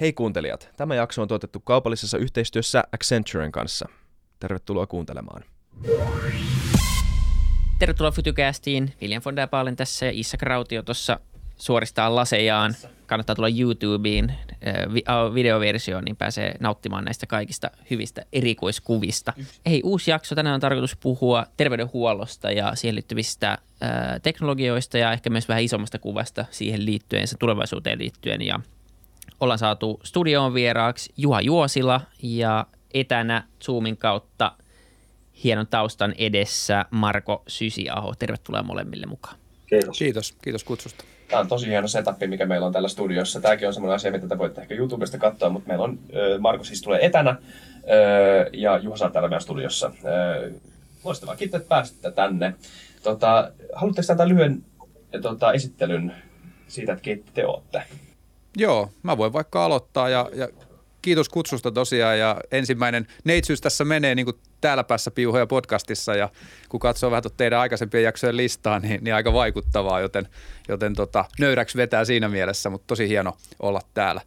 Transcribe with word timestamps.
Hei 0.00 0.12
kuuntelijat, 0.12 0.70
tämä 0.76 0.94
jakso 0.94 1.22
on 1.22 1.28
tuotettu 1.28 1.60
kaupallisessa 1.60 2.18
yhteistyössä 2.18 2.84
Accenturen 2.92 3.52
kanssa. 3.52 3.88
Tervetuloa 4.40 4.86
kuuntelemaan. 4.86 5.44
Tervetuloa 7.78 8.10
Fytycastiin. 8.10 8.92
William 9.02 9.22
von 9.24 9.36
der 9.36 9.48
tässä 9.76 10.06
ja 10.06 10.12
Issa 10.14 10.36
Krautio 10.36 10.82
tuossa 10.82 11.20
suoristaa 11.56 12.14
lasejaan. 12.14 12.74
Kannattaa 13.06 13.34
tulla 13.34 13.48
YouTubeen 13.48 14.30
äh, 14.30 15.34
videoversioon, 15.34 16.04
niin 16.04 16.16
pääsee 16.16 16.54
nauttimaan 16.60 17.04
näistä 17.04 17.26
kaikista 17.26 17.70
hyvistä 17.90 18.24
erikoiskuvista. 18.32 19.32
Hei, 19.66 19.80
uusi 19.84 20.10
jakso. 20.10 20.34
Tänään 20.34 20.54
on 20.54 20.60
tarkoitus 20.60 20.96
puhua 20.96 21.46
terveydenhuollosta 21.56 22.50
ja 22.50 22.74
siihen 22.74 22.94
liittyvistä 22.94 23.50
äh, 23.52 23.58
teknologioista 24.22 24.98
ja 24.98 25.12
ehkä 25.12 25.30
myös 25.30 25.48
vähän 25.48 25.64
isommasta 25.64 25.98
kuvasta 25.98 26.44
siihen 26.50 26.86
liittyen, 26.86 27.28
sen 27.28 27.38
tulevaisuuteen 27.38 27.98
liittyen. 27.98 28.42
Ja 28.42 28.60
ollaan 29.40 29.58
saatu 29.58 30.00
studioon 30.04 30.54
vieraaksi 30.54 31.12
Juha 31.16 31.40
Juosila 31.40 32.00
ja 32.22 32.66
etänä 32.94 33.44
Zoomin 33.64 33.96
kautta 33.96 34.52
hienon 35.44 35.66
taustan 35.66 36.14
edessä 36.18 36.84
Marko 36.90 37.42
Sysiaho. 37.48 38.14
Tervetuloa 38.18 38.62
molemmille 38.62 39.06
mukaan. 39.06 39.36
Kiitos. 39.66 39.98
Kiitos, 39.98 40.34
kiitos 40.42 40.64
kutsusta. 40.64 41.04
Tämä 41.28 41.40
on 41.40 41.48
tosi 41.48 41.66
hieno 41.66 41.88
setup, 41.88 42.16
mikä 42.26 42.46
meillä 42.46 42.66
on 42.66 42.72
täällä 42.72 42.88
studiossa. 42.88 43.40
Tämäkin 43.40 43.68
on 43.68 43.74
semmoinen 43.74 43.94
asia, 43.94 44.10
mitä 44.10 44.28
te 44.28 44.38
voitte 44.38 44.60
ehkä 44.60 44.74
YouTubesta 44.74 45.18
katsoa, 45.18 45.48
mutta 45.48 45.68
meillä 45.68 45.84
on, 45.84 45.98
Marko 46.38 46.64
siis 46.64 46.82
tulee 46.82 47.06
etänä 47.06 47.36
ja 48.52 48.78
Juha 48.78 48.96
saa 48.96 49.10
täällä 49.10 49.28
meidän 49.28 49.40
studiossa. 49.40 49.92
Loistavaa, 51.04 51.36
kiitos, 51.36 51.60
että 51.60 51.68
pääsitte 51.68 52.10
tänne. 52.10 52.54
Tota, 53.02 53.52
haluatteko 53.74 54.12
antaa 54.12 54.28
lyhyen 54.28 54.64
tota, 55.22 55.52
esittelyn 55.52 56.14
siitä, 56.68 56.92
että 56.92 57.02
keitä 57.02 57.30
te 57.34 57.46
olette? 57.46 57.82
Joo, 58.56 58.90
mä 59.02 59.16
voin 59.16 59.32
vaikka 59.32 59.64
aloittaa 59.64 60.08
ja, 60.08 60.30
ja 60.34 60.48
kiitos 61.02 61.28
kutsusta 61.28 61.70
tosiaan 61.72 62.18
ja 62.18 62.36
ensimmäinen 62.50 63.06
neitsyys 63.24 63.60
tässä 63.60 63.84
menee 63.84 64.14
niin 64.14 64.26
kuin 64.26 64.36
täällä 64.60 64.84
päässä 64.84 65.10
Piuhoja 65.10 65.46
podcastissa 65.46 66.14
ja 66.14 66.28
kun 66.68 66.80
katsoo 66.80 67.10
vähän 67.10 67.22
teidän 67.36 67.60
aikaisempien 67.60 68.04
jaksojen 68.04 68.36
listaa, 68.36 68.78
niin, 68.78 69.04
niin 69.04 69.14
aika 69.14 69.32
vaikuttavaa, 69.32 70.00
joten, 70.00 70.28
joten 70.68 70.94
tota, 70.94 71.24
nöyräksi 71.38 71.76
vetää 71.76 72.04
siinä 72.04 72.28
mielessä, 72.28 72.70
mutta 72.70 72.86
tosi 72.86 73.08
hieno 73.08 73.36
olla 73.60 73.80
täällä. 73.94 74.20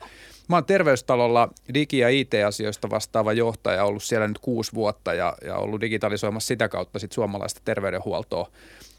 Mä 0.50 0.56
oon 0.56 0.66
terveystalolla 0.66 1.50
digi- 1.74 2.00
ja 2.00 2.10
IT-asioista 2.10 2.90
vastaava 2.90 3.34
johtaja, 3.34 3.84
ollut 3.84 4.04
siellä 4.04 4.28
nyt 4.28 4.40
kuusi 4.40 4.74
vuotta 4.74 5.14
ja, 5.14 5.36
ja 5.46 5.56
ollut 5.56 5.82
digitalisoimassa 5.82 6.48
sitä 6.48 6.70
kautta 6.70 7.00
sit 7.00 7.12
suomalaista 7.12 7.62
terveydenhuoltoa 7.66 8.50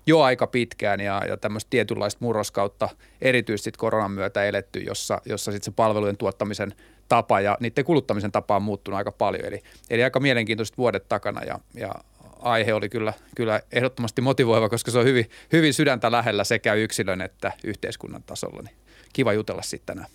jo 0.06 0.20
aika 0.20 0.46
pitkään 0.46 1.00
ja, 1.00 1.22
ja 1.28 1.36
tämmöistä 1.36 1.70
tietynlaista 1.70 2.18
murroskautta 2.24 2.88
erityisesti 3.20 3.72
koronan 3.76 4.10
myötä 4.10 4.44
eletty, 4.44 4.78
jossa, 4.78 5.20
jossa 5.24 5.52
sitten 5.52 5.64
se 5.64 5.76
palvelujen 5.76 6.16
tuottamisen 6.16 6.74
tapa 7.08 7.40
ja 7.40 7.56
niiden 7.60 7.84
kuluttamisen 7.84 8.32
tapa 8.32 8.56
on 8.56 8.62
muuttunut 8.62 8.98
aika 8.98 9.12
paljon. 9.12 9.44
Eli, 9.44 9.62
eli 9.90 10.04
aika 10.04 10.20
mielenkiintoiset 10.20 10.78
vuodet 10.78 11.08
takana 11.08 11.42
ja, 11.42 11.58
ja 11.74 11.94
aihe 12.40 12.74
oli 12.74 12.88
kyllä, 12.88 13.12
kyllä 13.36 13.60
ehdottomasti 13.72 14.22
motivoiva, 14.22 14.68
koska 14.68 14.90
se 14.90 14.98
on 14.98 15.04
hyvin, 15.04 15.30
hyvin 15.52 15.74
sydäntä 15.74 16.12
lähellä 16.12 16.44
sekä 16.44 16.74
yksilön 16.74 17.20
että 17.20 17.52
yhteiskunnan 17.64 18.22
tasolla. 18.22 18.62
Niin 18.62 18.76
kiva 19.12 19.32
jutella 19.32 19.62
sitten 19.62 19.96
tänään. 19.96 20.10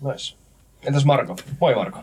Nice. 0.00 0.36
Entäs 0.86 1.04
Marko? 1.04 1.36
Moi 1.60 1.74
Marko. 1.74 1.98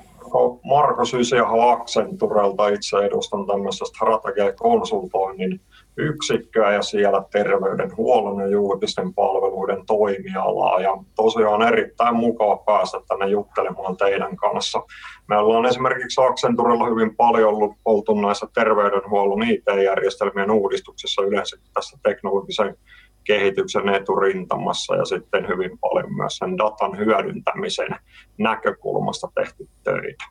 Marko 0.63 1.05
Sysiaho 1.05 1.69
Accenturelta 1.69 2.67
itse 2.67 2.97
edustan 2.97 3.47
tämmöisestä 3.47 3.85
strategia-konsultoinnin 3.85 5.61
yksikköä 5.97 6.73
ja 6.73 6.81
siellä 6.81 7.23
terveydenhuollon 7.31 8.41
ja 8.41 8.47
julkisten 8.47 9.13
palveluiden 9.13 9.85
toimialaa. 9.85 10.79
Ja 10.79 10.97
tosiaan 11.15 11.61
erittäin 11.61 12.15
mukava 12.15 12.57
päästä 12.57 12.97
tänne 13.07 13.27
juttelemaan 13.27 13.97
teidän 13.97 14.35
kanssa. 14.35 14.83
Me 15.27 15.37
ollaan 15.37 15.65
esimerkiksi 15.65 16.21
Accenturella 16.21 16.85
hyvin 16.85 17.15
paljon 17.15 17.49
ollut 17.49 17.71
oltu 17.85 18.21
näissä 18.21 18.47
terveydenhuollon 18.53 19.43
IT-järjestelmien 19.43 20.51
uudistuksissa 20.51 21.21
yleensä 21.21 21.57
tässä 21.73 21.97
teknologisen 22.03 22.75
kehityksen 23.23 23.89
eturintamassa 23.89 24.95
ja 24.95 25.05
sitten 25.05 25.47
hyvin 25.47 25.79
paljon 25.79 26.15
myös 26.15 26.37
sen 26.37 26.57
datan 26.57 26.97
hyödyntämisen 26.97 27.95
näkökulmasta 28.37 29.27
tehty 29.35 29.67
töitä. 29.83 30.23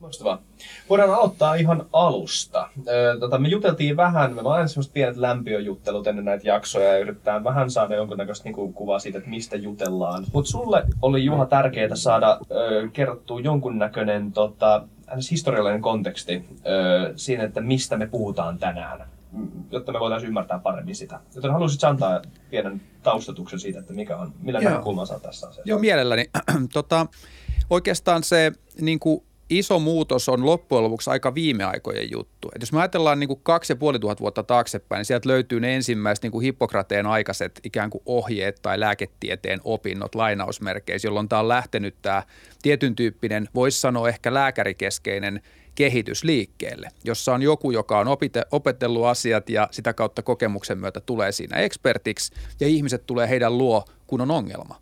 Loistavaa. 0.00 0.42
Voidaan 0.90 1.10
aloittaa 1.10 1.54
ihan 1.54 1.86
alusta. 1.92 2.68
Tota, 3.20 3.38
me 3.38 3.48
juteltiin 3.48 3.96
vähän, 3.96 4.34
me 4.34 4.40
aina 4.44 4.68
semmoiset 4.68 4.92
pienet 4.92 5.16
lämpiöjuttelut 5.16 6.06
ennen 6.06 6.24
näitä 6.24 6.48
jaksoja 6.48 6.92
ja 6.92 6.98
yritetään 6.98 7.44
vähän 7.44 7.70
saada 7.70 7.96
jonkunnäköistä 7.96 8.44
niin 8.44 8.74
kuvaa 8.74 8.98
siitä, 8.98 9.18
että 9.18 9.30
mistä 9.30 9.56
jutellaan. 9.56 10.24
Mutta 10.32 10.50
sulle 10.50 10.82
oli 11.02 11.24
Juha 11.24 11.46
tärkeää 11.46 11.96
saada 11.96 12.40
kerrottua 12.92 13.40
jonkunnäköinen 13.40 14.32
tota, 14.32 14.82
historiallinen 15.30 15.82
konteksti 15.82 16.44
ö, 16.66 17.12
siinä, 17.16 17.44
että 17.44 17.60
mistä 17.60 17.96
me 17.96 18.06
puhutaan 18.06 18.58
tänään 18.58 19.06
jotta 19.70 19.92
me 19.92 20.00
voitaisiin 20.00 20.28
ymmärtää 20.28 20.58
paremmin 20.58 20.94
sitä. 20.94 21.20
Joten 21.34 21.52
haluaisit 21.52 21.84
antaa 21.84 22.22
pienen 22.50 22.82
taustatuksen 23.02 23.60
siitä, 23.60 23.78
että 23.78 23.92
mikä 23.92 24.16
on, 24.16 24.34
millä 24.42 24.60
näkökulmaa 24.60 25.06
saa 25.06 25.20
tässä 25.20 25.48
asiassa? 25.48 25.70
Joo, 25.70 25.78
mielelläni. 25.78 26.30
tota, 26.72 27.06
oikeastaan 27.70 28.22
se 28.22 28.52
niin 28.80 29.00
kuin 29.00 29.22
iso 29.50 29.78
muutos 29.78 30.28
on 30.28 30.46
loppujen 30.46 30.84
lopuksi 30.84 31.10
aika 31.10 31.34
viime 31.34 31.64
aikojen 31.64 32.10
juttu. 32.10 32.48
Et 32.54 32.62
jos 32.62 32.72
me 32.72 32.78
ajatellaan 32.78 33.20
niin 33.20 33.28
kuin 33.28 33.40
kaksi 33.42 33.72
ja 33.72 33.76
puoli 33.76 33.98
tuhat 33.98 34.20
vuotta 34.20 34.42
taaksepäin, 34.42 34.98
niin 34.98 35.04
sieltä 35.04 35.28
löytyy 35.28 35.60
ne 35.60 35.74
ensimmäiset 35.74 36.22
niin 36.22 36.32
kuin 36.32 36.42
Hippokrateen 36.42 37.06
aikaiset 37.06 37.60
ikään 37.64 37.90
kuin 37.90 38.02
ohjeet 38.06 38.58
tai 38.62 38.80
lääketieteen 38.80 39.60
opinnot 39.64 40.14
lainausmerkeissä, 40.14 41.08
jolloin 41.08 41.28
tämä 41.28 41.40
on 41.40 41.48
lähtenyt 41.48 41.94
tämä 42.02 42.22
tietyn 42.62 42.96
tyyppinen, 42.96 43.48
voisi 43.54 43.80
sanoa 43.80 44.08
ehkä 44.08 44.34
lääkärikeskeinen 44.34 45.42
kehitys 45.74 46.24
liikkeelle, 46.24 46.88
jossa 47.04 47.34
on 47.34 47.42
joku, 47.42 47.70
joka 47.70 47.98
on 47.98 48.08
opite, 48.08 48.42
opetellut 48.50 49.04
asiat 49.04 49.50
ja 49.50 49.68
sitä 49.70 49.92
kautta 49.92 50.22
kokemuksen 50.22 50.78
myötä 50.78 51.00
tulee 51.00 51.32
siinä 51.32 51.56
ekspertiksi 51.56 52.32
ja 52.60 52.66
ihmiset 52.66 53.06
tulee 53.06 53.28
heidän 53.28 53.58
luo, 53.58 53.84
kun 54.06 54.20
on 54.20 54.30
ongelma. 54.30 54.80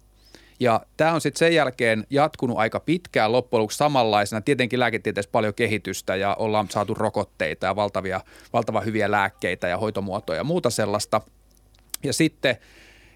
Ja 0.60 0.81
tämä 0.97 1.12
on 1.12 1.21
sitten 1.21 1.38
sen 1.38 1.54
jälkeen 1.54 2.06
jatkunut 2.10 2.59
aika 2.59 2.81
pitkään 2.81 3.32
loppujen 3.32 3.60
lopuksi 3.60 3.78
samanlaisena. 3.78 4.41
Tietenkin 4.41 4.81
lääketieteessä 4.81 5.31
paljon 5.31 5.54
kehitystä 5.54 6.16
ja 6.16 6.34
ollaan 6.34 6.69
saatu 6.71 6.94
rokotteita 6.94 7.66
ja 7.66 7.77
valtavia, 7.77 8.21
valtavan 8.53 8.84
hyviä 8.84 9.10
lääkkeitä 9.10 9.69
ja 9.69 9.78
hoitomuotoja 9.78 10.37
ja 10.37 10.44
muuta 10.44 10.71
sellaista. 10.71 11.21
Ja 12.04 12.12
sitten 12.12 12.56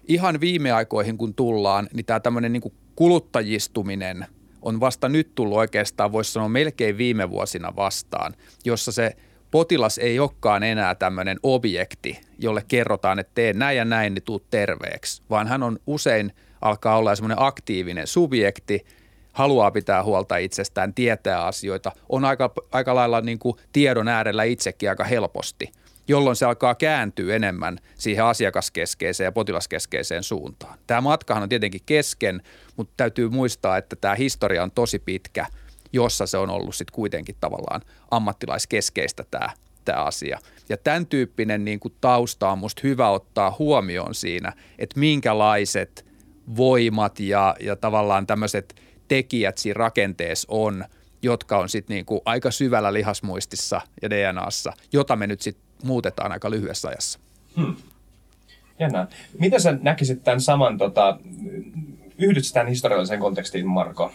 ihan 0.07 0.41
viime 0.41 0.71
aikoihin 0.71 1.17
kun 1.17 1.33
tullaan, 1.33 1.89
niin 1.93 2.05
tämä 2.05 2.19
tämmöinen 2.19 2.53
niin 2.53 2.73
kuluttajistuminen 2.95 4.25
on 4.63 4.79
vasta 4.79 5.09
nyt 5.09 5.35
tullut 5.35 5.57
oikeastaan, 5.57 6.11
voisi 6.11 6.31
sanoa 6.31 6.49
melkein 6.49 6.97
viime 6.97 7.29
vuosina 7.29 7.75
vastaan, 7.75 8.33
jossa 8.65 8.91
se 8.91 9.15
potilas 9.51 9.97
ei 9.97 10.19
olekaan 10.19 10.63
enää 10.63 10.95
tämmöinen 10.95 11.39
objekti, 11.43 12.21
jolle 12.39 12.63
kerrotaan, 12.67 13.19
että 13.19 13.31
tee 13.35 13.53
näin 13.53 13.77
ja 13.77 13.85
näin, 13.85 14.13
niin 14.13 14.23
tuu 14.23 14.39
terveeksi, 14.49 15.21
vaan 15.29 15.47
hän 15.47 15.63
on 15.63 15.79
usein– 15.87 16.33
alkaa 16.63 16.97
olla 16.97 17.15
semmoinen 17.15 17.41
aktiivinen 17.41 18.07
subjekti, 18.07 18.85
haluaa 19.33 19.71
pitää 19.71 20.03
huolta 20.03 20.37
itsestään, 20.37 20.93
tietää 20.93 21.45
asioita, 21.45 21.91
on 22.09 22.25
aika, 22.25 22.53
aika 22.71 22.95
lailla 22.95 23.21
niin 23.21 23.39
kuin 23.39 23.57
tiedon 23.73 24.07
äärellä 24.07 24.43
itsekin 24.43 24.89
aika 24.89 25.03
helposti, 25.03 25.71
jolloin 26.07 26.35
se 26.35 26.45
alkaa 26.45 26.75
kääntyä 26.75 27.35
enemmän 27.35 27.79
siihen 27.95 28.25
asiakaskeskeiseen 28.25 29.25
ja 29.25 29.31
potilaskeskeiseen 29.31 30.23
suuntaan. 30.23 30.79
Tämä 30.87 31.01
matkahan 31.01 31.43
on 31.43 31.49
tietenkin 31.49 31.81
kesken, 31.85 32.41
mutta 32.77 32.93
täytyy 32.97 33.29
muistaa, 33.29 33.77
että 33.77 33.95
tämä 33.95 34.15
historia 34.15 34.63
on 34.63 34.71
tosi 34.71 34.99
pitkä, 34.99 35.45
jossa 35.93 36.27
se 36.27 36.37
on 36.37 36.49
ollut 36.49 36.75
sitten 36.75 36.95
kuitenkin 36.95 37.35
tavallaan 37.39 37.81
ammattilaiskeskeistä 38.11 39.25
tämä, 39.31 39.49
tämä 39.85 40.03
asia. 40.03 40.39
Ja 40.69 40.77
tämän 40.77 41.05
tyyppinen 41.05 41.65
niin 41.65 41.79
kuin 41.79 41.93
tausta 42.01 42.51
on 42.51 42.57
musta 42.57 42.81
hyvä 42.83 43.09
ottaa 43.09 43.55
huomioon 43.59 44.15
siinä, 44.15 44.53
että 44.79 44.99
minkälaiset– 44.99 46.05
voimat 46.57 47.19
ja, 47.19 47.55
ja 47.59 47.75
tavallaan 47.75 48.27
tämmöiset 48.27 48.75
tekijät 49.07 49.57
siinä 49.57 49.77
rakenteessa 49.77 50.47
on, 50.51 50.85
jotka 51.21 51.57
on 51.57 51.69
sitten 51.69 51.95
niinku 51.95 52.21
aika 52.25 52.51
syvällä 52.51 52.93
lihasmuistissa 52.93 53.81
ja 54.01 54.09
DNAssa, 54.09 54.73
jota 54.93 55.15
me 55.15 55.27
nyt 55.27 55.41
sitten 55.41 55.63
muutetaan 55.83 56.31
aika 56.31 56.49
lyhyessä 56.49 56.87
ajassa. 56.87 57.19
Hmm. 57.55 57.75
Miten 59.39 59.61
sä 59.61 59.77
näkisit 59.81 60.23
tämän 60.23 60.41
saman 60.41 60.77
tota, 60.77 61.19
yhdyt 62.23 62.43
tämän 62.53 62.67
historialliseen 62.67 63.19
kontekstiin, 63.19 63.67
Marko? 63.67 64.11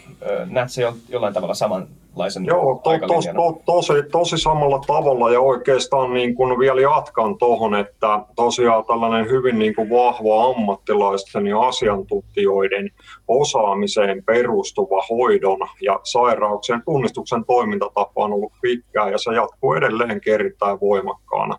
Näet 0.46 0.70
se 0.70 0.92
jollain 1.08 1.34
tavalla 1.34 1.54
samanlaisen 1.54 2.44
Joo, 2.44 2.80
to, 2.84 2.90
to, 2.90 3.06
to, 3.06 3.62
tosi, 3.66 3.92
tosi 4.12 4.38
samalla 4.38 4.78
tavalla 4.86 5.32
ja 5.32 5.40
oikeastaan 5.40 6.14
niin 6.14 6.34
kuin 6.34 6.58
vielä 6.58 6.80
jatkan 6.80 7.38
tuohon, 7.38 7.74
että 7.74 8.20
tosiaan 8.36 8.84
tällainen 8.84 9.30
hyvin 9.30 9.58
niin 9.58 9.74
kuin 9.74 9.90
vahva 9.90 10.50
ammattilaisten 10.50 11.46
ja 11.46 11.60
asiantuntijoiden 11.60 12.90
osaamiseen 13.28 14.24
perustuva 14.24 15.02
hoidon 15.10 15.58
ja 15.82 16.00
sairauksien 16.02 16.82
tunnistuksen 16.84 17.44
toimintatapa 17.44 18.24
on 18.24 18.32
ollut 18.32 18.52
pitkään 18.62 19.12
ja 19.12 19.18
se 19.18 19.34
jatkuu 19.34 19.74
edelleen 19.74 20.20
erittäin 20.26 20.80
voimakkaana. 20.80 21.58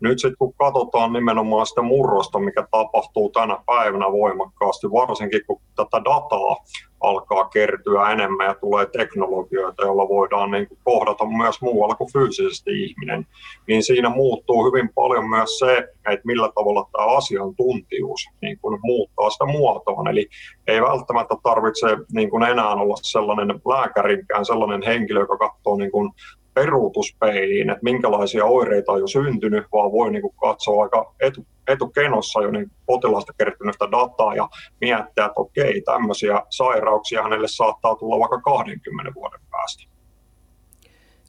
Nyt 0.00 0.18
sitten 0.18 0.36
kun 0.38 0.54
katsotaan 0.54 1.12
nimenomaan 1.12 1.66
sitä 1.66 1.82
murrosta, 1.82 2.38
mikä 2.38 2.66
tapahtuu 2.70 3.30
tänä 3.30 3.58
päivänä 3.66 4.12
voimakkaasti, 4.12 4.90
varsinkin 4.92 5.40
kun 5.46 5.60
tätä 5.76 6.04
dataa 6.04 6.56
alkaa 7.00 7.48
kertyä 7.48 8.10
enemmän 8.10 8.46
ja 8.46 8.54
tulee 8.54 8.86
teknologioita, 8.86 9.82
joilla 9.82 10.08
voidaan 10.08 10.50
niin 10.50 10.68
kuin 10.68 10.78
kohdata 10.84 11.24
myös 11.24 11.62
muualla 11.62 11.94
kuin 11.94 12.12
fyysisesti 12.12 12.84
ihminen, 12.84 13.26
niin 13.66 13.82
siinä 13.82 14.08
muuttuu 14.08 14.64
hyvin 14.64 14.90
paljon 14.94 15.28
myös 15.28 15.58
se, 15.58 15.76
että 16.10 16.26
millä 16.26 16.50
tavalla 16.54 16.88
tämä 16.92 17.16
asiantuntijuus 17.16 18.20
niin 18.42 18.58
kuin 18.58 18.78
muuttaa 18.82 19.30
sitä 19.30 19.46
muotoa. 19.46 20.10
Eli 20.10 20.28
ei 20.66 20.82
välttämättä 20.82 21.34
tarvitse 21.42 21.86
niin 22.12 22.30
kuin 22.30 22.42
enää 22.42 22.74
olla 22.74 22.96
sellainen 23.02 23.48
lääkärinkään 23.48 24.44
sellainen 24.44 24.82
henkilö, 24.82 25.20
joka 25.20 25.38
katsoo 25.38 25.76
niin 25.76 25.90
kuin 25.90 26.10
peruutuspeiliin, 26.54 27.70
että 27.70 27.84
minkälaisia 27.84 28.44
oireita 28.44 28.92
on 28.92 29.00
jo 29.00 29.06
syntynyt, 29.06 29.64
vaan 29.72 29.92
voi 29.92 30.12
niin 30.12 30.22
kuin 30.22 30.34
katsoa 30.40 30.82
aika 30.82 31.14
etu, 31.20 31.46
etukenossa 31.68 32.42
jo 32.42 32.50
niin 32.50 32.70
potilaasta 32.86 33.32
kertynyttä 33.38 33.84
dataa 33.90 34.34
ja 34.34 34.48
miettiä, 34.80 35.24
että 35.24 35.32
okei, 35.36 35.80
tämmöisiä 35.80 36.42
sairauksia 36.50 37.22
hänelle 37.22 37.48
saattaa 37.48 37.96
tulla 37.96 38.18
vaikka 38.18 38.40
20 38.40 39.14
vuoden 39.14 39.40
päästä. 39.50 39.84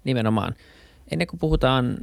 Nimenomaan. 0.04 0.56
Ennen 1.12 1.28
kuin 1.28 1.40
puhutaan 1.40 1.98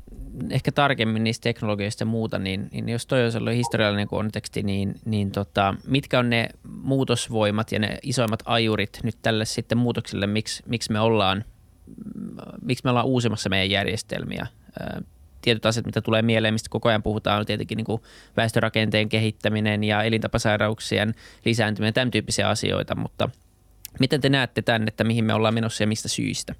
ehkä 0.50 0.72
tarkemmin 0.72 1.24
niistä 1.24 1.42
teknologioista 1.42 2.02
ja 2.02 2.06
muuta, 2.06 2.38
niin, 2.38 2.68
niin 2.72 2.88
jos 2.88 3.06
toi 3.06 3.24
on 3.24 3.32
sellainen 3.32 3.56
historiallinen 3.56 4.08
konteksti, 4.08 4.62
niin, 4.62 4.94
niin 5.04 5.30
tota, 5.30 5.74
mitkä 5.86 6.18
on 6.18 6.30
ne 6.30 6.48
muutosvoimat 6.82 7.72
ja 7.72 7.78
ne 7.78 7.98
isoimmat 8.02 8.42
ajurit 8.44 9.00
nyt 9.02 9.16
tälle 9.22 9.44
sitten 9.44 9.78
muutokselle, 9.78 10.26
miksi, 10.26 10.62
miksi 10.66 10.92
me 10.92 11.00
ollaan 11.00 11.44
miksi 12.62 12.84
me 12.84 12.90
ollaan 12.90 13.06
uusimassa 13.06 13.48
meidän 13.48 13.70
järjestelmiä. 13.70 14.46
Tietyt 15.42 15.66
asiat, 15.66 15.86
mitä 15.86 16.00
tulee 16.00 16.22
mieleen, 16.22 16.54
mistä 16.54 16.68
koko 16.70 16.88
ajan 16.88 17.02
puhutaan, 17.02 17.40
on 17.40 17.46
tietenkin 17.46 17.76
niin 17.76 17.84
kuin 17.84 18.02
väestörakenteen 18.36 19.08
kehittäminen 19.08 19.84
ja 19.84 20.02
elintapasairauksien 20.02 21.14
lisääntyminen, 21.44 21.94
tämän 21.94 22.10
tyyppisiä 22.10 22.48
asioita, 22.48 22.94
mutta 22.94 23.30
miten 24.00 24.20
te 24.20 24.28
näette 24.28 24.62
tämän, 24.62 24.88
että 24.88 25.04
mihin 25.04 25.24
me 25.24 25.34
ollaan 25.34 25.54
menossa 25.54 25.82
ja 25.82 25.86
mistä 25.86 26.08
syistä? 26.08 26.54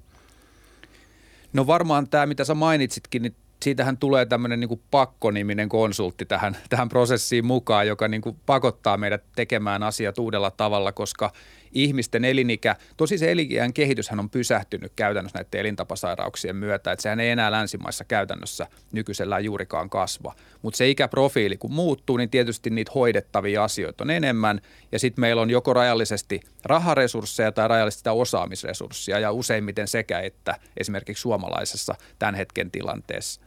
No 1.53 1.67
varmaan 1.67 2.09
tämä, 2.09 2.25
mitä 2.25 2.43
sä 2.43 2.53
mainitsitkin, 2.53 3.21
niin 3.21 3.35
siitähän 3.63 3.97
tulee 3.97 4.25
tämmöinen 4.25 4.59
niin 4.59 4.81
pakkoniminen 4.91 5.69
konsultti 5.69 6.25
tähän, 6.25 6.57
tähän 6.69 6.89
prosessiin 6.89 7.45
mukaan, 7.45 7.87
joka 7.87 8.07
niin 8.07 8.21
pakottaa 8.45 8.97
meidät 8.97 9.23
tekemään 9.35 9.83
asiat 9.83 10.17
uudella 10.17 10.51
tavalla, 10.51 10.91
koska 10.91 11.31
ihmisten 11.73 12.25
elinikä, 12.25 12.75
tosi 12.97 13.17
se 13.17 13.31
eliniän 13.31 13.73
kehityshän 13.73 14.19
on 14.19 14.29
pysähtynyt 14.29 14.93
käytännössä 14.95 15.39
näiden 15.39 15.59
elintapasairauksien 15.59 16.55
myötä, 16.55 16.91
että 16.91 17.03
sehän 17.03 17.19
ei 17.19 17.29
enää 17.29 17.51
länsimaissa 17.51 18.03
käytännössä 18.03 18.67
nykyisellään 18.91 19.43
juurikaan 19.43 19.89
kasva. 19.89 20.33
Mutta 20.61 20.77
se 20.77 20.89
ikäprofiili 20.89 21.57
kun 21.57 21.73
muuttuu, 21.73 22.17
niin 22.17 22.29
tietysti 22.29 22.69
niitä 22.69 22.91
hoidettavia 22.95 23.63
asioita 23.63 24.03
on 24.03 24.09
enemmän. 24.09 24.61
Ja 24.91 24.99
sitten 24.99 25.21
meillä 25.21 25.41
on 25.41 25.49
joko 25.49 25.73
rajallisesti 25.73 26.41
raharesursseja 26.63 27.51
tai 27.51 27.67
rajallisesti 27.67 27.99
sitä 27.99 28.13
osaamisresurssia 28.13 29.19
ja 29.19 29.31
useimmiten 29.31 29.87
sekä 29.87 30.19
että 30.19 30.55
esimerkiksi 30.77 31.21
suomalaisessa 31.21 31.95
tämän 32.19 32.35
hetken 32.35 32.71
tilanteessa. 32.71 33.41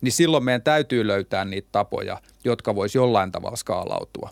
Niin 0.00 0.12
silloin 0.12 0.44
meidän 0.44 0.62
täytyy 0.62 1.06
löytää 1.06 1.44
niitä 1.44 1.68
tapoja, 1.72 2.20
jotka 2.44 2.74
voisi 2.74 2.98
jollain 2.98 3.32
tavalla 3.32 3.56
skaalautua 3.56 4.30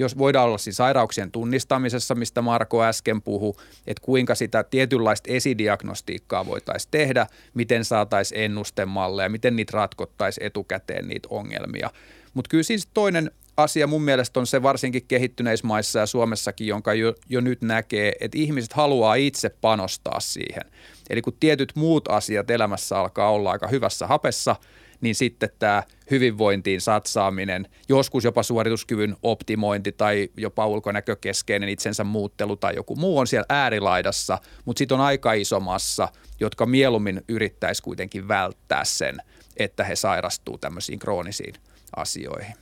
jos 0.00 0.18
voidaan 0.18 0.46
olla 0.46 0.58
siis 0.58 0.76
sairauksien 0.76 1.30
tunnistamisessa, 1.30 2.14
mistä 2.14 2.42
Marko 2.42 2.84
äsken 2.84 3.22
puhui, 3.22 3.54
että 3.86 4.02
kuinka 4.02 4.34
sitä 4.34 4.64
tietynlaista 4.64 5.32
esidiagnostiikkaa 5.32 6.46
voitaisiin 6.46 6.90
tehdä, 6.90 7.26
miten 7.54 7.84
saataisiin 7.84 8.40
ennustemalleja, 8.40 9.28
miten 9.28 9.56
niitä 9.56 9.72
ratkottaisiin 9.74 10.46
etukäteen 10.46 11.08
niitä 11.08 11.28
ongelmia. 11.30 11.90
Mutta 12.34 12.48
kyllä 12.48 12.62
siis 12.62 12.88
toinen 12.94 13.30
asia 13.56 13.86
mun 13.86 14.02
mielestä 14.02 14.40
on 14.40 14.46
se 14.46 14.62
varsinkin 14.62 15.06
kehittyneissä 15.08 15.66
maissa 15.66 15.98
ja 15.98 16.06
Suomessakin, 16.06 16.66
jonka 16.66 16.94
jo, 16.94 17.14
jo 17.28 17.40
nyt 17.40 17.62
näkee, 17.62 18.12
että 18.20 18.38
ihmiset 18.38 18.72
haluaa 18.72 19.14
itse 19.14 19.48
panostaa 19.48 20.20
siihen. 20.20 20.62
Eli 21.10 21.22
kun 21.22 21.36
tietyt 21.40 21.72
muut 21.74 22.08
asiat 22.08 22.50
elämässä 22.50 22.98
alkaa 22.98 23.30
olla 23.30 23.50
aika 23.50 23.68
hyvässä 23.68 24.06
hapessa– 24.06 24.56
niin 25.00 25.14
sitten 25.14 25.50
tämä 25.58 25.82
hyvinvointiin 26.10 26.80
satsaaminen, 26.80 27.66
joskus 27.88 28.24
jopa 28.24 28.42
suorituskyvyn 28.42 29.16
optimointi 29.22 29.92
tai 29.92 30.28
jopa 30.36 30.66
ulkonäkökeskeinen 30.66 31.68
itsensä 31.68 32.04
muuttelu 32.04 32.56
tai 32.56 32.74
joku 32.74 32.96
muu 32.96 33.18
on 33.18 33.26
siellä 33.26 33.46
äärilaidassa, 33.48 34.38
mutta 34.64 34.78
sitten 34.78 34.94
on 34.94 35.04
aika 35.04 35.32
iso 35.32 35.60
massa, 35.60 36.08
jotka 36.40 36.66
mieluummin 36.66 37.22
yrittäisi 37.28 37.82
kuitenkin 37.82 38.28
välttää 38.28 38.84
sen, 38.84 39.16
että 39.56 39.84
he 39.84 39.96
sairastuu 39.96 40.58
tämmöisiin 40.58 40.98
kroonisiin 40.98 41.54
asioihin. 41.96 42.54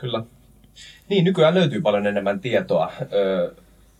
Kyllä. 0.00 0.24
Niin, 1.08 1.24
nykyään 1.24 1.54
löytyy 1.54 1.80
paljon 1.80 2.06
enemmän 2.06 2.40
tietoa 2.40 2.92
ö, 3.12 3.54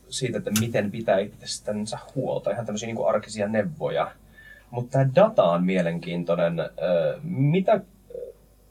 siitä, 0.09 0.39
että 0.39 0.51
miten 0.61 0.91
pitää 0.91 1.19
itsestänsä 1.19 1.99
huolta, 2.15 2.51
ihan 2.51 2.67
tämmöisiä 2.67 2.87
niin 2.87 3.09
arkisia 3.09 3.49
neuvoja– 3.49 4.13
mutta 4.71 4.93
tämä 4.93 5.11
data 5.15 5.45
on 5.45 5.65
mielenkiintoinen. 5.65 6.55
Mitä, 7.23 7.81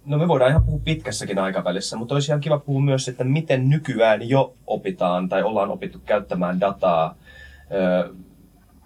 no 0.05 0.17
me 0.17 0.27
voidaan 0.27 0.51
ihan 0.51 0.63
puhua 0.63 0.81
pitkässäkin 0.83 1.39
aikavälissä, 1.39 1.97
mutta 1.97 2.15
olisi 2.15 2.31
ihan 2.31 2.41
kiva 2.41 2.59
puhua 2.59 2.81
myös, 2.81 3.07
että 3.07 3.23
miten 3.23 3.69
nykyään 3.69 4.29
jo 4.29 4.53
opitaan 4.67 5.29
tai 5.29 5.43
ollaan 5.43 5.69
opittu 5.69 5.99
käyttämään 6.05 6.59
dataa 6.59 7.15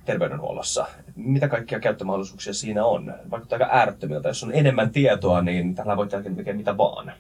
terveydenhuollossa. 0.05 0.85
Mitä 1.15 1.47
kaikkia 1.47 1.79
käyttömahdollisuuksia 1.79 2.53
siinä 2.53 2.85
on? 2.85 3.13
Vaikuttaa 3.31 3.55
aika 3.55 3.69
äärettömiltä. 3.71 4.29
Jos 4.29 4.43
on 4.43 4.55
enemmän 4.55 4.89
tietoa, 4.89 5.41
niin 5.41 5.75
tällä 5.75 5.97
voi 5.97 6.07
tehdä 6.07 6.53
mitä 6.53 6.77
vaan. 6.77 7.11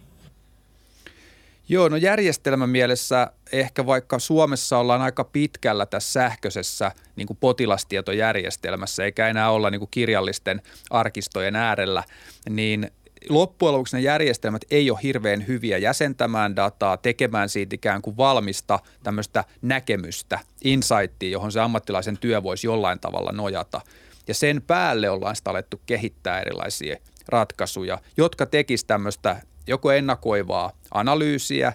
Joo, 1.69 1.89
no 1.89 1.95
järjestelmän 1.95 2.69
mielessä 2.69 3.31
ehkä 3.51 3.85
vaikka 3.85 4.19
Suomessa 4.19 4.77
ollaan 4.77 5.01
aika 5.01 5.23
pitkällä 5.23 5.85
tässä 5.85 6.11
sähköisessä 6.11 6.91
niin 7.15 7.27
kuin 7.27 7.37
potilastietojärjestelmässä, 7.37 9.03
eikä 9.05 9.27
enää 9.27 9.51
olla 9.51 9.69
niin 9.69 9.79
kuin 9.79 9.91
kirjallisten 9.91 10.61
arkistojen 10.89 11.55
äärellä, 11.55 12.03
niin 12.49 12.91
loppujen 13.29 13.73
lopuksi 13.73 13.95
ne 13.95 14.01
järjestelmät 14.01 14.61
ei 14.71 14.91
ole 14.91 14.99
hirveän 15.03 15.47
hyviä 15.47 15.77
jäsentämään 15.77 16.55
dataa, 16.55 16.97
tekemään 16.97 17.49
siitä 17.49 17.75
ikään 17.75 18.01
kuin 18.01 18.17
valmista 18.17 18.79
tämmöistä 19.03 19.43
näkemystä, 19.61 20.39
insightia, 20.63 21.29
johon 21.29 21.51
se 21.51 21.59
ammattilaisen 21.59 22.17
työ 22.17 22.43
voisi 22.43 22.67
jollain 22.67 22.99
tavalla 22.99 23.31
nojata. 23.31 23.81
Ja 24.27 24.33
sen 24.33 24.61
päälle 24.61 25.09
ollaan 25.09 25.35
sitä 25.35 25.49
alettu 25.49 25.81
kehittää 25.85 26.41
erilaisia 26.41 26.97
ratkaisuja, 27.29 27.97
jotka 28.17 28.45
tekisivät 28.45 28.87
tämmöistä 28.87 29.41
joko 29.67 29.91
ennakoivaa 29.91 30.71
analyysiä, 30.91 31.73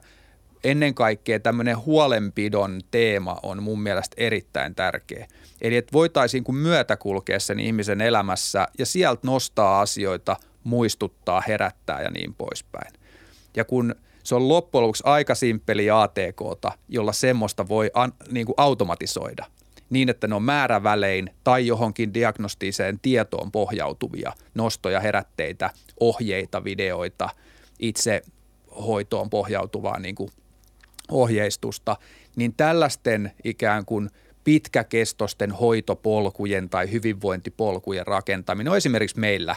ennen 0.64 0.94
kaikkea 0.94 1.40
tämmöinen 1.40 1.79
huolenpidon 1.79 2.81
teema 2.90 3.38
on 3.43 3.62
mun 3.62 3.81
mielestä 3.81 4.14
erittäin 4.19 4.75
tärkeä. 4.75 5.26
Eli 5.61 5.76
että 5.76 5.93
voitaisiin 5.93 6.44
kun 6.44 6.56
myötä 6.56 6.96
kulkea 6.96 7.40
sen 7.40 7.61
ihmisen 7.61 8.00
elämässä 8.00 8.68
ja 8.78 8.87
sieltä 8.87 9.21
nostaa 9.25 9.80
asioita, 9.80 10.37
muistuttaa, 10.64 11.42
herättää 11.49 12.02
ja 12.02 12.11
niin 12.11 12.35
poispäin. 12.35 12.92
Ja 13.57 13.64
kun 13.64 13.95
se 14.25 14.35
on 14.35 14.49
loppujen 14.49 14.83
lopuksi 14.83 15.02
aika 15.07 15.35
simppeli 15.35 15.90
ATKta, 15.90 16.73
jolla 16.88 17.12
semmoista 17.12 17.68
voi 17.68 17.90
an, 17.95 18.12
niin 18.30 18.47
kuin 18.47 18.54
automatisoida 18.57 19.47
niin, 19.90 20.09
että 20.09 20.26
ne 20.26 20.35
on 20.35 20.42
määrävälein 20.42 21.30
tai 21.45 21.66
johonkin 21.66 22.14
diagnostiseen 22.14 22.99
tietoon 23.02 23.52
pohjautuvia 23.52 24.33
nostoja, 24.54 25.00
herätteitä, 25.00 25.71
ohjeita, 26.00 26.64
videoita– 26.64 27.28
itse 27.78 28.23
hoitoon 28.87 29.30
pohjautuvaa 29.30 29.99
niin 29.99 30.14
kuin 30.14 30.30
ohjeistusta, 31.11 31.97
niin 32.37 32.54
tällaisten 32.56 33.32
ikään 33.44 33.85
kuin 33.85 34.11
pitkäkestosten 34.44 35.50
hoitopolkujen 35.50 36.68
tai 36.68 36.90
hyvinvointipolkujen 36.92 38.06
rakentaminen 38.06 38.70
on 38.70 38.76
esimerkiksi 38.76 39.20
meillä 39.20 39.56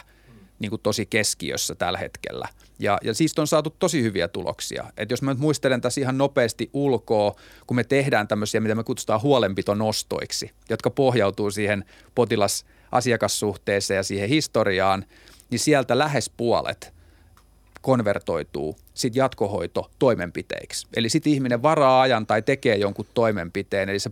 niin 0.58 0.70
kuin 0.70 0.82
tosi 0.82 1.06
keskiössä 1.06 1.74
tällä 1.74 1.98
hetkellä. 1.98 2.48
Ja, 2.78 2.98
ja 3.04 3.14
siis 3.14 3.38
on 3.38 3.46
saatu 3.46 3.76
tosi 3.78 4.02
hyviä 4.02 4.28
tuloksia. 4.28 4.84
Et 4.96 5.10
jos 5.10 5.22
mä 5.22 5.30
nyt 5.30 5.38
muistelen 5.38 5.80
tässä 5.80 6.00
ihan 6.00 6.18
nopeasti 6.18 6.70
ulkoa, 6.72 7.34
kun 7.66 7.76
me 7.76 7.84
tehdään 7.84 8.28
tämmöisiä, 8.28 8.60
mitä 8.60 8.74
me 8.74 8.84
kutsutaan 8.84 9.22
huolenpitonostoiksi, 9.22 10.50
jotka 10.70 10.90
pohjautuu 10.90 11.50
siihen 11.50 11.84
potilas-asiakassuhteeseen 12.14 13.96
ja 13.96 14.02
siihen 14.02 14.28
historiaan, 14.28 15.04
niin 15.50 15.58
sieltä 15.58 15.98
lähes 15.98 16.30
puolet– 16.36 16.92
konvertoituu 17.82 18.76
sitten 18.94 19.20
jatkohoito 19.20 19.90
toimenpiteiksi. 19.98 20.86
Eli 20.96 21.08
sitten 21.08 21.32
ihminen 21.32 21.62
varaa 21.62 22.00
ajan 22.00 22.26
tai 22.26 22.42
tekee 22.42 22.76
jonkun 22.76 23.06
toimenpiteen, 23.14 23.88
eli 23.88 23.98
se 23.98 24.10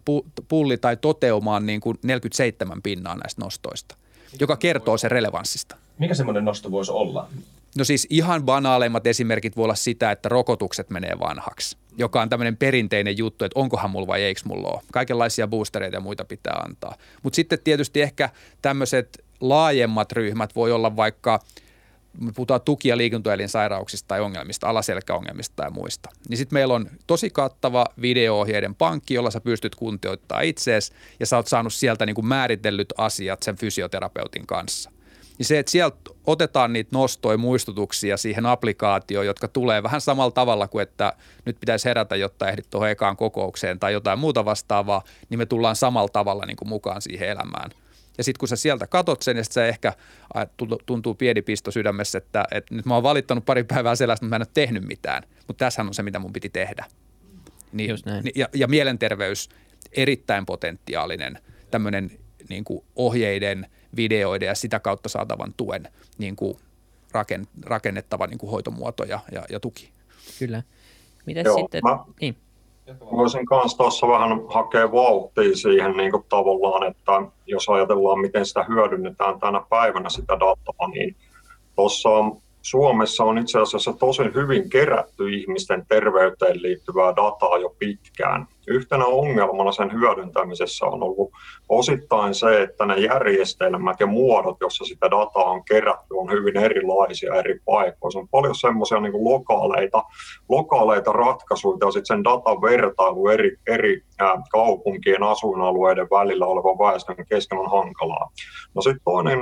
pulli 0.48 0.76
tai 0.76 0.96
toteuma 0.96 1.56
on 1.56 1.66
niin 1.66 1.80
kuin 1.80 1.98
47 2.02 2.82
pinnaa 2.82 3.16
näistä 3.16 3.42
nostoista, 3.42 3.96
joka 4.40 4.56
kertoo 4.56 4.98
sen 4.98 5.10
relevanssista. 5.10 5.76
Mikä 5.98 6.14
semmoinen 6.14 6.44
nosto 6.44 6.70
voisi 6.70 6.92
olla? 6.92 7.28
No 7.76 7.84
siis 7.84 8.06
ihan 8.10 8.42
banaaleimmat 8.42 9.06
esimerkit 9.06 9.56
voi 9.56 9.64
olla 9.64 9.74
sitä, 9.74 10.10
että 10.10 10.28
rokotukset 10.28 10.90
menee 10.90 11.18
vanhaksi, 11.20 11.76
joka 11.96 12.22
on 12.22 12.28
tämmöinen 12.28 12.56
perinteinen 12.56 13.18
juttu, 13.18 13.44
että 13.44 13.60
onkohan 13.60 13.90
mulla 13.90 14.06
vai 14.06 14.22
eikö 14.22 14.40
mulla 14.44 14.68
ole. 14.68 14.82
Kaikenlaisia 14.92 15.48
boostereita 15.48 15.96
ja 15.96 16.00
muita 16.00 16.24
pitää 16.24 16.62
antaa. 16.64 16.94
Mutta 17.22 17.36
sitten 17.36 17.58
tietysti 17.64 18.02
ehkä 18.02 18.30
tämmöiset 18.62 19.24
laajemmat 19.40 20.12
ryhmät 20.12 20.56
voi 20.56 20.72
olla 20.72 20.96
vaikka– 20.96 21.40
me 22.20 22.32
puhutaan 22.32 22.60
tuki- 22.60 22.88
ja 22.88 22.96
liikuntaelinsairauksista 22.96 24.08
tai 24.08 24.20
ongelmista, 24.20 24.68
alaselkäongelmista 24.68 25.56
tai 25.56 25.70
muista. 25.70 26.10
Niin 26.28 26.38
sitten 26.38 26.56
meillä 26.56 26.74
on 26.74 26.90
tosi 27.06 27.30
kattava 27.30 27.86
video-ohjeiden 28.02 28.74
pankki, 28.74 29.14
jolla 29.14 29.30
sä 29.30 29.40
pystyt 29.40 29.74
kuntioittamaan 29.74 30.44
itseesi 30.44 30.92
ja 31.20 31.26
sä 31.26 31.36
oot 31.36 31.46
saanut 31.46 31.74
sieltä 31.74 32.06
niin 32.06 32.14
kuin 32.14 32.26
määritellyt 32.26 32.92
asiat 32.98 33.42
sen 33.42 33.56
fysioterapeutin 33.56 34.46
kanssa. 34.46 34.90
Niin 35.38 35.46
se, 35.46 35.58
että 35.58 35.72
sieltä 35.72 35.96
otetaan 36.26 36.72
niitä 36.72 36.90
nostoja, 36.92 37.38
muistutuksia 37.38 38.16
siihen 38.16 38.46
applikaatioon, 38.46 39.26
jotka 39.26 39.48
tulee 39.48 39.82
vähän 39.82 40.00
samalla 40.00 40.30
tavalla 40.30 40.68
kuin, 40.68 40.82
että 40.82 41.12
nyt 41.44 41.60
pitäisi 41.60 41.88
herätä, 41.88 42.16
jotta 42.16 42.48
ehdit 42.48 42.70
tuohon 42.70 42.90
ekaan 42.90 43.16
kokoukseen 43.16 43.78
tai 43.78 43.92
jotain 43.92 44.18
muuta 44.18 44.44
vastaavaa, 44.44 45.02
niin 45.28 45.38
me 45.38 45.46
tullaan 45.46 45.76
samalla 45.76 46.08
tavalla 46.08 46.46
niin 46.46 46.56
kuin 46.56 46.68
mukaan 46.68 47.02
siihen 47.02 47.28
elämään. 47.28 47.70
Ja 48.18 48.24
sitten 48.24 48.38
kun 48.38 48.48
sä 48.48 48.56
sieltä 48.56 48.86
katot 48.86 49.22
sen, 49.22 49.36
ja 49.36 49.44
sitten 49.44 49.54
se 49.54 49.68
ehkä 49.68 49.92
tuntuu 50.86 51.14
pieni 51.14 51.42
pisto 51.42 51.70
sydämessä, 51.70 52.18
että, 52.18 52.44
että 52.50 52.74
nyt 52.74 52.86
mä 52.86 52.94
oon 52.94 53.02
valittanut 53.02 53.44
pari 53.44 53.64
päivää 53.64 53.94
sellaista, 53.96 54.26
mutta 54.26 54.30
mä 54.30 54.36
en 54.36 54.42
ole 54.42 54.50
tehnyt 54.54 54.84
mitään. 54.84 55.22
Mutta 55.46 55.64
tässähän 55.64 55.88
on 55.88 55.94
se, 55.94 56.02
mitä 56.02 56.18
mun 56.18 56.32
piti 56.32 56.48
tehdä. 56.48 56.84
Niin, 57.72 57.90
Just 57.90 58.06
näin. 58.06 58.22
Ja, 58.34 58.48
ja 58.54 58.68
mielenterveys, 58.68 59.48
erittäin 59.92 60.46
potentiaalinen 60.46 61.38
tämmöinen 61.70 62.10
niin 62.48 62.64
kuin 62.64 62.84
ohjeiden, 62.96 63.66
videoiden 63.96 64.46
ja 64.46 64.54
sitä 64.54 64.80
kautta 64.80 65.08
saatavan 65.08 65.54
tuen 65.56 65.88
niin 66.18 66.36
kuin 66.36 66.58
raken, 67.12 67.46
rakennettava 67.64 68.26
niin 68.26 68.38
kuin 68.38 68.50
hoitomuoto 68.50 69.04
ja, 69.04 69.20
ja, 69.32 69.44
ja 69.50 69.60
tuki. 69.60 69.90
Kyllä. 70.38 70.62
Miten 71.26 71.44
Joo, 71.44 71.58
sitten? 71.58 71.80
mä- 71.84 72.04
Niin. 72.20 72.36
Voisin 73.12 73.46
kanssa 73.46 73.78
tuossa 73.78 74.08
vähän 74.08 74.40
hakea 74.48 74.92
vauhtia 74.92 75.56
siihen 75.56 75.96
niin 75.96 76.10
kuin 76.10 76.24
tavallaan, 76.28 76.90
että 76.90 77.12
jos 77.46 77.68
ajatellaan, 77.68 78.20
miten 78.20 78.46
sitä 78.46 78.64
hyödynnetään 78.68 79.40
tänä 79.40 79.62
päivänä 79.68 80.08
sitä 80.08 80.32
dataa, 80.32 80.88
niin 80.94 81.16
tuossa 81.76 82.08
Suomessa 82.62 83.24
on 83.24 83.38
itse 83.38 83.58
asiassa 83.58 83.92
tosi 83.92 84.22
hyvin 84.34 84.70
kerätty 84.70 85.30
ihmisten 85.30 85.86
terveyteen 85.88 86.62
liittyvää 86.62 87.16
dataa 87.16 87.58
jo 87.58 87.74
pitkään. 87.78 88.46
Yhtenä 88.68 89.04
ongelmana 89.04 89.72
sen 89.72 89.92
hyödyntämisessä 89.92 90.86
on 90.86 91.02
ollut 91.02 91.30
osittain 91.68 92.34
se, 92.34 92.62
että 92.62 92.86
ne 92.86 92.98
järjestelmät 92.98 94.00
ja 94.00 94.06
muodot, 94.06 94.56
joissa 94.60 94.84
sitä 94.84 95.10
dataa 95.10 95.44
on 95.44 95.64
kerätty, 95.64 96.14
on 96.14 96.30
hyvin 96.30 96.56
erilaisia 96.56 97.34
eri 97.34 97.60
paikoissa. 97.64 98.18
On 98.18 98.28
paljon 98.28 98.54
semmoisia 98.54 99.00
niin 99.00 99.24
lokaaleita, 99.24 100.02
lokaaleita 100.48 101.12
ratkaisuja 101.12 101.76
ja 101.80 101.90
sitten 101.90 102.06
sen 102.06 102.24
datan 102.24 102.62
vertailu 102.62 103.28
eri, 103.28 103.56
eri 103.66 104.02
kaupunkien 104.50 105.22
asuinalueiden 105.22 106.08
välillä 106.10 106.46
olevan 106.46 106.78
väestön 106.78 107.16
kesken 107.28 107.58
on 107.58 107.70
hankalaa. 107.70 108.30
No 108.74 108.82
sitten 108.82 109.04
toinen 109.04 109.38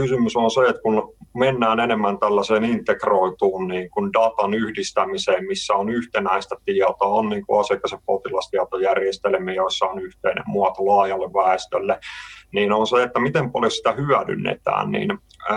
kysymys 0.00 0.36
on 0.36 0.50
se, 0.50 0.60
että 0.68 0.82
kun 0.82 1.14
mennään 1.34 1.80
enemmän 1.80 2.18
tällaiseen 2.18 2.64
integroituun 2.64 3.68
niin 3.68 3.90
kuin 3.90 4.12
datan 4.12 4.54
yhdistämiseen, 4.54 5.46
missä 5.46 5.74
on 5.74 5.88
yhtenäistä 5.88 6.56
tietoa, 6.64 7.08
on 7.08 7.28
niin 7.28 7.46
kuin 7.46 7.60
asiakas- 7.60 7.92
ja 7.92 7.98
potilastietojärjestelmiä, 8.06 9.54
joissa 9.54 9.86
on 9.86 9.98
yhteinen 9.98 10.44
muoto 10.46 10.86
laajalle 10.86 11.26
väestölle, 11.32 11.98
niin 12.52 12.72
on 12.72 12.86
se, 12.86 13.02
että 13.02 13.20
miten 13.20 13.52
paljon 13.52 13.70
sitä 13.70 13.92
hyödynnetään. 13.92 14.90
Niin, 14.90 15.12
ä, 15.50 15.54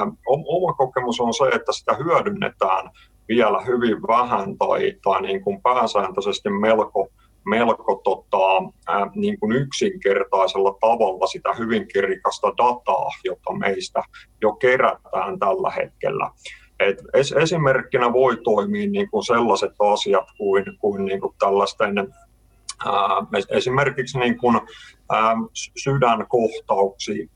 oma 0.47 0.73
kokemus 0.73 1.19
on 1.19 1.33
se, 1.33 1.47
että 1.47 1.71
sitä 1.71 1.93
hyödynnetään 1.93 2.89
vielä 3.27 3.61
hyvin 3.61 4.01
vähän 4.01 4.57
tai, 4.57 4.93
tai 5.03 5.21
niin 5.21 5.43
kuin 5.43 5.61
pääsääntöisesti 5.61 6.49
melko 6.49 7.07
melko 7.45 8.01
tota, 8.03 8.71
ää, 8.87 9.07
niin 9.15 9.39
kuin 9.39 9.51
yksinkertaisella 9.51 10.77
tavalla 10.81 11.27
sitä 11.27 11.53
hyvinkin 11.53 12.03
rikasta 12.03 12.47
dataa, 12.47 13.09
jota 13.23 13.53
meistä 13.59 14.03
jo 14.41 14.51
kerätään 14.51 15.39
tällä 15.39 15.71
hetkellä. 15.71 16.31
Et 16.79 16.97
es, 17.13 17.31
esimerkkinä 17.31 18.13
voi 18.13 18.37
toimia 18.43 18.89
niin 18.89 19.09
kuin 19.09 19.25
sellaiset 19.25 19.71
asiat 19.79 20.25
kuin, 20.37 20.65
kuin, 20.79 21.05
niin 21.05 21.21
kuin 21.21 21.35
tällaisten 21.39 21.97
ää, 22.85 23.43
esimerkiksi 23.49 24.19
niin 24.19 24.37
kuin, 24.37 24.61
ää, 25.09 25.35
sydänkohtauksiin 25.83 27.29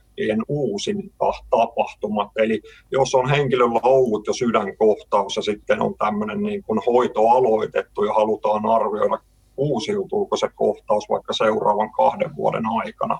uusinta 0.47 1.31
tapahtumat. 1.49 2.27
Eli 2.35 2.61
jos 2.91 3.15
on 3.15 3.29
henkilöllä 3.29 3.79
ollut 3.83 4.27
jo 4.27 4.33
sydänkohtaus 4.33 5.35
ja 5.35 5.41
sitten 5.41 5.81
on 5.81 5.95
tämmöinen 5.97 6.41
niin 6.41 6.63
kuin 6.63 6.79
hoito 6.85 7.29
aloitettu 7.29 8.03
ja 8.03 8.13
halutaan 8.13 8.65
arvioida 8.65 9.19
uusiutuuko 9.57 10.37
se 10.37 10.49
kohtaus 10.55 11.09
vaikka 11.09 11.33
seuraavan 11.33 11.91
kahden 11.91 12.35
vuoden 12.35 12.63
aikana, 12.83 13.19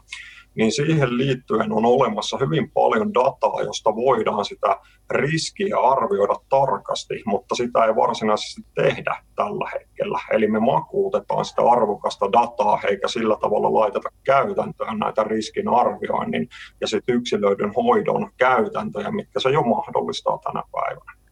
niin 0.56 0.72
siihen 0.72 1.18
liittyen 1.18 1.72
on 1.72 1.86
olemassa 1.86 2.38
hyvin 2.38 2.72
paljon 2.72 3.14
dataa, 3.14 3.62
josta 3.62 3.96
voidaan 3.96 4.46
sitä 4.46 4.78
riskiä 5.10 5.80
arvioida 5.80 6.36
tarkasti, 6.50 7.24
mutta 7.26 7.56
sitä 7.56 7.86
ei 7.86 7.96
varsinaisesti 7.96 8.62
tehdä 8.76 9.18
tällä 9.36 9.70
hetkellä. 9.74 10.20
Eli 10.32 10.48
me 10.48 10.60
makuutetaan 10.60 11.46
sitä 11.46 11.62
arvokasta 11.62 12.32
dataa, 12.32 12.80
eikä 12.90 13.08
sillä 13.08 13.38
tavalla 13.42 13.74
laiteta 13.74 14.10
käytäntöön 14.24 15.00
näitä 15.00 15.24
riskin 15.24 15.70
arvioinnin 15.70 16.48
ja 16.82 16.88
sitten 16.88 17.16
yksilöiden 17.16 17.74
hoidon 17.74 18.32
käytäntöjä, 18.38 19.12
mitkä 19.12 19.40
se 19.40 19.50
jo 19.50 19.62
mahdollistaa 19.62 20.40
tänä 20.44 20.64
päivänä. 20.72 21.23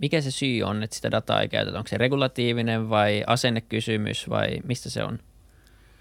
Mikä 0.00 0.20
se 0.20 0.30
syy 0.30 0.62
on, 0.62 0.82
että 0.82 0.96
sitä 0.96 1.10
dataa 1.10 1.40
ei 1.40 1.48
käytetä? 1.48 1.78
Onko 1.78 1.88
se 1.88 1.98
regulatiivinen 1.98 2.90
vai 2.90 3.24
asennekysymys 3.26 4.30
vai 4.30 4.48
mistä 4.64 4.90
se 4.90 5.04
on? 5.04 5.18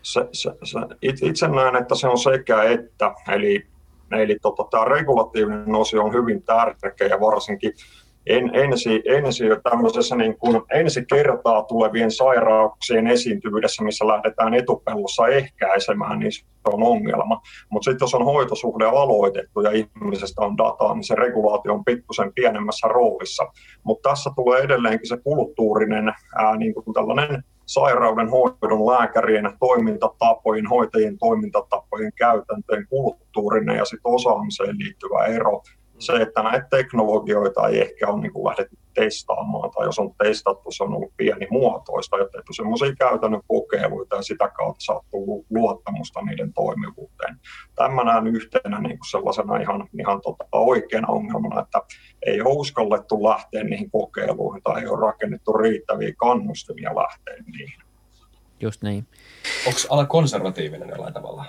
Se, 0.01 0.27
se, 0.32 0.51
se, 0.63 0.79
itse 1.01 1.48
näen, 1.48 1.75
että 1.75 1.96
se 1.96 2.08
on 2.08 2.18
sekä 2.18 2.63
että, 2.63 3.13
eli, 3.32 3.68
eli 4.12 4.38
tota, 4.41 4.63
tämä 4.72 4.86
regulatiivinen 4.86 5.75
osio 5.75 6.03
on 6.03 6.13
hyvin 6.13 6.44
tärkeä 6.44 7.08
ja 7.08 7.20
varsinkin 7.20 7.74
en, 8.30 8.56
ensi, 8.56 9.02
ensi, 9.06 9.44
tämmöisessä 9.70 10.16
niin 10.16 10.38
kuin 10.38 10.62
ensi 10.74 11.06
kertaa 11.06 11.64
tulevien 11.64 12.12
sairauksien 12.12 13.08
esiintyvyydessä, 13.08 13.84
missä 13.84 14.08
lähdetään 14.08 14.54
etupellossa 14.54 15.28
ehkäisemään, 15.28 16.20
niin 16.20 16.32
se 16.32 16.46
on 16.66 16.84
ongelma. 16.84 17.42
Mutta 17.70 17.92
sitten 17.92 18.06
jos 18.06 18.16
on 18.16 18.26
hoitosuhde 18.26 18.86
aloitettu 18.86 19.62
ja 19.62 19.72
ihmisestä 19.72 20.42
on 20.42 20.58
dataa, 20.58 20.94
niin 20.94 21.04
se 21.04 21.16
regulaatio 21.16 21.74
on 21.74 21.86
pikkusen 21.86 22.34
pienemmässä 22.34 22.88
roolissa. 22.88 23.44
Mutta 23.84 24.10
tässä 24.10 24.30
tulee 24.36 24.62
edelleenkin 24.62 25.08
se 25.08 25.18
kulttuurinen 25.18 26.08
ää, 26.36 26.58
niin 26.58 26.74
kuin 26.74 26.94
tällainen 26.94 27.44
sairauden 27.66 28.30
hoidon 28.30 28.86
lääkärien 28.86 29.52
toimintatapojen, 29.60 30.66
hoitajien 30.66 31.18
toimintatapojen 31.18 32.12
käytäntöjen 32.16 32.88
kulttuurinen 32.90 33.78
ja 33.78 33.86
sitten 33.86 34.12
osaamiseen 34.12 34.76
liittyvä 34.80 35.26
ero 35.26 35.62
se, 36.00 36.13
että 36.13 36.44
näitä 36.44 36.68
teknologioita 36.70 37.68
ei 37.68 37.82
ehkä 37.82 38.08
ole 38.08 38.22
niin 38.22 38.34
kuin 38.34 38.46
lähdetty 38.46 38.77
testaamaan, 38.94 39.72
tai 39.72 39.86
jos 39.86 40.00
on 40.00 40.13
testattu, 40.24 40.72
se 40.72 40.84
on 40.84 40.94
ollut 40.94 41.13
pienimuotoista, 41.18 42.18
ja 42.18 42.24
tehty 42.24 42.53
semmoisia 42.53 42.96
käytännön 42.96 43.41
kokeiluita, 43.48 44.15
ja 44.15 44.22
sitä 44.22 44.50
kautta 44.50 44.86
saattu 44.86 45.46
luottamusta 45.50 46.22
niiden 46.22 46.53
toimivuuteen. 46.53 47.38
Tämä 47.75 48.03
näen 48.03 48.27
yhtenä 48.27 48.79
niin 48.79 49.00
kuin 49.00 49.10
sellaisena 49.10 49.58
ihan, 49.58 49.88
ihan 50.00 50.22
tota 50.22 50.46
oikeana 50.51 51.08
ongelmana, 51.08 51.62
että 51.62 51.82
ei 52.25 52.41
ole 52.41 52.56
uskallettu 52.56 53.24
lähteä 53.24 53.63
niihin 53.63 53.91
kokeiluihin, 53.91 54.63
tai 54.63 54.82
ei 54.82 54.88
ole 54.88 55.01
rakennettu 55.01 55.53
riittäviä 55.53 56.13
kannustimia 56.18 56.96
lähteä 56.96 57.36
niihin. 57.51 57.82
Just 58.60 58.84
niin. 58.84 59.08
Onko 59.68 59.79
ala 59.89 60.06
konservatiivinen 60.06 60.89
jollain 60.89 61.13
tavalla? 61.13 61.46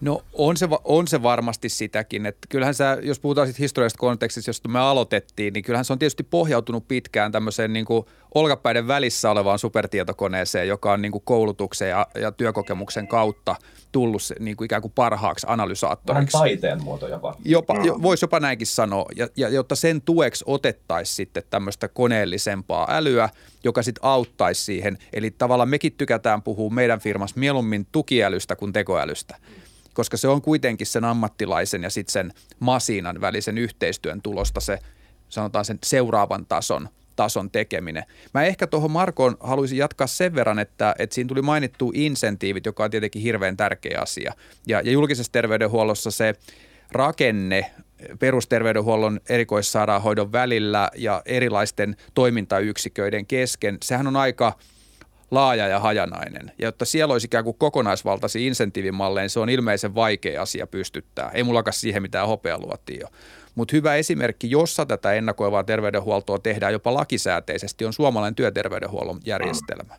No 0.00 0.22
on 0.32 0.56
se, 0.56 0.68
on 0.84 1.08
se 1.08 1.22
varmasti 1.22 1.68
sitäkin, 1.68 2.26
että 2.26 2.46
kyllähän 2.48 2.74
sä, 2.74 2.98
jos 3.02 3.20
puhutaan 3.20 3.46
siitä 3.46 3.62
historiallisesta 3.62 4.00
kontekstista, 4.00 4.48
josta 4.48 4.68
me 4.68 4.78
aloitettiin, 4.78 5.52
niin 5.52 5.64
kyllähän 5.64 5.84
se 5.84 5.92
on 5.92 5.98
tietysti 5.98 6.22
pohjautunut 6.22 6.88
pitkään 6.88 7.32
tämmöiseen 7.32 7.72
niin 7.72 7.84
kuin 7.84 8.06
olkapäiden 8.34 8.88
välissä 8.88 9.30
olevaan 9.30 9.58
supertietokoneeseen, 9.58 10.68
joka 10.68 10.92
on 10.92 11.02
niin 11.02 11.12
kuin 11.12 11.22
koulutuksen 11.24 11.88
ja, 11.88 12.06
ja 12.20 12.32
työkokemuksen 12.32 13.08
kautta 13.08 13.56
tullut 13.92 14.22
se, 14.22 14.34
niin 14.38 14.56
kuin 14.56 14.66
ikään 14.66 14.82
kuin 14.82 14.92
parhaaksi 14.94 15.46
Vähän 15.46 15.60
analysaattoriksi. 15.60 16.38
taiteen 16.38 16.82
muoto 16.82 17.08
jopa. 17.08 17.34
Jopa, 17.44 17.74
jo, 17.84 18.02
voisi 18.02 18.24
jopa 18.24 18.40
näinkin 18.40 18.66
sanoa, 18.66 19.06
ja, 19.16 19.28
ja 19.36 19.48
jotta 19.48 19.76
sen 19.76 20.02
tueksi 20.02 20.44
otettaisiin 20.46 21.16
sitten 21.16 21.42
tämmöistä 21.50 21.88
koneellisempaa 21.88 22.86
älyä, 22.90 23.28
joka 23.64 23.82
sitten 23.82 24.04
auttaisi 24.04 24.64
siihen. 24.64 24.98
Eli 25.12 25.30
tavallaan 25.30 25.68
mekin 25.68 25.92
tykätään 25.92 26.42
puhua 26.42 26.70
meidän 26.70 27.00
firmassa 27.00 27.40
mieluummin 27.40 27.86
tukiälystä 27.92 28.56
kuin 28.56 28.72
tekoälystä 28.72 29.36
koska 29.98 30.16
se 30.16 30.28
on 30.28 30.42
kuitenkin 30.42 30.86
sen 30.86 31.04
ammattilaisen 31.04 31.82
ja 31.82 31.90
sitten 31.90 32.12
sen 32.12 32.32
masiinan 32.60 33.20
välisen 33.20 33.58
yhteistyön 33.58 34.22
tulosta 34.22 34.60
se, 34.60 34.78
sanotaan 35.28 35.64
sen 35.64 35.78
seuraavan 35.84 36.46
tason 36.46 36.88
tason 37.16 37.50
tekeminen. 37.50 38.04
Mä 38.34 38.44
ehkä 38.44 38.66
tuohon 38.66 38.90
Markoon 38.90 39.36
haluaisin 39.40 39.78
jatkaa 39.78 40.06
sen 40.06 40.34
verran, 40.34 40.58
että, 40.58 40.94
että 40.98 41.14
siinä 41.14 41.28
tuli 41.28 41.42
mainittu 41.42 41.92
insentiivit, 41.94 42.66
joka 42.66 42.84
on 42.84 42.90
tietenkin 42.90 43.22
hirveän 43.22 43.56
tärkeä 43.56 43.98
asia. 44.02 44.34
Ja, 44.66 44.80
ja 44.80 44.92
julkisessa 44.92 45.32
terveydenhuollossa 45.32 46.10
se 46.10 46.34
rakenne 46.92 47.70
perusterveydenhuollon 48.18 49.20
erikoissairaanhoidon 49.28 50.32
välillä 50.32 50.90
ja 50.96 51.22
erilaisten 51.26 51.96
toimintayksiköiden 52.14 53.26
kesken, 53.26 53.78
sehän 53.82 54.06
on 54.06 54.16
aika 54.16 54.58
laaja 55.30 55.68
ja 55.68 55.80
hajanainen. 55.80 56.52
Ja 56.58 56.68
jotta 56.68 56.84
siellä 56.84 57.12
olisi 57.12 57.26
ikään 57.26 57.44
kuin 57.44 57.56
kokonaisvaltaisia 57.58 58.46
insentiivimalleja, 58.46 59.22
niin 59.22 59.30
se 59.30 59.40
on 59.40 59.48
ilmeisen 59.48 59.94
vaikea 59.94 60.42
asia 60.42 60.66
pystyttää. 60.66 61.30
Ei 61.34 61.42
mullakaan 61.42 61.74
siihen 61.74 62.02
mitään 62.02 62.28
hopealuotia. 62.28 63.08
Mutta 63.54 63.76
hyvä 63.76 63.94
esimerkki, 63.94 64.50
jossa 64.50 64.86
tätä 64.86 65.12
ennakoivaa 65.12 65.64
terveydenhuoltoa 65.64 66.38
tehdään 66.38 66.72
jopa 66.72 66.94
lakisääteisesti, 66.94 67.84
on 67.84 67.92
suomalainen 67.92 68.34
työterveydenhuollon 68.34 69.20
järjestelmä. 69.24 69.94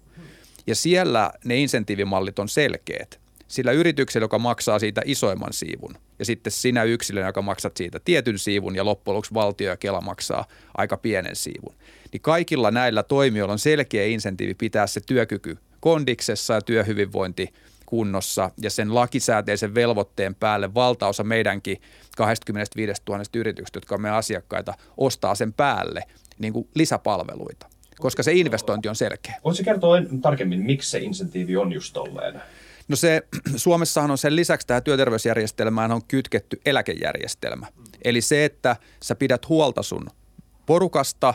Ja 0.67 0.75
siellä 0.75 1.31
ne 1.45 1.57
insentiivimallit 1.57 2.39
on 2.39 2.49
selkeät. 2.49 3.19
Sillä 3.47 3.71
yrityksellä, 3.71 4.23
joka 4.23 4.39
maksaa 4.39 4.79
siitä 4.79 5.01
isoimman 5.05 5.53
siivun, 5.53 5.95
ja 6.19 6.25
sitten 6.25 6.51
sinä 6.51 6.83
yksilönä, 6.83 7.27
joka 7.27 7.41
maksat 7.41 7.77
siitä 7.77 7.99
tietyn 8.05 8.39
siivun, 8.39 8.75
ja 8.75 8.85
loppujen 8.85 9.15
lopuksi 9.15 9.33
valtio 9.33 9.69
ja 9.69 9.77
Kela 9.77 10.01
maksaa 10.01 10.45
aika 10.77 10.97
pienen 10.97 11.35
siivun. 11.35 11.75
Niin 12.11 12.21
kaikilla 12.21 12.71
näillä 12.71 13.03
toimijoilla 13.03 13.53
on 13.53 13.59
selkeä 13.59 14.05
insentiivi 14.05 14.53
pitää 14.53 14.87
se 14.87 15.01
työkyky 15.05 15.57
kondiksessa 15.79 16.53
ja 16.53 16.61
työhyvinvointi 16.61 17.53
kunnossa 17.85 18.51
ja 18.61 18.69
sen 18.69 18.95
lakisääteisen 18.95 19.75
velvoitteen 19.75 20.35
päälle 20.35 20.73
valtaosa 20.73 21.23
meidänkin 21.23 21.81
25 22.17 23.01
000 23.09 23.23
yrityksestä, 23.35 23.77
jotka 23.77 23.95
on 23.95 24.01
meidän 24.01 24.17
asiakkaita, 24.17 24.73
ostaa 24.97 25.35
sen 25.35 25.53
päälle 25.53 26.03
niin 26.39 26.53
kuin 26.53 26.67
lisäpalveluita, 26.75 27.67
koska 27.99 28.23
se 28.23 28.33
investointi 28.33 28.89
on 28.89 28.95
selkeä. 28.95 29.35
Voisi 29.43 29.63
kertoa 29.63 29.97
tarkemmin, 30.21 30.59
miksi 30.59 30.89
se 30.89 30.99
insentiivi 30.99 31.57
on 31.57 31.71
just 31.71 31.93
tolleen? 31.93 32.41
No 32.87 32.95
se, 32.95 33.21
Suomessahan 33.55 34.11
on 34.11 34.17
sen 34.17 34.35
lisäksi 34.35 34.67
tähän 34.67 34.83
työterveysjärjestelmään 34.83 35.91
on 35.91 36.01
kytketty 36.07 36.61
eläkejärjestelmä. 36.65 37.67
Eli 38.03 38.21
se, 38.21 38.45
että 38.45 38.75
sä 39.03 39.15
pidät 39.15 39.49
huolta 39.49 39.83
sun 39.83 40.07
porukasta, 40.65 41.33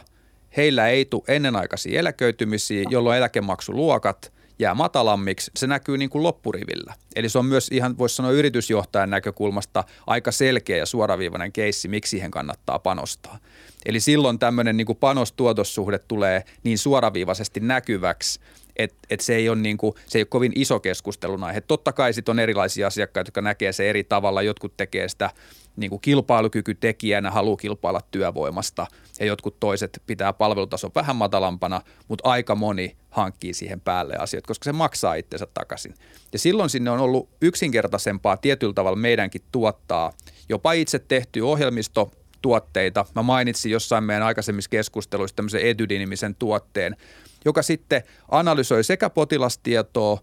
heillä 0.56 0.88
ei 0.88 1.04
tule 1.04 1.22
ennenaikaisia 1.28 2.00
eläköitymisiä, 2.00 2.84
jolloin 2.90 3.18
eläkemaksuluokat 3.18 4.32
jää 4.58 4.74
matalammiksi, 4.74 5.50
se 5.56 5.66
näkyy 5.66 5.98
niin 5.98 6.10
kuin 6.10 6.22
loppurivillä. 6.22 6.94
Eli 7.16 7.28
se 7.28 7.38
on 7.38 7.46
myös 7.46 7.68
ihan, 7.72 7.98
voisi 7.98 8.14
sanoa 8.14 8.30
yritysjohtajan 8.30 9.10
näkökulmasta 9.10 9.84
aika 10.06 10.32
selkeä 10.32 10.76
ja 10.76 10.86
suoraviivainen 10.86 11.52
keissi, 11.52 11.88
miksi 11.88 12.10
siihen 12.10 12.30
kannattaa 12.30 12.78
panostaa. 12.78 13.38
Eli 13.86 14.00
silloin 14.00 14.38
tämmöinen 14.38 14.76
niin 14.76 14.96
panostuotossuhde 15.00 15.98
tulee 15.98 16.44
niin 16.64 16.78
suoraviivaisesti 16.78 17.60
näkyväksi, 17.60 18.40
että 18.76 18.96
et 19.10 19.20
se, 19.20 19.36
ei 19.36 19.46
niin 19.56 19.78
se 20.06 20.18
ei 20.18 20.22
ole 20.22 20.26
kovin 20.26 20.52
iso 20.54 20.80
keskustelun 20.80 21.44
aihe. 21.44 21.60
Totta 21.60 21.92
kai 21.92 22.12
sitten 22.12 22.32
on 22.32 22.38
erilaisia 22.38 22.86
asiakkaita, 22.86 23.28
jotka 23.28 23.42
näkee 23.42 23.72
se 23.72 23.90
eri 23.90 24.04
tavalla. 24.04 24.42
Jotkut 24.42 24.76
tekee 24.76 25.08
sitä 25.08 25.30
niin 25.76 25.90
kuin 25.90 26.00
kilpailukykytekijänä, 26.00 27.30
haluaa 27.30 27.56
kilpailla 27.56 28.00
työvoimasta 28.10 28.86
ja 29.20 29.26
jotkut 29.26 29.60
toiset 29.60 30.02
pitää 30.06 30.32
palvelutason 30.32 30.90
vähän 30.94 31.16
matalampana, 31.16 31.80
mutta 32.08 32.30
aika 32.30 32.54
moni 32.54 32.96
hankkii 33.10 33.54
siihen 33.54 33.80
päälle 33.80 34.14
asiat, 34.18 34.46
koska 34.46 34.64
se 34.64 34.72
maksaa 34.72 35.14
itsensä 35.14 35.46
takaisin. 35.54 35.94
Ja 36.32 36.38
silloin 36.38 36.70
sinne 36.70 36.90
on 36.90 37.00
ollut 37.00 37.28
yksinkertaisempaa 37.42 38.36
tietyllä 38.36 38.74
tavalla 38.74 38.96
meidänkin 38.96 39.42
tuottaa 39.52 40.12
jopa 40.48 40.72
itse 40.72 40.98
tehty 40.98 41.40
ohjelmisto, 41.40 42.10
tuotteita. 42.42 43.06
Mä 43.14 43.22
mainitsin 43.22 43.72
jossain 43.72 44.04
meidän 44.04 44.22
aikaisemmissa 44.22 44.70
keskusteluissa 44.70 45.36
tämmöisen 45.36 45.60
Etydi-nimisen 45.60 46.34
tuotteen, 46.34 46.96
joka 47.44 47.62
sitten 47.62 48.02
analysoi 48.30 48.84
sekä 48.84 49.10
potilastietoa, 49.10 50.18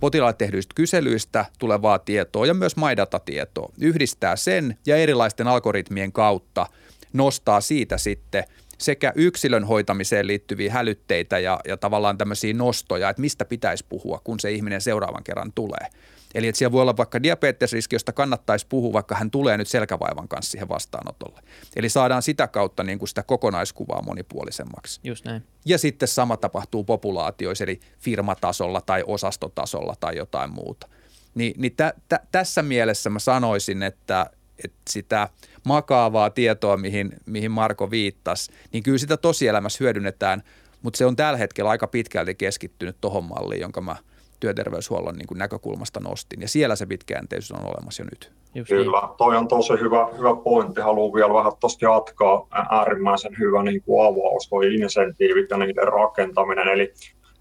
potilaalle 0.00 0.36
tehdyistä 0.38 0.72
kyselyistä 0.74 1.44
tulevaa 1.58 1.98
tietoa 1.98 2.46
ja 2.46 2.54
myös 2.54 2.76
MyData-tietoa. 2.76 3.72
Yhdistää 3.80 4.36
sen 4.36 4.78
ja 4.86 4.96
erilaisten 4.96 5.48
algoritmien 5.48 6.12
kautta 6.12 6.66
nostaa 7.12 7.60
siitä 7.60 7.98
sitten 7.98 8.44
sekä 8.78 9.12
yksilön 9.14 9.64
hoitamiseen 9.64 10.26
liittyviä 10.26 10.72
hälytteitä 10.72 11.38
ja, 11.38 11.60
ja 11.68 11.76
tavallaan 11.76 12.18
tämmöisiä 12.18 12.54
nostoja, 12.54 13.10
että 13.10 13.20
mistä 13.20 13.44
pitäisi 13.44 13.84
puhua, 13.88 14.20
kun 14.24 14.40
se 14.40 14.50
ihminen 14.50 14.80
seuraavan 14.80 15.24
kerran 15.24 15.52
tulee. 15.54 15.88
Eli 16.34 16.48
että 16.48 16.58
siellä 16.58 16.72
voi 16.72 16.82
olla 16.82 16.96
vaikka 16.96 17.22
diabetesriski, 17.22 17.94
josta 17.94 18.12
kannattaisi 18.12 18.66
puhua, 18.68 18.92
vaikka 18.92 19.14
hän 19.14 19.30
tulee 19.30 19.56
nyt 19.56 19.68
selkävaivan 19.68 20.28
kanssa 20.28 20.50
siihen 20.50 20.68
vastaanotolle. 20.68 21.40
Eli 21.76 21.88
saadaan 21.88 22.22
sitä 22.22 22.48
kautta 22.48 22.84
niin 22.84 22.98
kuin 22.98 23.08
sitä 23.08 23.22
kokonaiskuvaa 23.22 24.02
monipuolisemmaksi. 24.02 25.00
Just 25.04 25.24
näin. 25.24 25.42
Ja 25.64 25.78
sitten 25.78 26.08
sama 26.08 26.36
tapahtuu 26.36 26.84
populaatioissa, 26.84 27.64
eli 27.64 27.80
firmatasolla 27.98 28.80
tai 28.80 29.04
osastotasolla 29.06 29.94
tai 30.00 30.16
jotain 30.16 30.50
muuta. 30.50 30.88
Ni, 31.34 31.54
niin 31.56 31.76
tä, 31.76 31.94
tä, 32.08 32.20
tässä 32.32 32.62
mielessä 32.62 33.10
mä 33.10 33.18
sanoisin, 33.18 33.82
että, 33.82 34.30
että 34.64 34.80
sitä 34.90 35.28
makaavaa 35.64 36.30
tietoa, 36.30 36.76
mihin, 36.76 37.12
mihin 37.26 37.50
Marko 37.50 37.90
viittasi, 37.90 38.52
niin 38.72 38.82
kyllä 38.82 38.98
sitä 38.98 39.16
tosielämässä 39.16 39.78
hyödynnetään, 39.80 40.42
mutta 40.82 40.98
se 40.98 41.06
on 41.06 41.16
tällä 41.16 41.38
hetkellä 41.38 41.70
aika 41.70 41.86
pitkälti 41.86 42.34
keskittynyt 42.34 42.96
tuohon 43.00 43.24
malliin, 43.24 43.60
jonka 43.60 43.80
mä 43.80 43.96
työterveyshuollon 44.40 45.14
niin 45.14 45.26
kuin 45.26 45.38
näkökulmasta 45.38 46.00
nostin. 46.00 46.40
Ja 46.40 46.48
siellä 46.48 46.76
se 46.76 46.86
pitkäjänteisyys 46.86 47.52
on 47.52 47.66
olemassa 47.66 48.02
jo 48.02 48.06
nyt. 48.12 48.32
Just 48.54 48.68
Kyllä, 48.68 49.00
niin. 49.00 49.16
toi 49.16 49.36
on 49.36 49.48
tosi 49.48 49.72
hyvä, 49.72 50.08
hyvä 50.18 50.36
pointti. 50.44 50.80
Haluan 50.80 51.12
vielä 51.14 51.34
vähän 51.34 51.52
tuosta 51.60 51.84
jatkaa. 51.84 52.46
Äärimmäisen 52.70 53.38
hyvä 53.38 53.62
niin 53.62 53.82
kuin 53.82 54.06
avaus, 54.06 54.48
toi 54.48 54.74
insentiivit 54.74 55.50
ja 55.50 55.56
niiden 55.56 55.88
rakentaminen. 55.88 56.68
Eli 56.68 56.92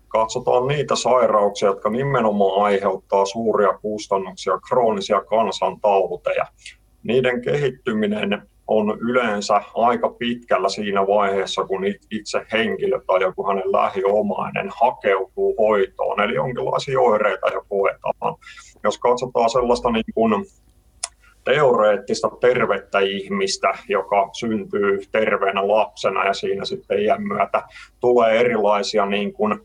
katsotaan 0.08 0.68
niitä 0.68 0.96
sairauksia, 0.96 1.70
jotka 1.70 1.90
nimenomaan 1.90 2.64
aiheuttaa 2.64 3.26
suuria 3.26 3.78
kustannuksia, 3.78 4.60
kroonisia 4.70 5.22
kansantauteja. 5.22 6.46
Niiden 7.04 7.42
kehittyminen 7.42 8.50
on 8.70 8.98
yleensä 9.02 9.62
aika 9.76 10.10
pitkällä 10.10 10.70
siinä 10.70 11.08
vaiheessa, 11.08 11.64
kun 11.64 11.86
itse 12.12 12.46
henkilö 12.52 13.02
tai 13.08 13.22
joku 13.22 13.48
hänen 13.48 13.72
lähiomainen 13.72 14.70
hakeutuu 14.82 15.56
hoitoon, 15.58 16.22
eli 16.22 16.36
jonkinlaisia 16.36 17.00
oireita 17.00 17.48
jo 17.54 17.66
koetaan. 17.70 18.36
Jos 18.84 18.98
katsotaan 18.98 19.50
sellaista 19.50 19.92
niin 19.92 20.14
kuin 20.16 20.46
teoreettista 21.44 22.30
tervettä 22.42 23.00
ihmistä, 23.00 23.74
joka 23.88 24.30
syntyy 24.40 25.00
terveenä 25.12 25.68
lapsena 25.68 26.26
ja 26.26 26.34
siinä 26.34 26.66
sitten 26.66 27.00
iän 27.00 27.24
myötä 27.24 27.64
tulee 28.00 28.40
erilaisia 28.40 29.06
niin 29.06 29.34
kuin 29.34 29.60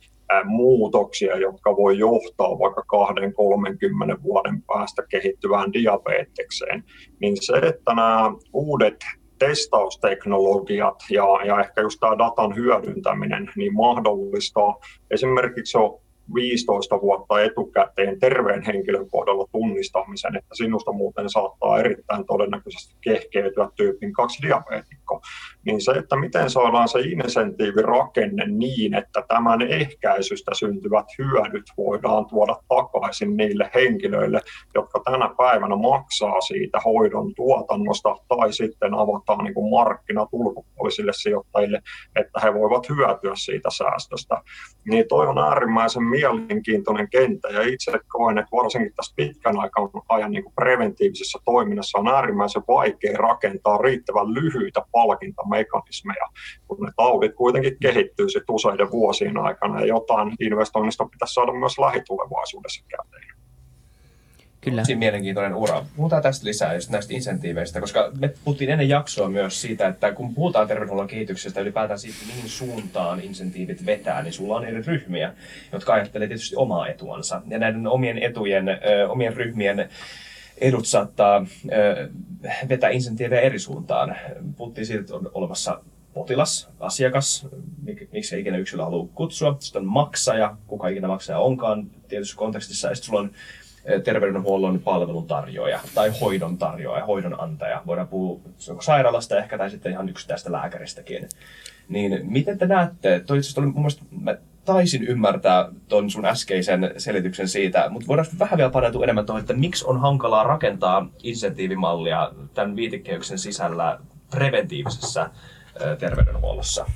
muutoksia, 0.44 1.36
jotka 1.36 1.76
voi 1.76 1.98
johtaa 1.98 2.58
vaikka 2.58 2.84
20-30 4.18 4.22
vuoden 4.22 4.62
päästä 4.62 5.02
kehittyvään 5.08 5.72
diabetekseen, 5.72 6.84
niin 7.20 7.36
se, 7.40 7.52
että 7.52 7.94
nämä 7.94 8.32
uudet 8.52 8.96
testausteknologiat 9.38 10.98
ja, 11.10 11.24
ja 11.44 11.60
ehkä 11.60 11.80
just 11.80 12.00
tämä 12.00 12.18
datan 12.18 12.56
hyödyntäminen 12.56 13.50
niin 13.56 13.74
mahdollistaa 13.74 14.76
esimerkiksi 15.10 15.78
15 16.34 17.00
vuotta 17.00 17.42
etukäteen 17.42 18.20
terveen 18.20 18.62
henkilön 18.62 19.10
kohdalla 19.10 19.46
tunnistamisen, 19.52 20.36
että 20.36 20.54
sinusta 20.54 20.92
muuten 20.92 21.30
saattaa 21.30 21.78
erittäin 21.78 22.26
todennäköisesti 22.26 22.96
kehkeytyä 23.00 23.68
tyypin 23.76 24.12
2 24.12 24.42
diabeetikko, 24.42 25.20
niin 25.66 25.84
se, 25.84 25.92
että 25.92 26.16
miten 26.16 26.50
saadaan 26.50 26.88
se 26.88 27.00
insentiivirakenne 27.00 28.46
niin, 28.46 28.94
että 28.94 29.24
tämän 29.28 29.62
ehkäisystä 29.62 30.54
syntyvät 30.54 31.06
hyödyt 31.18 31.64
voidaan 31.76 32.26
tuoda 32.26 32.56
takaisin 32.68 33.36
niille 33.36 33.70
henkilöille, 33.74 34.40
jotka 34.74 35.00
tänä 35.04 35.30
päivänä 35.36 35.76
maksaa 35.76 36.40
siitä 36.40 36.78
hoidon 36.84 37.34
tuotannosta 37.34 38.16
tai 38.28 38.52
sitten 38.52 38.94
avataan 38.94 39.44
niin 39.44 39.54
kuin 39.54 39.70
markkinat 39.70 40.28
ulkopuolisille 40.32 41.12
sijoittajille, 41.14 41.82
että 42.16 42.40
he 42.40 42.54
voivat 42.54 42.88
hyötyä 42.88 43.32
siitä 43.34 43.68
säästöstä. 43.70 44.42
Niin 44.90 45.08
toi 45.08 45.26
on 45.26 45.38
äärimmäisen 45.38 46.02
mielenkiintoinen 46.14 47.10
kenttä 47.10 47.48
ja 47.48 47.62
itse 47.62 47.92
koen, 48.08 48.38
että 48.38 48.56
varsinkin 48.56 48.92
tässä 48.96 49.14
pitkän 49.16 49.54
ajan 50.08 50.30
niin 50.30 50.44
kuin 50.44 50.54
preventiivisessä 50.54 51.38
toiminnassa 51.44 51.98
on 51.98 52.08
äärimmäisen 52.08 52.62
vaikea 52.68 53.16
rakentaa 53.16 53.78
riittävän 53.78 54.34
lyhyitä 54.34 54.82
palkintamekanismeja, 54.92 56.26
kun 56.68 56.78
ne 56.80 56.92
taudit 56.96 57.34
kuitenkin 57.34 57.76
kehittyy 57.82 58.28
sitten 58.28 58.54
useiden 58.54 58.90
vuosien 58.90 59.38
aikana 59.38 59.80
ja 59.80 59.86
jotain 59.86 60.32
investoinnista 60.40 61.04
pitäisi 61.04 61.34
saada 61.34 61.52
myös 61.52 61.78
lähitulevaisuudessa 61.78 62.84
käteen. 62.88 63.33
Kyllä. 64.64 64.82
Tosi 64.82 64.94
mielenkiintoinen 64.94 65.54
ura. 65.54 65.84
Puhutaan 65.96 66.22
tästä 66.22 66.46
lisää, 66.46 66.74
just 66.74 66.90
näistä 66.90 67.14
insentiiveistä, 67.14 67.80
koska 67.80 68.10
me 68.18 68.34
puhuttiin 68.44 68.70
ennen 68.70 68.88
jaksoa 68.88 69.28
myös 69.28 69.60
siitä, 69.60 69.88
että 69.88 70.12
kun 70.12 70.34
puhutaan 70.34 70.68
terveydenhuollon 70.68 71.06
kehityksestä 71.06 71.60
ylipäätään 71.60 71.98
siitä, 71.98 72.18
mihin 72.26 72.48
suuntaan 72.48 73.20
insentiivit 73.20 73.86
vetää, 73.86 74.22
niin 74.22 74.32
sulla 74.32 74.56
on 74.56 74.64
eri 74.64 74.82
ryhmiä, 74.82 75.32
jotka 75.72 75.94
ajattelee 75.94 76.28
tietysti 76.28 76.56
omaa 76.56 76.88
etuansa. 76.88 77.42
Ja 77.48 77.58
näiden 77.58 77.86
omien 77.86 78.18
etujen, 78.18 78.66
omien 79.08 79.36
ryhmien 79.36 79.88
edut 80.58 80.86
saattaa 80.86 81.46
vetää 82.68 82.90
insentiivejä 82.90 83.40
eri 83.40 83.58
suuntaan. 83.58 84.16
Puhuttiin 84.56 84.86
siitä, 84.86 85.00
että 85.00 85.14
on 85.14 85.30
olemassa 85.34 85.80
potilas, 86.14 86.68
asiakas, 86.80 87.46
mik, 87.82 88.12
miksi 88.12 88.40
ikinä 88.40 88.56
yksilö 88.56 88.84
haluaa 88.84 89.08
kutsua. 89.14 89.56
Sitten 89.58 89.82
on 89.82 89.88
maksaja, 89.88 90.56
kuka 90.66 90.88
ikinä 90.88 91.08
maksaja 91.08 91.38
onkaan 91.38 91.86
tietyssä 92.08 92.36
kontekstissa. 92.36 92.88
Ja 92.88 92.94
sitten 92.94 93.06
sulla 93.06 93.20
on 93.20 93.30
terveydenhuollon 94.04 94.80
palveluntarjoaja 94.80 95.80
tai 95.94 96.12
hoidon 96.20 96.58
tarjoaja, 96.58 97.06
hoidon 97.06 97.40
antaja. 97.40 97.82
Voidaan 97.86 98.08
puhua 98.08 98.40
sairaalasta 98.80 99.38
ehkä 99.38 99.58
tai 99.58 99.70
sitten 99.70 99.92
ihan 99.92 100.08
yksittäistä 100.08 100.52
lääkäristäkin. 100.52 101.28
Niin 101.88 102.20
miten 102.22 102.58
te 102.58 102.66
näette, 102.66 103.20
toi 103.26 103.38
itse 103.38 103.60
oli 103.60 103.66
mun 103.66 103.76
mielestä, 103.76 104.04
mä 104.20 104.36
taisin 104.64 105.02
ymmärtää 105.02 105.68
ton 105.88 106.10
sun 106.10 106.24
äskeisen 106.26 106.94
selityksen 106.96 107.48
siitä, 107.48 107.88
mutta 107.88 108.06
voidaan 108.06 108.26
vähän 108.38 108.56
vielä 108.56 108.70
paneutua 108.70 109.04
enemmän 109.04 109.26
tuohon, 109.26 109.40
että 109.40 109.52
miksi 109.52 109.84
on 109.86 110.00
hankalaa 110.00 110.44
rakentaa 110.44 111.08
insentiivimallia 111.22 112.32
tämän 112.54 112.76
viitekehyksen 112.76 113.38
sisällä 113.38 113.98
preventiivisessä 114.30 115.30
terveydenhuollossa? 115.98 116.86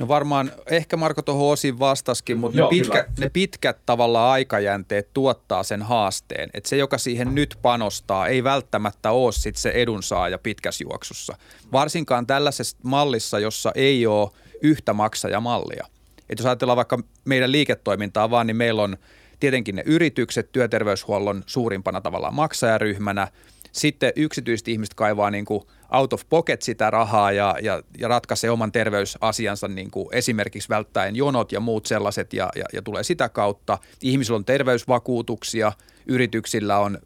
No 0.00 0.08
varmaan, 0.08 0.52
ehkä 0.66 0.96
Marko 0.96 1.22
tuohon 1.22 1.52
osin 1.52 1.78
vastaskin, 1.78 2.38
mutta 2.38 2.58
Joo, 2.58 2.70
ne, 2.70 2.78
pitkä, 2.78 3.06
ne 3.18 3.28
pitkät 3.28 3.78
tavalla 3.86 4.32
aikajänteet 4.32 5.08
tuottaa 5.14 5.62
sen 5.62 5.82
haasteen. 5.82 6.50
Että 6.54 6.68
se, 6.68 6.76
joka 6.76 6.98
siihen 6.98 7.34
nyt 7.34 7.58
panostaa, 7.62 8.26
ei 8.26 8.44
välttämättä 8.44 9.10
ole 9.10 9.32
sit 9.32 9.56
se 9.56 9.70
edunsaaja 9.70 10.38
pitkässä 10.38 10.84
juoksussa. 10.84 11.36
Varsinkaan 11.72 12.26
tällaisessa 12.26 12.76
mallissa, 12.82 13.38
jossa 13.38 13.72
ei 13.74 14.06
ole 14.06 14.30
yhtä 14.62 14.92
maksajamallia. 14.92 15.86
Että 16.18 16.42
jos 16.42 16.46
ajatellaan 16.46 16.76
vaikka 16.76 16.98
meidän 17.24 17.52
liiketoimintaa 17.52 18.30
vaan, 18.30 18.46
niin 18.46 18.56
meillä 18.56 18.82
on 18.82 18.96
tietenkin 19.40 19.76
ne 19.76 19.82
yritykset 19.86 20.52
työterveyshuollon 20.52 21.42
suurimpana 21.46 22.00
tavallaan 22.00 22.34
maksajaryhmänä. 22.34 23.28
Sitten 23.72 24.12
yksityiset 24.16 24.68
ihmiset 24.68 24.94
kaivaa 24.94 25.30
niin 25.30 25.44
kuin 25.44 25.62
out 25.92 26.12
of 26.12 26.22
pocket 26.28 26.62
sitä 26.62 26.90
rahaa 26.90 27.32
ja, 27.32 27.56
ja, 27.62 27.82
ja 27.98 28.08
ratkaisee 28.08 28.50
oman 28.50 28.72
terveysasiansa 28.72 29.68
niin 29.68 29.90
kuin 29.90 30.08
esimerkiksi 30.12 30.68
välttäen 30.68 31.16
jonot 31.16 31.52
ja 31.52 31.60
muut 31.60 31.86
sellaiset 31.86 32.32
ja, 32.32 32.48
ja, 32.56 32.64
ja 32.72 32.82
tulee 32.82 33.02
sitä 33.02 33.28
kautta. 33.28 33.78
Ihmisillä 34.02 34.36
on 34.36 34.44
terveysvakuutuksia, 34.44 35.72
yrityksillä 36.06 36.78
on 36.78 36.98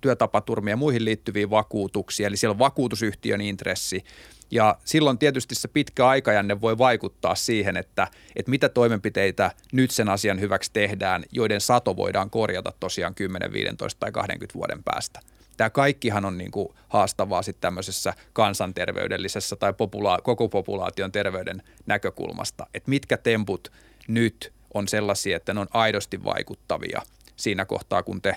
työtapaturmia 0.00 0.72
ja 0.72 0.76
muihin 0.76 1.04
liittyviä 1.04 1.50
vakuutuksia, 1.50 2.26
eli 2.26 2.36
siellä 2.36 2.52
on 2.52 2.58
vakuutusyhtiön 2.58 3.40
intressi. 3.40 4.04
Ja 4.50 4.78
silloin 4.84 5.18
tietysti 5.18 5.54
se 5.54 5.68
pitkä 5.68 6.06
aikajänne 6.06 6.60
voi 6.60 6.78
vaikuttaa 6.78 7.34
siihen, 7.34 7.76
että, 7.76 8.08
että 8.36 8.50
mitä 8.50 8.68
toimenpiteitä 8.68 9.50
nyt 9.72 9.90
sen 9.90 10.08
asian 10.08 10.40
hyväksi 10.40 10.70
tehdään, 10.72 11.24
joiden 11.32 11.60
sato 11.60 11.96
voidaan 11.96 12.30
korjata 12.30 12.72
tosiaan 12.80 13.14
10, 13.14 13.52
15 13.52 14.00
tai 14.00 14.12
20 14.12 14.54
vuoden 14.54 14.82
päästä. 14.82 15.20
Tämä 15.58 15.70
kaikkihan 15.70 16.24
on 16.24 16.38
niin 16.38 16.50
kuin 16.50 16.68
haastavaa 16.88 17.42
sitten 17.42 17.60
tämmöisessä 17.60 18.14
kansanterveydellisessä 18.32 19.56
tai 19.56 19.72
popula- 19.72 20.22
koko 20.22 20.48
populaation 20.48 21.12
terveyden 21.12 21.62
näkökulmasta, 21.86 22.66
että 22.74 22.90
mitkä 22.90 23.16
temput 23.16 23.72
nyt 24.08 24.52
on 24.74 24.88
sellaisia, 24.88 25.36
että 25.36 25.54
ne 25.54 25.60
on 25.60 25.66
aidosti 25.72 26.24
vaikuttavia 26.24 27.02
siinä 27.36 27.64
kohtaa, 27.64 28.02
kun 28.02 28.22
te 28.22 28.34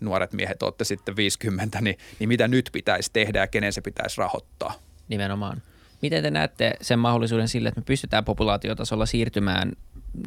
nuoret 0.00 0.32
miehet 0.32 0.62
olette 0.62 0.84
sitten 0.84 1.16
50, 1.16 1.80
niin, 1.80 1.98
niin 2.18 2.28
mitä 2.28 2.48
nyt 2.48 2.70
pitäisi 2.72 3.10
tehdä 3.12 3.38
ja 3.38 3.46
kenen 3.46 3.72
se 3.72 3.80
pitäisi 3.80 4.18
rahoittaa? 4.18 4.74
Nimenomaan. 5.08 5.62
Miten 6.02 6.22
te 6.22 6.30
näette 6.30 6.72
sen 6.80 6.98
mahdollisuuden 6.98 7.48
sille, 7.48 7.68
että 7.68 7.80
me 7.80 7.84
pystytään 7.84 8.24
populaatiotasolla 8.24 9.06
siirtymään 9.06 9.72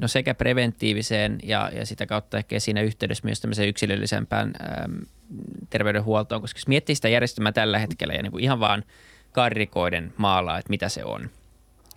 no 0.01 0.07
sekä 0.07 0.33
preventiiviseen 0.33 1.39
ja, 1.43 1.71
ja 1.73 1.85
sitä 1.85 2.05
kautta 2.05 2.37
ehkä 2.37 2.59
siinä 2.59 2.81
yhteydessä 2.81 3.25
myös 3.25 3.41
tämmöiseen 3.41 3.69
yksilöllisempään 3.69 4.53
äm, 4.83 5.05
terveydenhuoltoon, 5.69 6.41
koska 6.41 6.57
jos 6.57 6.67
miettii 6.67 6.95
sitä 6.95 7.09
järjestelmää 7.09 7.51
tällä 7.51 7.79
hetkellä 7.79 8.13
ja 8.13 8.23
niin 8.23 8.31
kuin 8.31 8.43
ihan 8.43 8.59
vaan 8.59 8.83
karrikoiden 9.31 10.13
maalaa, 10.17 10.57
että 10.57 10.69
mitä 10.69 10.89
se 10.89 11.03
on, 11.03 11.29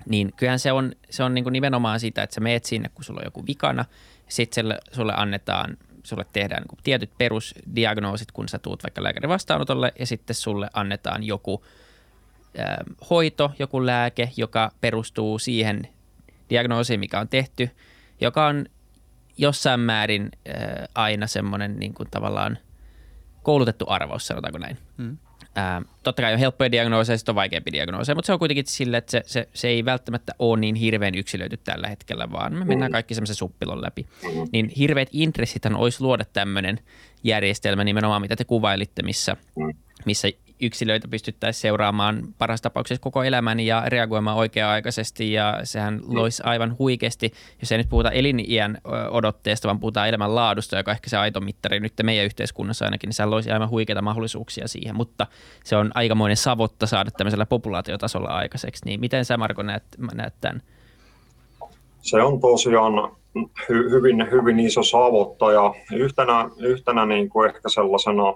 niin 0.09 0.33
kyllähän 0.37 0.59
se 0.59 0.73
on, 0.73 0.93
se 1.11 1.23
on 1.23 1.35
niin 1.35 1.45
kuin 1.45 1.53
nimenomaan 1.53 2.01
sitä, 2.01 2.23
että 2.23 2.35
sä 2.35 2.41
meet 2.41 2.65
sinne, 2.65 2.89
kun 2.95 3.05
sulla 3.05 3.21
on 3.21 3.27
joku 3.27 3.47
vikana, 3.47 3.85
sitten 4.29 4.65
sulle 4.93 5.13
annetaan, 5.17 5.77
sulle 6.03 6.27
tehdään 6.33 6.63
niin 6.63 6.83
tietyt 6.83 7.11
perusdiagnoosit, 7.19 8.33
kun 8.33 8.49
sä 8.49 8.59
tuut 8.59 8.83
vaikka 8.83 9.03
lääkärin 9.03 9.29
vastaanotolle, 9.29 9.93
ja 9.99 10.07
sitten 10.07 10.37
sulle 10.37 10.71
annetaan 10.73 11.23
joku 11.23 11.65
äh, 12.59 12.77
hoito, 13.11 13.53
joku 13.59 13.87
lääke, 13.87 14.31
joka 14.37 14.73
perustuu 14.81 15.39
siihen 15.39 15.89
diagnoosiin, 16.51 17.01
mikä 17.01 17.21
on 17.21 17.29
tehty, 17.29 17.71
joka 18.21 18.47
on 18.47 18.67
jossain 19.39 19.81
määrin 19.81 20.31
äh, 20.49 20.89
aina 20.95 21.27
semmoinen 21.27 21.79
niin 21.79 21.95
kuin 21.95 22.09
tavallaan– 22.11 22.59
koulutettu 23.43 23.85
arvaus, 23.89 24.27
sanotaanko 24.27 24.59
näin. 24.59 24.79
Hmm. 24.99 25.17
Ää, 25.55 25.83
totta 26.03 26.23
kai 26.23 26.33
on 26.33 26.39
helppoja 26.39 26.73
diagnooseja, 26.73 27.17
sitten 27.17 27.33
on 27.33 27.37
vaikeampia 27.37 27.73
diagnooseja, 27.73 28.15
mutta 28.15 28.27
se 28.27 28.33
on 28.33 28.39
kuitenkin 28.39 28.67
sille, 28.67 28.97
että 28.97 29.11
se, 29.11 29.23
se, 29.27 29.49
se 29.55 29.69
ei 29.69 29.85
välttämättä 29.85 30.35
ole 30.39 30.61
niin 30.61 30.75
hirveän 30.75 31.15
yksilöity 31.15 31.57
tällä 31.57 31.89
hetkellä, 31.89 32.33
vaan 32.33 32.55
me 32.55 32.65
mennään 32.65 32.93
kaikki 32.93 33.15
semmoisen 33.15 33.37
suppilon 33.37 33.83
läpi. 33.83 34.07
Niin 34.53 34.69
hirveät 34.69 35.09
intressithän 35.13 35.77
olisi 35.77 36.03
luoda 36.03 36.25
tämmöinen 36.25 36.79
järjestelmä 37.25 37.85
nimenomaan, 37.85 38.23
mitä 38.23 38.37
te 38.37 38.45
kuvailitte, 38.45 39.03
missä, 39.03 39.37
missä 40.05 40.29
yksilöitä 40.61 41.09
pystyttäisiin 41.09 41.63
seuraamaan 41.63 42.23
parhaassa 42.39 42.63
tapauksessa 42.63 43.03
koko 43.03 43.23
elämän 43.23 43.61
ja 43.61 43.83
reagoimaan 43.87 44.37
oikea-aikaisesti 44.37 45.33
ja 45.33 45.61
sehän 45.65 45.95
mm. 45.95 46.15
loisi 46.17 46.43
aivan 46.47 46.77
huikeasti, 46.79 47.33
jos 47.61 47.73
ei 47.73 47.79
nyt 47.79 47.89
puhuta 47.89 48.11
eliniän 48.11 48.79
odotteesta, 49.11 49.69
vaan 49.69 49.81
puhutaan 49.81 50.09
elämän 50.09 50.35
laadusta, 50.35 50.77
joka 50.77 50.91
on 50.91 50.95
ehkä 50.95 51.11
se 51.11 51.17
aito 51.17 51.41
mittari 51.41 51.81
nyt 51.81 51.93
meidän 52.03 52.25
yhteiskunnassa 52.25 52.85
ainakin, 52.85 53.09
niin 53.09 53.15
sehän 53.15 53.31
loisi 53.31 53.51
aivan 53.51 53.71
huikeita 53.71 54.03
mahdollisuuksia 54.03 54.69
siihen, 54.69 54.97
mutta 54.97 55.27
se 55.65 55.77
on 55.77 55.91
aikamoinen 55.95 56.37
savotta 56.37 56.87
saada 56.87 57.11
tämmöisellä 57.11 57.47
populaatiotasolla 57.47 58.29
aikaiseksi, 58.29 58.85
niin 58.85 59.01
miten 59.01 59.25
sä 59.25 59.37
Marko 59.37 59.63
näet, 59.63 59.85
näet 60.15 60.35
tämän? 60.41 60.63
Se 62.01 62.23
on 62.23 62.41
tosiaan 62.41 63.17
hy, 63.69 63.91
hyvin, 63.91 64.31
hyvin 64.31 64.61
iso 64.61 64.83
savotta 64.83 65.53
ja 65.53 65.75
yhtenä, 65.93 66.51
yhtenä 66.59 67.07
niin 67.07 67.29
kuin 67.29 67.49
ehkä 67.49 67.69
sellaisena 67.69 68.35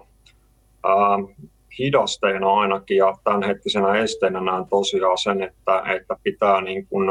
ää, 0.84 1.18
hidasteena 1.78 2.52
ainakin 2.52 2.96
ja 2.96 3.14
tämänhetkisenä 3.24 3.94
esteenä 3.98 4.40
näen 4.40 4.66
tosiaan 4.70 5.18
sen, 5.18 5.42
että, 5.42 5.82
että 5.96 6.16
pitää 6.22 6.60
niin 6.60 6.86
kuin 6.86 7.08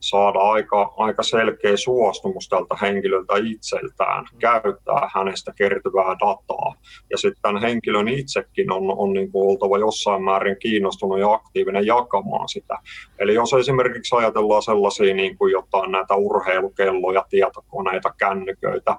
saada 0.00 0.38
aika, 0.38 0.94
aika 0.96 1.22
selkeä 1.22 1.76
suostumus 1.76 2.48
tältä 2.48 2.76
henkilöltä 2.82 3.34
itseltään 3.44 4.24
käyttää 4.38 5.10
hänestä 5.14 5.52
kertyvää 5.56 6.16
dataa. 6.20 6.74
Ja 7.10 7.18
sitten 7.18 7.42
tämän 7.42 7.62
henkilön 7.62 8.08
itsekin 8.08 8.72
on, 8.72 8.98
on 8.98 9.12
niin 9.12 9.32
kuin 9.32 9.50
oltava 9.50 9.78
jossain 9.78 10.22
määrin 10.22 10.56
kiinnostunut 10.58 11.18
ja 11.18 11.32
aktiivinen 11.32 11.86
jakamaan 11.86 12.48
sitä. 12.48 12.78
Eli 13.18 13.34
jos 13.34 13.52
esimerkiksi 13.52 14.16
ajatellaan 14.16 14.62
sellaisia 14.62 15.14
niin 15.14 15.38
kuin 15.38 15.52
jotain 15.52 15.92
näitä 15.92 16.14
urheilukelloja, 16.14 17.24
tietokoneita, 17.30 18.14
kännyköitä, 18.18 18.96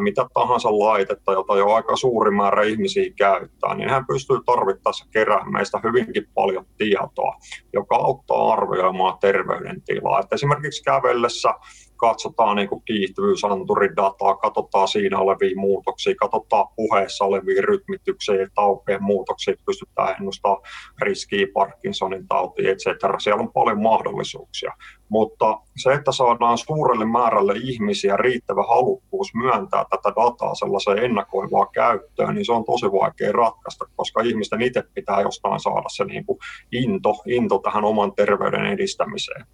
mitä 0.00 0.26
tahansa 0.34 0.78
laitetta, 0.78 1.32
jota 1.32 1.56
jo 1.56 1.72
aika 1.72 1.96
suuri 1.96 2.30
määrä 2.30 2.62
ihmisiä 2.62 3.10
käyttää, 3.16 3.74
niin 3.74 3.90
hän 3.90 4.06
pystyy 4.06 4.38
tarvittaessa 4.46 5.06
keräämään 5.10 5.52
meistä 5.52 5.80
hyvinkin 5.82 6.28
paljon 6.34 6.66
tietoa, 6.78 7.36
joka 7.72 7.96
auttaa 7.96 8.52
arvioimaan 8.52 9.18
terveydentilaa. 9.18 10.20
Että 10.20 10.34
esimerkiksi 10.34 10.82
kävellessä 10.82 11.54
katsotaan 12.02 12.56
niin 12.56 12.68
kiihtyvyysanturin 12.84 13.94
katsotaan 14.42 14.88
siinä 14.88 15.18
olevia 15.18 15.56
muutoksia, 15.56 16.14
katsotaan 16.14 16.66
puheessa 16.76 17.24
olevia 17.24 17.62
rytmityksiä 17.62 18.34
ja 18.34 18.46
taupien 18.54 19.02
muutoksia, 19.02 19.54
pystytään 19.66 20.14
ennustamaan 20.18 20.62
riskiä 21.02 21.46
Parkinsonin 21.54 22.28
tautiin, 22.28 22.68
etc. 22.68 22.86
Siellä 23.18 23.40
on 23.40 23.52
paljon 23.52 23.82
mahdollisuuksia. 23.82 24.72
Mutta 25.08 25.60
se, 25.82 25.92
että 25.92 26.12
saadaan 26.12 26.58
suurelle 26.58 27.04
määrälle 27.04 27.54
ihmisiä 27.62 28.16
riittävä 28.16 28.62
halukkuus 28.62 29.34
myöntää 29.34 29.84
tätä 29.90 30.12
dataa 30.16 30.54
sellaiseen 30.54 30.98
ennakoivaa 30.98 31.66
käyttöön, 31.66 32.34
niin 32.34 32.44
se 32.44 32.52
on 32.52 32.64
tosi 32.64 32.86
vaikea 32.86 33.32
ratkaista, 33.32 33.84
koska 33.96 34.22
ihmisten 34.22 34.62
itse 34.62 34.82
pitää 34.94 35.20
jostain 35.20 35.60
saada 35.60 35.88
se 35.88 36.04
niin 36.04 36.26
kuin 36.26 36.38
into, 36.72 37.14
into 37.26 37.58
tähän 37.58 37.84
oman 37.84 38.12
terveyden 38.14 38.66
edistämiseen. 38.66 39.46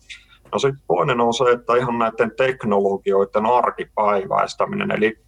No 0.53 0.59
sitten 0.59 0.83
toinen 0.87 1.21
on 1.21 1.35
se, 1.35 1.45
että 1.51 1.77
ihan 1.77 1.99
näiden 1.99 2.33
teknologioiden 2.37 3.47
arkipäiväistäminen, 3.47 4.91
eli 4.91 5.19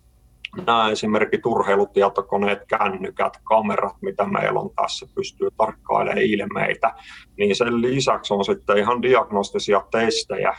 nämä 0.67 0.91
esimerkiksi 0.91 1.49
urheilutietokoneet, 1.49 2.59
kännykät, 2.69 3.33
kamerat, 3.45 3.97
mitä 4.03 4.25
meillä 4.27 4.61
on 4.61 4.71
tässä, 4.77 5.07
pystyy 5.15 5.49
tarkkailemaan 5.57 6.23
ilmeitä, 6.23 6.95
niin 7.39 7.57
sen 7.57 7.83
lisäksi 7.83 8.35
on 8.35 8.45
sitten 8.45 8.79
ihan 8.79 9.03
diagnostisia 9.03 9.83
testejä, 9.91 10.55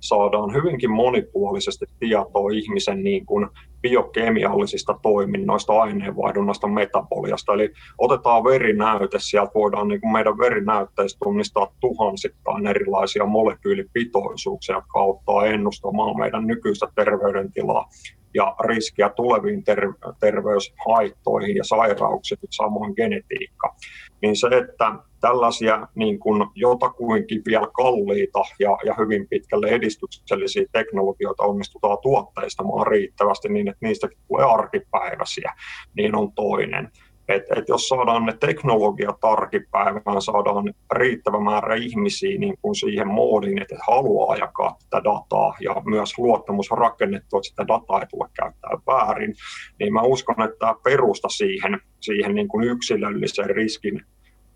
saadaan 0.00 0.54
hyvinkin 0.54 0.90
monipuolisesti 0.90 1.84
tietoa 1.98 2.50
ihmisen 2.52 3.02
niin 3.02 3.26
kuin 3.26 3.48
biokemiallisista 3.82 4.98
toiminnoista, 5.02 5.72
aineenvaihdunnasta, 5.72 6.68
metaboliasta. 6.68 7.54
Eli 7.54 7.72
otetaan 7.98 8.44
verinäyte, 8.44 9.18
sieltä 9.20 9.50
voidaan 9.54 9.88
niin 9.88 10.00
kuin 10.00 10.12
meidän 10.12 10.38
verinäytteistä 10.38 11.18
tunnistaa 11.24 11.72
tuhansittain 11.80 12.66
erilaisia 12.66 13.26
molekyylipitoisuuksia, 13.26 14.74
jotka 14.74 15.00
auttaa 15.00 15.46
ennustamaan 15.46 16.18
meidän 16.18 16.46
nykyistä 16.46 16.86
terveydentilaa 16.94 17.88
ja 18.34 18.56
riskiä 18.64 19.08
tuleviin 19.08 19.64
ter- 19.64 19.94
terveyshaittoihin 20.20 21.56
ja 21.56 21.64
sairauksiin, 21.64 22.38
samoin 22.50 22.92
genetiikka. 22.96 23.74
Niin 24.22 24.36
se, 24.36 24.46
että 24.46 24.94
tällaisia 25.20 25.88
niin 25.94 26.18
kuin 26.18 26.46
jotakuinkin 26.54 27.42
vielä 27.46 27.66
kalliita 27.72 28.38
ja, 28.58 28.78
ja 28.84 28.94
hyvin 28.98 29.28
pitkälle 29.28 29.68
edistyksellisiä 29.68 30.64
teknologioita 30.72 31.42
onnistutaan 31.42 31.98
tuotteistamaan 32.02 32.86
riittävästi 32.86 33.48
niin, 33.48 33.68
että 33.68 33.86
niistäkin 33.86 34.18
tulee 34.28 34.44
arkipäiväisiä, 34.44 35.52
niin 35.96 36.16
on 36.16 36.32
toinen. 36.32 36.90
Et, 37.30 37.44
et 37.56 37.68
jos 37.68 37.88
saadaan 37.88 38.26
ne 38.26 38.32
teknologiat 38.40 39.24
arkipäivään, 39.24 40.22
saadaan 40.22 40.74
riittävä 40.92 41.40
määrä 41.40 41.74
ihmisiä 41.74 42.38
niin 42.38 42.54
kuin 42.62 42.74
siihen 42.74 43.08
moodiin, 43.08 43.62
että 43.62 43.76
haluaa 43.88 44.36
jakaa 44.36 44.76
tätä 44.90 45.04
dataa 45.04 45.54
ja 45.60 45.82
myös 45.84 46.18
luottamus 46.18 46.72
on 46.72 46.78
rakennettu, 46.78 47.36
että 47.36 47.48
sitä 47.48 47.68
dataa 47.68 48.00
ei 48.00 48.06
tule 48.06 48.28
käyttää 48.34 48.70
väärin, 48.86 49.34
niin 49.78 49.92
mä 49.92 50.02
uskon, 50.02 50.42
että 50.42 50.56
tämä 50.58 50.74
perusta 50.84 51.28
siihen, 51.28 51.80
siihen 52.00 52.34
niin 52.34 52.48
kuin 52.48 52.64
yksilöllisen 52.64 53.50
riskin 53.50 54.00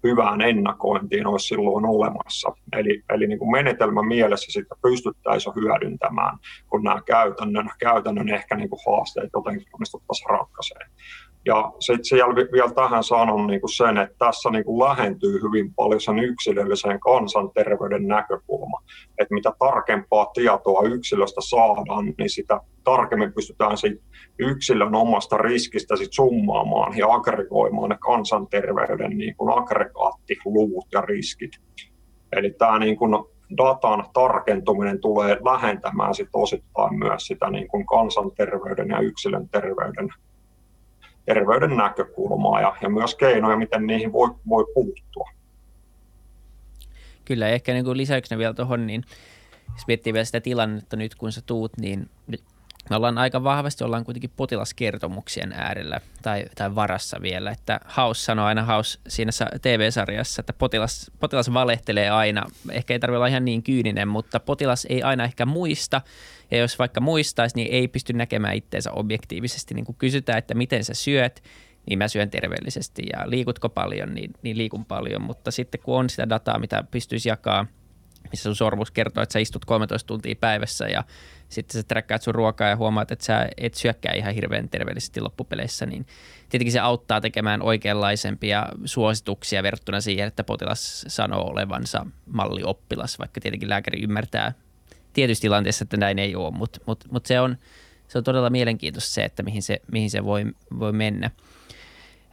hyvään 0.05 0.41
ennakointiin 0.41 1.27
olisi 1.27 1.47
silloin 1.47 1.87
olemassa. 1.87 2.53
Eli, 2.73 3.03
eli 3.15 3.27
niin 3.27 3.39
kuin 3.39 3.51
menetelmän 3.51 4.07
mielessä 4.07 4.53
sitä 4.53 4.75
pystyttäisiin 4.83 5.55
hyödyntämään, 5.55 6.39
kun 6.71 6.83
nämä 6.83 7.03
käytännön, 7.07 7.71
käytännön 7.79 8.29
ehkä 8.29 8.57
niin 8.57 8.71
kuin 8.71 8.81
haasteet 8.87 9.31
jotenkin 9.35 9.67
onnistuttaisiin 9.73 10.31
ratkaisemaan. 10.31 10.91
Ja 11.47 11.73
sitten 11.81 12.05
siellä 12.05 12.35
vielä 12.35 12.73
tähän 12.73 13.05
sanon 13.05 13.47
niin 13.47 13.61
kuin 13.61 13.77
sen, 13.77 13.99
että 13.99 14.15
tässä 14.19 14.51
niin 14.51 14.65
kuin 14.65 14.89
lähentyy 14.89 15.41
hyvin 15.43 15.75
paljon 15.75 16.01
sen 16.01 16.19
yksilöllisen 16.19 17.01
kansanterveyden 17.01 18.07
näkökulma. 18.07 18.81
Että 19.19 19.35
mitä 19.35 19.53
tarkempaa 19.59 20.27
tietoa 20.27 20.83
yksilöstä 20.83 21.41
saadaan, 21.41 22.15
niin 22.19 22.31
sitä 22.31 22.61
tarkemmin 22.85 23.33
pystytään 23.33 23.77
sit 23.77 24.01
yksilön 24.39 24.95
omasta 24.95 25.37
riskistä 25.37 25.97
sit 25.97 26.13
summaamaan 26.13 26.99
ja 26.99 27.13
aggregoimaan 27.13 27.89
ne 27.89 27.97
kansanterveyden 28.01 29.19
niin 29.19 29.37
kuin 29.37 29.59
aggregaattiluvut 29.59 30.87
ja 30.93 31.01
riskit. 31.01 31.51
Eli 32.33 32.51
tämä 32.51 32.79
niin 32.79 32.97
kuin 32.97 33.15
datan 33.57 34.05
tarkentuminen 34.13 35.01
tulee 35.01 35.37
lähentämään 35.45 36.15
sit 36.15 36.29
osittain 36.33 36.99
myös 36.99 37.27
sitä 37.27 37.51
niin 37.51 37.69
kuin 37.69 37.87
kansanterveyden 37.87 38.89
ja 38.89 39.01
yksilön 39.01 39.49
terveyden 39.49 40.09
terveyden 41.27 41.77
näkökulmaa 41.77 42.61
ja, 42.61 42.77
ja 42.81 42.89
myös 42.89 43.15
keinoja, 43.15 43.57
miten 43.57 43.87
niihin 43.87 44.13
voi, 44.13 44.31
voi 44.49 44.65
puuttua. 44.75 45.31
Kyllä, 47.25 47.49
ehkä 47.49 47.73
niin 47.73 47.85
kuin 47.85 47.97
lisäyksenä 47.97 48.39
vielä 48.39 48.55
tuohon, 48.55 48.87
niin 48.87 49.05
jos 49.75 49.87
miettii 49.87 50.13
vielä 50.13 50.25
sitä 50.25 50.41
tilannetta 50.41 50.97
nyt, 50.97 51.15
kun 51.15 51.33
sä 51.33 51.41
tuut, 51.47 51.79
niin 51.79 52.11
me 52.91 52.97
ollaan 52.97 53.19
aika 53.19 53.45
vahvasti, 53.45 53.85
ollaan 53.85 54.05
kuitenkin 54.05 54.33
potilaskertomuksien 54.37 55.53
äärellä 55.53 56.01
tai, 56.23 56.45
tai 56.55 56.75
varassa 56.75 57.23
vielä, 57.23 57.51
että 57.51 57.81
House 57.97 58.23
sanoo 58.23 58.47
aina 58.47 58.65
House 58.65 58.99
siinä 59.09 59.31
TV-sarjassa, 59.63 60.41
että 60.41 60.53
potilas, 60.53 61.11
potilas 61.21 61.53
valehtelee 61.53 62.11
aina, 62.11 62.47
ehkä 62.71 62.95
ei 62.95 62.99
tarvitse 62.99 63.17
olla 63.17 63.27
ihan 63.27 63.45
niin 63.45 63.63
kyyninen, 63.63 64.09
mutta 64.09 64.41
potilas 64.41 64.87
ei 64.91 65.03
aina 65.03 65.25
ehkä 65.25 65.47
muista, 65.47 66.01
ja 66.51 66.59
jos 66.59 66.79
vaikka 66.79 67.01
muistaisi, 67.01 67.57
niin 67.57 67.73
ei 67.73 67.89
pysty 67.89 68.13
näkemään 68.13 68.55
itseensä 68.55 68.93
objektiivisesti, 68.93 69.75
niin 69.75 69.85
kun 69.85 69.95
kysytään, 69.95 70.39
että 70.39 70.55
miten 70.55 70.85
sä 70.85 70.95
syöt, 70.95 71.43
niin 71.87 71.99
mä 71.99 72.09
syön 72.09 72.31
terveellisesti. 72.31 73.03
Ja 73.13 73.31
liikutko 73.31 73.69
paljon, 73.69 74.15
niin, 74.15 74.31
niin 74.43 74.59
liikun 74.59 74.85
paljon, 74.85 75.23
mutta 75.23 75.51
sitten 75.51 75.81
kun 75.81 75.99
on 75.99 76.11
sitä 76.11 76.29
dataa, 76.29 76.59
mitä 76.59 76.85
pystyisi 76.91 77.29
jakaa, 77.29 77.67
missä 78.31 78.43
sun 78.43 78.57
sormus 78.57 78.91
kertoo, 78.91 79.23
että 79.23 79.33
sä 79.33 79.39
istut 79.39 79.65
13 79.65 80.07
tuntia 80.07 80.35
päivässä 80.41 80.89
ja 80.89 81.05
sitten 81.49 81.81
sä 81.83 81.89
träkkäät 81.89 82.23
sun 82.23 82.35
ruokaa 82.35 82.69
ja 82.69 82.77
huomaat, 82.77 83.11
että 83.11 83.25
sä 83.25 83.49
et 83.57 83.75
syökkää 83.75 84.13
ihan 84.15 84.35
hirveän 84.35 84.69
terveellisesti 84.69 85.21
loppupeleissä, 85.21 85.87
niin 85.87 86.07
tietenkin 86.49 86.73
se 86.73 86.81
auttaa 86.81 87.21
tekemään 87.21 87.63
oikeanlaisempia 87.63 88.69
suosituksia 88.85 89.63
verrattuna 89.63 90.01
siihen, 90.01 90.29
että 90.29 90.45
potilas 90.45 91.05
sanoo 91.09 91.51
olevansa 91.51 92.07
mallioppilas, 92.27 93.19
vaikka 93.19 93.41
tietenkin 93.41 93.69
lääkäri 93.69 94.03
ymmärtää 94.03 94.53
tietyissä 95.13 95.43
tilanteissa, 95.43 95.83
että 95.83 95.97
näin 95.97 96.19
ei 96.19 96.37
ole, 96.37 96.51
mutta 96.51 96.81
mut, 96.87 97.05
mut 97.11 97.27
se, 97.27 97.41
on, 97.41 97.57
se 98.09 98.19
on 98.19 98.25
todella 98.25 98.51
mielenkiintoista 98.51 99.11
se, 99.11 99.25
että 99.25 99.43
mihin 99.43 99.63
se, 99.63 99.81
mihin 99.93 100.11
se 100.11 100.25
voi, 100.25 100.45
voi 100.79 100.93
mennä. 100.93 101.31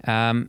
Ähm, 0.10 0.42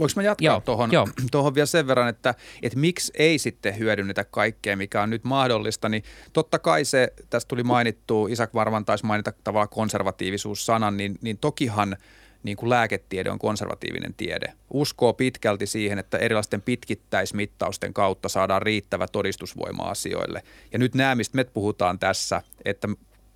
Voinko 0.00 0.12
mä 0.16 0.22
jatkaa 0.22 0.60
tuohon, 0.60 0.90
tuohon 1.32 1.54
vielä 1.54 1.66
sen 1.66 1.86
verran, 1.86 2.08
että, 2.08 2.34
että 2.62 2.78
miksi 2.78 3.12
ei 3.14 3.38
sitten 3.38 3.78
hyödynnetä 3.78 4.24
kaikkea, 4.24 4.76
mikä 4.76 5.02
on 5.02 5.10
nyt 5.10 5.24
mahdollista, 5.24 5.88
niin 5.88 6.02
totta 6.32 6.58
kai 6.58 6.84
se, 6.84 7.12
tästä 7.30 7.48
tuli 7.48 7.62
mainittu, 7.62 8.26
Isak 8.26 8.54
varmaan 8.54 8.84
taisi 8.84 9.06
mainita 9.06 9.32
tavallaan 9.44 9.68
konservatiivisuus-sanan, 9.68 10.96
niin, 10.96 11.18
niin 11.22 11.38
tokihan 11.38 11.96
niin 12.42 12.56
kuin 12.56 12.70
lääketiede 12.70 13.30
on 13.30 13.38
konservatiivinen 13.38 14.14
tiede. 14.14 14.52
Uskoo 14.72 15.12
pitkälti 15.12 15.66
siihen, 15.66 15.98
että 15.98 16.18
erilaisten 16.18 16.62
pitkittäismittausten 16.62 17.94
kautta 17.94 18.28
saadaan 18.28 18.62
riittävä 18.62 19.06
todistusvoima 19.08 19.82
asioille. 19.82 20.42
Ja 20.72 20.78
nyt 20.78 20.94
nämä, 20.94 21.14
mistä 21.14 21.36
me 21.36 21.44
puhutaan 21.44 21.98
tässä, 21.98 22.42
että 22.64 22.88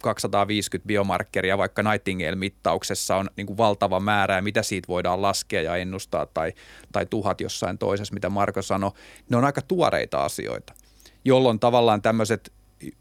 250 0.05 0.87
biomarkkeria 0.87 1.59
vaikka 1.59 1.83
Nightingale-mittauksessa 1.83 3.17
on 3.17 3.31
niin 3.37 3.47
kuin 3.47 3.57
valtava 3.57 4.01
määrä 4.01 4.37
ja 4.37 4.43
mitä 4.43 4.63
siitä 4.63 4.89
voidaan 4.89 5.23
laskea 5.23 5.63
ja 5.63 5.77
ennustaa 5.77 6.27
tai, 6.27 6.53
tai 6.93 7.07
tuhat 7.07 7.41
jossain 7.41 7.79
toisessa, 7.79 8.15
mitä 8.15 8.31
Marko 8.31 8.63
sanoi, 8.63 8.91
ne 9.31 9.37
on 9.37 9.45
aika 9.45 9.63
tuoreita 9.63 10.25
asioita, 10.25 10.75
jolloin 11.25 11.61
tavallaan 11.61 12.03
tämmöiset 12.03 12.53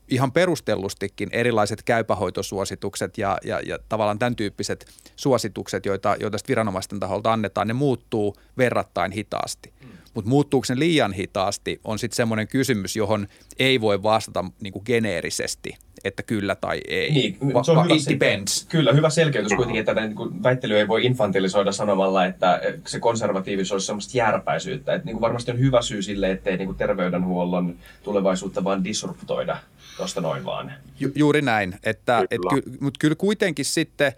ihan 0.07 0.31
perustellustikin 0.31 1.29
erilaiset 1.31 1.83
käypähoitosuositukset 1.83 3.17
ja, 3.17 3.37
ja, 3.43 3.59
ja 3.59 3.79
tavallaan 3.89 4.19
tämän 4.19 4.35
tyyppiset 4.35 4.85
suositukset, 5.15 5.85
joita, 5.85 6.15
joita 6.19 6.37
viranomaisten 6.47 6.99
taholta 6.99 7.33
annetaan, 7.33 7.67
ne 7.67 7.73
muuttuu 7.73 8.35
verrattain 8.57 9.11
hitaasti. 9.11 9.73
Mm. 9.81 9.89
Mutta 10.13 10.29
muuttuuko 10.29 10.65
ne 10.69 10.79
liian 10.79 11.13
hitaasti 11.13 11.81
on 11.83 11.99
sitten 11.99 12.15
semmoinen 12.15 12.47
kysymys, 12.47 12.95
johon 12.95 13.27
ei 13.59 13.81
voi 13.81 14.03
vastata 14.03 14.45
niin 14.61 14.73
kuin 14.73 14.83
geneerisesti– 14.85 15.77
että 16.03 16.23
kyllä 16.23 16.55
tai 16.55 16.81
ei. 16.87 17.11
Niin, 17.11 17.37
se 17.65 17.71
on 17.71 17.83
hyvä, 17.83 17.95
it 17.95 18.09
depends. 18.09 18.65
Kyllä, 18.69 18.93
hyvä 18.93 19.09
selkeytys 19.09 19.53
kuitenkin, 19.53 19.79
että 19.79 19.95
tätä 19.95 20.07
niin 20.07 20.43
väittelyä 20.43 20.77
ei 20.77 20.87
voi 20.87 21.05
infantilisoida 21.05 21.71
sanomalla, 21.71 22.25
että 22.25 22.61
se 22.87 22.99
konservatiivisuus 22.99 23.71
olisi 23.73 23.85
sellaista 23.85 24.17
järpäisyyttä. 24.17 24.93
Että 24.93 25.05
niin 25.05 25.13
kuin 25.13 25.21
varmasti 25.21 25.51
on 25.51 25.59
hyvä 25.59 25.81
syy 25.81 26.01
sille, 26.01 26.31
ettei 26.31 26.57
niin 26.57 26.67
kuin 26.67 26.77
terveydenhuollon 26.77 27.75
tulevaisuutta 28.03 28.63
vaan 28.63 28.83
disruptoida 28.83 29.57
tuosta 29.97 30.21
noin 30.21 30.45
vaan. 30.45 30.73
Ju, 30.99 31.11
juuri 31.15 31.41
näin, 31.41 31.75
että, 31.83 32.25
kyllä. 32.29 32.57
Et, 32.57 32.81
mutta 32.81 32.97
kyllä 32.97 33.15
kuitenkin 33.15 33.65
sitten 33.65 34.13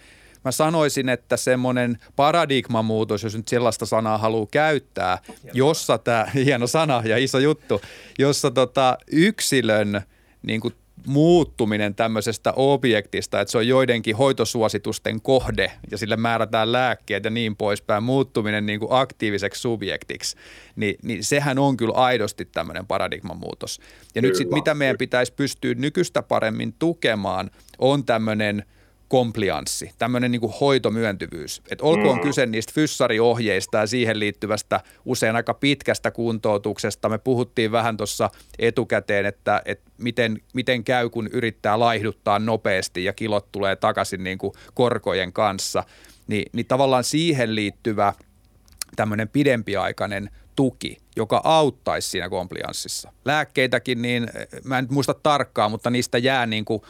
mä 0.46 0.52
sanoisin, 0.52 1.10
että 1.10 1.38
semmoinen 1.38 1.98
paradigmamuutos, 2.16 3.24
jos 3.24 3.36
nyt 3.36 3.48
sellaista 3.48 3.86
sanaa 3.86 4.18
haluaa 4.18 4.48
käyttää, 4.52 5.18
hieno 5.28 5.52
jossa 5.54 5.98
tämä, 5.98 6.26
hieno 6.46 6.68
sana 6.68 7.04
ja 7.06 7.18
iso 7.18 7.40
juttu, 7.40 7.82
jossa 8.20 8.52
tota 8.52 8.98
yksilön 9.12 10.02
niin 10.44 10.62
kuin 10.62 10.74
muuttuminen 11.08 11.96
tämmöisestä 11.96 12.54
objektista, 12.56 13.42
että 13.42 13.52
se 13.52 13.58
on 13.58 13.68
joidenkin 13.68 14.16
hoitosuositusten 14.16 15.22
kohde 15.22 15.72
ja 15.92 15.98
sille 15.98 16.16
määrätään 16.16 16.72
lääkkeet 16.72 17.24
ja 17.24 17.30
niin 17.30 17.56
poispäin, 17.56 18.04
muuttuminen 18.04 18.66
niin 18.66 18.80
kuin 18.80 18.92
aktiiviseksi 18.92 19.62
subjektiksi, 19.62 20.38
niin, 20.76 20.96
niin 21.04 21.24
sehän 21.24 21.60
on 21.60 21.78
kyllä 21.78 21.94
aidosti 21.94 22.46
tämmöinen 22.46 22.88
paradigman 22.88 23.38
muutos. 23.38 23.80
Ja 23.80 24.22
kyllä, 24.22 24.28
nyt 24.32 24.38
sitten 24.38 24.58
mitä 24.58 24.74
meidän 24.74 24.98
pitäisi 24.98 25.34
pystyä 25.34 25.74
nykyistä 25.74 26.22
paremmin 26.22 26.74
tukemaan, 26.80 27.52
on 27.80 28.06
tämmöinen– 28.06 28.64
komplianssi, 29.08 29.92
tämmöinen 29.98 30.32
niin 30.32 30.42
hoitomyöntyvyys. 30.62 31.62
Et 31.70 31.82
olkoon 31.82 32.18
mm. 32.18 32.22
kyse 32.22 32.46
niistä 32.46 32.72
fyssariohjeista 32.76 33.78
ja 33.78 33.88
siihen 33.88 34.20
liittyvästä 34.20 34.82
usein 35.06 35.36
aika 35.36 35.54
pitkästä 35.54 36.12
kuntoutuksesta. 36.12 37.10
Me 37.10 37.18
puhuttiin 37.18 37.72
vähän 37.72 37.98
tuossa 37.98 38.30
etukäteen, 38.60 39.26
että, 39.26 39.62
että 39.66 39.92
miten, 39.98 40.42
miten 40.54 40.84
käy, 40.84 41.10
kun 41.10 41.28
yrittää 41.28 41.80
laihduttaa 41.80 42.40
nopeasti 42.40 43.04
ja 43.04 43.14
kilot 43.14 43.52
tulee 43.52 43.76
takaisin 43.76 44.24
niin 44.24 44.38
kuin 44.38 44.54
korkojen 44.74 45.34
kanssa. 45.34 45.84
Ni, 46.28 46.46
niin 46.54 46.66
tavallaan 46.66 47.04
siihen 47.04 47.56
liittyvä 47.56 48.14
tämmöinen 48.96 49.30
pidempiaikainen 49.30 50.30
tuki, 50.56 50.98
joka 51.16 51.42
auttaisi 51.44 52.10
siinä 52.10 52.30
komplianssissa. 52.30 53.12
Lääkkeitäkin, 53.26 54.02
niin 54.02 54.28
mä 54.64 54.80
en 54.80 54.88
muista 54.90 55.14
tarkkaan, 55.14 55.72
mutta 55.72 55.90
niistä 55.90 56.18
jää 56.18 56.46
niin 56.46 56.66
kuin 56.66 56.82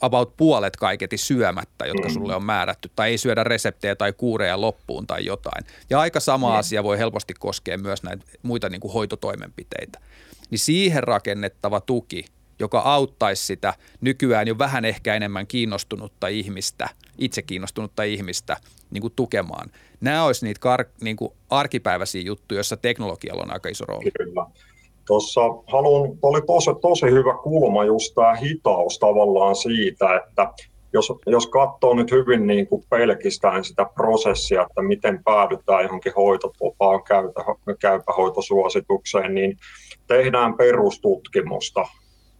about 0.00 0.36
puolet 0.36 0.76
kaiketi 0.76 1.16
syömättä, 1.16 1.86
jotka 1.86 2.08
mm. 2.08 2.14
sulle 2.14 2.34
on 2.36 2.44
määrätty, 2.44 2.90
tai 2.96 3.10
ei 3.10 3.18
syödä 3.18 3.44
reseptejä 3.44 3.96
tai 3.96 4.12
kuureja 4.12 4.60
loppuun 4.60 5.06
tai 5.06 5.24
jotain. 5.24 5.64
Ja 5.90 6.00
aika 6.00 6.20
sama 6.20 6.50
mm. 6.50 6.58
asia 6.58 6.84
voi 6.84 6.98
helposti 6.98 7.34
koskea 7.38 7.78
myös 7.78 8.02
näitä 8.02 8.24
muita 8.42 8.68
niin 8.68 8.80
kuin 8.80 8.92
hoitotoimenpiteitä. 8.92 10.00
Niin 10.50 10.58
siihen 10.58 11.02
rakennettava 11.02 11.80
tuki, 11.80 12.24
joka 12.58 12.78
auttaisi 12.78 13.46
sitä 13.46 13.74
nykyään 14.00 14.48
jo 14.48 14.58
vähän 14.58 14.84
ehkä 14.84 15.14
enemmän 15.14 15.46
kiinnostunutta 15.46 16.28
ihmistä, 16.28 16.88
itse 17.18 17.42
kiinnostunutta 17.42 18.02
ihmistä 18.02 18.56
niin 18.90 19.02
kuin 19.02 19.12
tukemaan. 19.16 19.70
Nämä 20.00 20.24
olisi 20.24 20.46
niitä 20.46 20.60
kar, 20.60 20.84
niin 21.00 21.16
kuin 21.16 21.32
arkipäiväisiä 21.50 22.22
juttuja, 22.22 22.56
joissa 22.56 22.76
teknologialla 22.76 23.42
on 23.42 23.52
aika 23.52 23.68
iso 23.68 23.84
rooli. 23.84 24.10
Kyllä. 24.18 24.46
Tuossa 25.12 25.40
haluan, 25.66 26.18
oli 26.22 26.40
tosi, 26.46 26.70
tosi 26.80 27.06
hyvä 27.06 27.34
kulma 27.42 27.84
just 27.84 28.14
tämä 28.14 28.34
hitaus 28.34 28.98
tavallaan 28.98 29.56
siitä, 29.56 30.16
että 30.16 30.52
jos, 30.92 31.12
jos 31.26 31.46
katsoo 31.46 31.94
nyt 31.94 32.10
hyvin 32.10 32.46
niin 32.46 32.66
kuin 32.66 32.84
pelkistään 32.90 33.64
sitä 33.64 33.86
prosessia, 33.94 34.62
että 34.62 34.82
miten 34.82 35.24
päädytään 35.24 35.82
johonkin 35.82 36.12
hoitotapaan 36.16 37.02
käypähoitosuositukseen, 37.80 39.34
niin 39.34 39.56
tehdään 40.06 40.54
perustutkimusta 40.56 41.84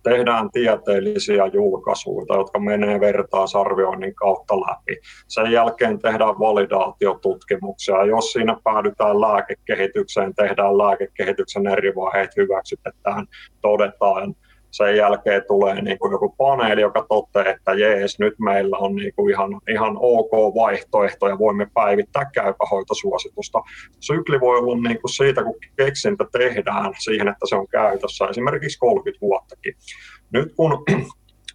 tehdään 0.02 0.50
tieteellisiä 0.50 1.46
julkaisuja, 1.46 2.36
jotka 2.36 2.58
menee 2.58 3.00
vertaisarvioinnin 3.00 4.14
kautta 4.14 4.60
läpi. 4.60 4.96
Sen 5.28 5.52
jälkeen 5.52 5.98
tehdään 5.98 6.38
validaatiotutkimuksia. 6.38 8.04
Jos 8.04 8.32
siinä 8.32 8.56
päädytään 8.64 9.20
lääkekehitykseen, 9.20 10.34
tehdään 10.34 10.78
lääkekehityksen 10.78 11.66
eri 11.66 11.94
vaiheet, 11.94 12.36
hyväksytetään, 12.36 13.26
todetaan 13.60 14.34
sen 14.72 14.96
jälkeen 14.96 15.42
tulee 15.48 15.82
niin 15.82 15.98
kuin 15.98 16.12
joku 16.12 16.34
paneeli, 16.38 16.80
joka 16.80 17.06
toteaa, 17.08 17.54
että 17.54 17.72
jees, 17.72 18.18
nyt 18.18 18.38
meillä 18.38 18.76
on 18.76 18.94
niin 18.96 19.12
kuin 19.16 19.30
ihan, 19.30 19.60
ihan 19.68 19.96
ok 20.00 20.54
vaihtoehto 20.54 21.28
ja 21.28 21.38
voimme 21.38 21.66
päivittää 21.74 22.30
käypähoitosuositusta. 22.34 23.58
Sykli 24.00 24.40
voi 24.40 24.58
olla 24.58 24.88
niin 24.88 25.00
kuin 25.00 25.12
siitä, 25.12 25.42
kun 25.42 25.54
keksintä 25.76 26.24
tehdään 26.32 26.94
siihen, 26.98 27.28
että 27.28 27.46
se 27.48 27.56
on 27.56 27.68
käytössä 27.68 28.26
esimerkiksi 28.26 28.78
30 28.78 29.20
vuottakin. 29.20 29.74
Nyt 30.32 30.52
kun 30.56 30.84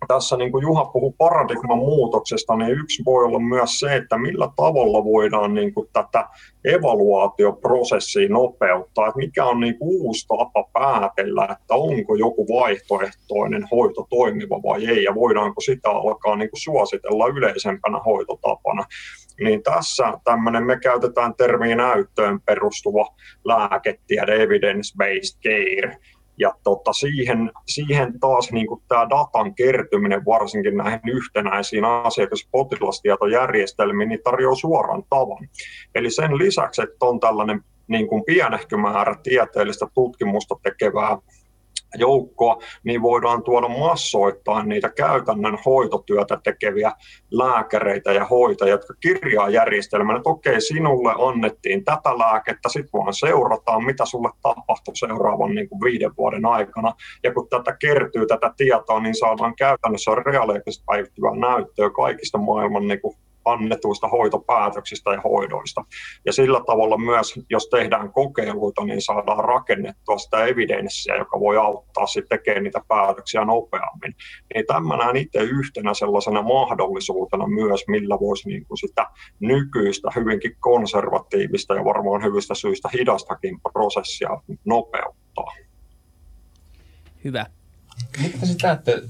tässä 0.08 0.38
niin 0.38 0.52
kuin 0.52 0.62
Juha 0.62 0.86
puhui 0.86 1.14
paradigman 1.18 1.78
muutoksesta, 1.78 2.56
niin 2.56 2.72
yksi 2.72 3.04
voi 3.06 3.24
olla 3.24 3.40
myös 3.40 3.80
se, 3.80 3.96
että 3.96 4.18
millä 4.18 4.50
tavalla 4.56 5.04
voidaan 5.04 5.54
niin 5.54 5.74
kuin 5.74 5.90
tätä 5.94 6.28
evaluaatioprosessia 6.66 8.30
nopeuttaa, 8.30 9.08
että 9.08 9.18
mikä 9.18 9.46
on 9.46 9.60
niin 9.60 9.78
kuin 9.80 10.02
uusi 10.02 10.28
tapa 10.28 10.70
päätellä, 10.74 11.44
että 11.44 11.76
onko 11.76 12.16
joku 12.16 12.48
vaihtoehtoinen 12.48 13.68
hoito 13.72 14.08
toimiva 14.10 14.64
vai 14.64 14.86
ei, 14.86 15.04
ja 15.04 15.16
voidaanko 15.16 15.62
sitä 15.62 15.90
alkaa 15.90 16.36
niin 16.36 16.50
kuin 16.50 16.62
suositella 16.62 17.28
yleisempänä 17.28 18.00
hoitotapana. 18.00 18.84
Niin 19.44 19.64
tässä 19.64 20.14
tämmöinen, 20.24 20.64
me 20.64 20.80
käytetään 20.80 21.36
termiä 21.36 21.76
näyttöön 21.76 22.42
perustuva 22.42 23.08
lääketiede, 23.46 24.36
evidence-based 24.36 25.40
care, 25.44 25.98
ja 26.40 26.54
tota, 26.64 26.94
siihen, 26.94 27.52
siihen 27.66 28.20
taas 28.20 28.52
niin 28.52 28.68
kuin 28.68 28.82
tämä 28.88 29.10
datan 29.10 29.56
kertyminen 29.56 30.26
varsinkin 30.26 30.78
näihin 30.78 31.02
yhtenäisiin 31.08 31.86
asiakas- 31.86 32.48
potilastietojärjestelmiin 32.52 34.10
niin 34.10 34.24
tarjoaa 34.24 34.56
suoran 34.56 35.04
tavan. 35.10 35.48
Eli 35.96 36.12
sen 36.12 36.38
lisäksi, 36.38 36.82
että 36.82 37.06
on 37.06 37.20
tällainen 37.20 37.64
niin 37.88 38.08
kuin 38.08 38.24
pienehkö 38.26 38.78
määrä 38.78 39.16
tieteellistä 39.24 39.88
tutkimusta 39.94 40.56
tekevää 40.64 41.18
joukkoa, 41.96 42.58
niin 42.84 43.02
voidaan 43.02 43.44
tuoda 43.44 43.68
massoittain 43.68 44.70
niitä 44.70 44.90
käytännön 44.90 45.58
hoitotyötä 45.66 46.40
tekeviä 46.44 46.92
lääkäreitä 47.32 48.12
ja 48.12 48.26
hoitajia, 48.26 48.74
jotka 48.74 48.94
kirjaa 49.00 49.50
järjestelmän, 49.50 50.18
että 50.18 50.30
okei, 50.30 50.62
sinulle 50.62 51.14
annettiin 51.18 51.86
tätä 51.86 52.18
lääkettä, 52.18 52.70
sitten 52.70 53.00
vaan 53.00 53.14
seurataan, 53.14 53.86
mitä 53.86 54.06
sulle 54.06 54.30
tapahtuu 54.42 54.96
seuraavan 54.96 55.56
niin 55.56 55.70
kuin 55.70 55.82
viiden 55.82 56.12
vuoden 56.18 56.46
aikana. 56.46 56.94
Ja 57.24 57.34
kun 57.34 57.50
tätä 57.50 57.78
kertyy, 57.80 58.28
tätä 58.28 58.54
tietoa, 58.58 59.00
niin 59.00 59.16
saadaan 59.16 59.56
käytännössä 59.56 60.12
reaaliaikaisesti 60.26 60.84
päivittyvää 60.86 61.36
näyttöä 61.36 61.90
kaikista 61.90 62.38
maailman 62.38 62.88
niin 62.88 63.02
kuin 63.02 63.18
annetuista 63.52 64.08
hoitopäätöksistä 64.08 65.12
ja 65.12 65.22
hoidoista. 65.22 65.82
Ja 66.26 66.34
sillä 66.34 66.62
tavalla 66.68 66.98
myös, 66.98 67.40
jos 67.50 67.70
tehdään 67.70 68.14
kokeiluita, 68.14 68.86
niin 68.86 69.02
saadaan 69.02 69.46
rakennettua 69.46 70.18
sitä 70.18 70.46
evidenssiä, 70.46 71.16
joka 71.16 71.40
voi 71.40 71.58
auttaa 71.58 72.08
sitten 72.08 72.40
tekemään 72.40 72.64
niitä 72.64 72.82
päätöksiä 72.88 73.46
nopeammin. 73.46 74.14
Niin 74.54 74.66
tämä 74.66 74.98
näen 74.98 75.16
itse 75.16 75.40
yhtenä 75.40 75.94
sellaisena 75.94 76.42
mahdollisuutena 76.42 77.48
myös, 77.48 77.84
millä 77.88 78.18
voisi 78.20 78.50
niin 78.50 78.66
kuin 78.68 78.78
sitä 78.78 79.06
nykyistä 79.40 80.10
hyvinkin 80.16 80.56
konservatiivista 80.60 81.76
ja 81.76 81.86
varmaan 81.86 82.24
hyvistä 82.24 82.56
syistä 82.56 82.90
hidastakin 82.94 83.60
prosessia 83.74 84.30
nopeuttaa. 84.66 85.54
Hyvä. 87.24 87.46
Mitä 88.22 88.46
sitten 88.46 88.68
näette, 88.68 89.02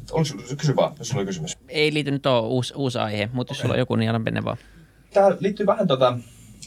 kysy 0.58 0.76
vaan, 0.76 0.96
jos 1.00 1.08
sulla 1.08 1.20
oli 1.20 1.26
kysymys. 1.26 1.58
Ei 1.68 1.94
liity 1.94 2.12
nyt 2.12 2.26
ole 2.26 2.48
uusi, 2.48 2.74
uusi 2.76 2.98
aihe, 2.98 3.30
mutta 3.34 3.52
jos 3.52 3.60
sulla 3.60 3.74
on 3.74 3.80
joku, 3.80 3.96
niin 3.96 4.10
anna 4.10 4.20
mennä 4.20 4.44
vaan. 4.44 4.58
Tämä 5.14 5.38
liittyy 5.40 5.66
vähän 5.66 5.88
tota, 5.88 6.18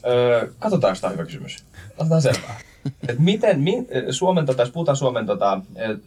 öö, 0.07 0.49
katsotaan, 0.59 0.91
jos 0.91 1.01
tämä 1.01 1.09
on 1.09 1.19
hyvä 1.19 1.27
kysymys. 1.27 1.65
Otetaan 1.99 2.23
selvää. 2.23 2.61
Et 3.09 3.19
miten, 3.19 3.61
mi, 3.61 3.87
Suomen, 4.11 4.47
tota, 4.47 4.63
jos 4.63 4.71
puhutaan 4.71 4.97
Suomen 4.97 5.27
tota, 5.27 5.61
et, 5.77 6.01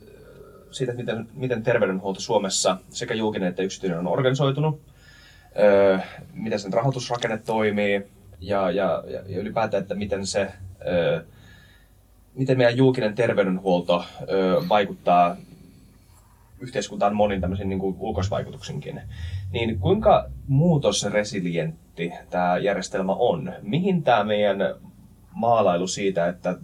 siitä, 0.71 0.91
että 0.91 1.03
miten, 1.03 1.27
miten 1.33 1.63
terveydenhuolto 1.63 2.19
Suomessa 2.19 2.77
sekä 2.89 3.13
julkinen 3.13 3.49
että 3.49 3.63
yksityinen 3.63 3.99
on 3.99 4.07
organisoitunut, 4.07 4.81
öö, 5.59 5.97
miten 6.33 6.59
sen 6.59 6.73
rahoitusrakenne 6.73 7.37
toimii 7.37 8.03
ja, 8.39 8.71
ja, 8.71 9.03
ja 9.07 9.39
ylipäätään, 9.39 9.81
että 9.81 9.95
miten 9.95 10.27
se, 10.27 10.51
öö, 10.87 11.23
miten 12.35 12.57
meidän 12.57 12.77
julkinen 12.77 13.15
terveydenhuolto 13.15 14.05
öö, 14.29 14.61
vaikuttaa 14.69 15.37
yhteiskuntaan 16.63 17.15
monin 17.15 17.41
tämmöisen 17.41 17.69
niin 17.69 17.79
kuin 17.79 17.95
ulkoisvaikutuksenkin. 17.99 19.01
Niin 19.51 19.79
kuinka 19.79 20.29
muutosresilientti 20.47 22.11
tämä 22.29 22.57
järjestelmä 22.57 23.13
on? 23.13 23.53
Mihin 23.61 24.03
tämä 24.03 24.23
meidän 24.23 24.59
maalailu 25.31 25.87
siitä, 25.87 26.27
että 26.27 26.57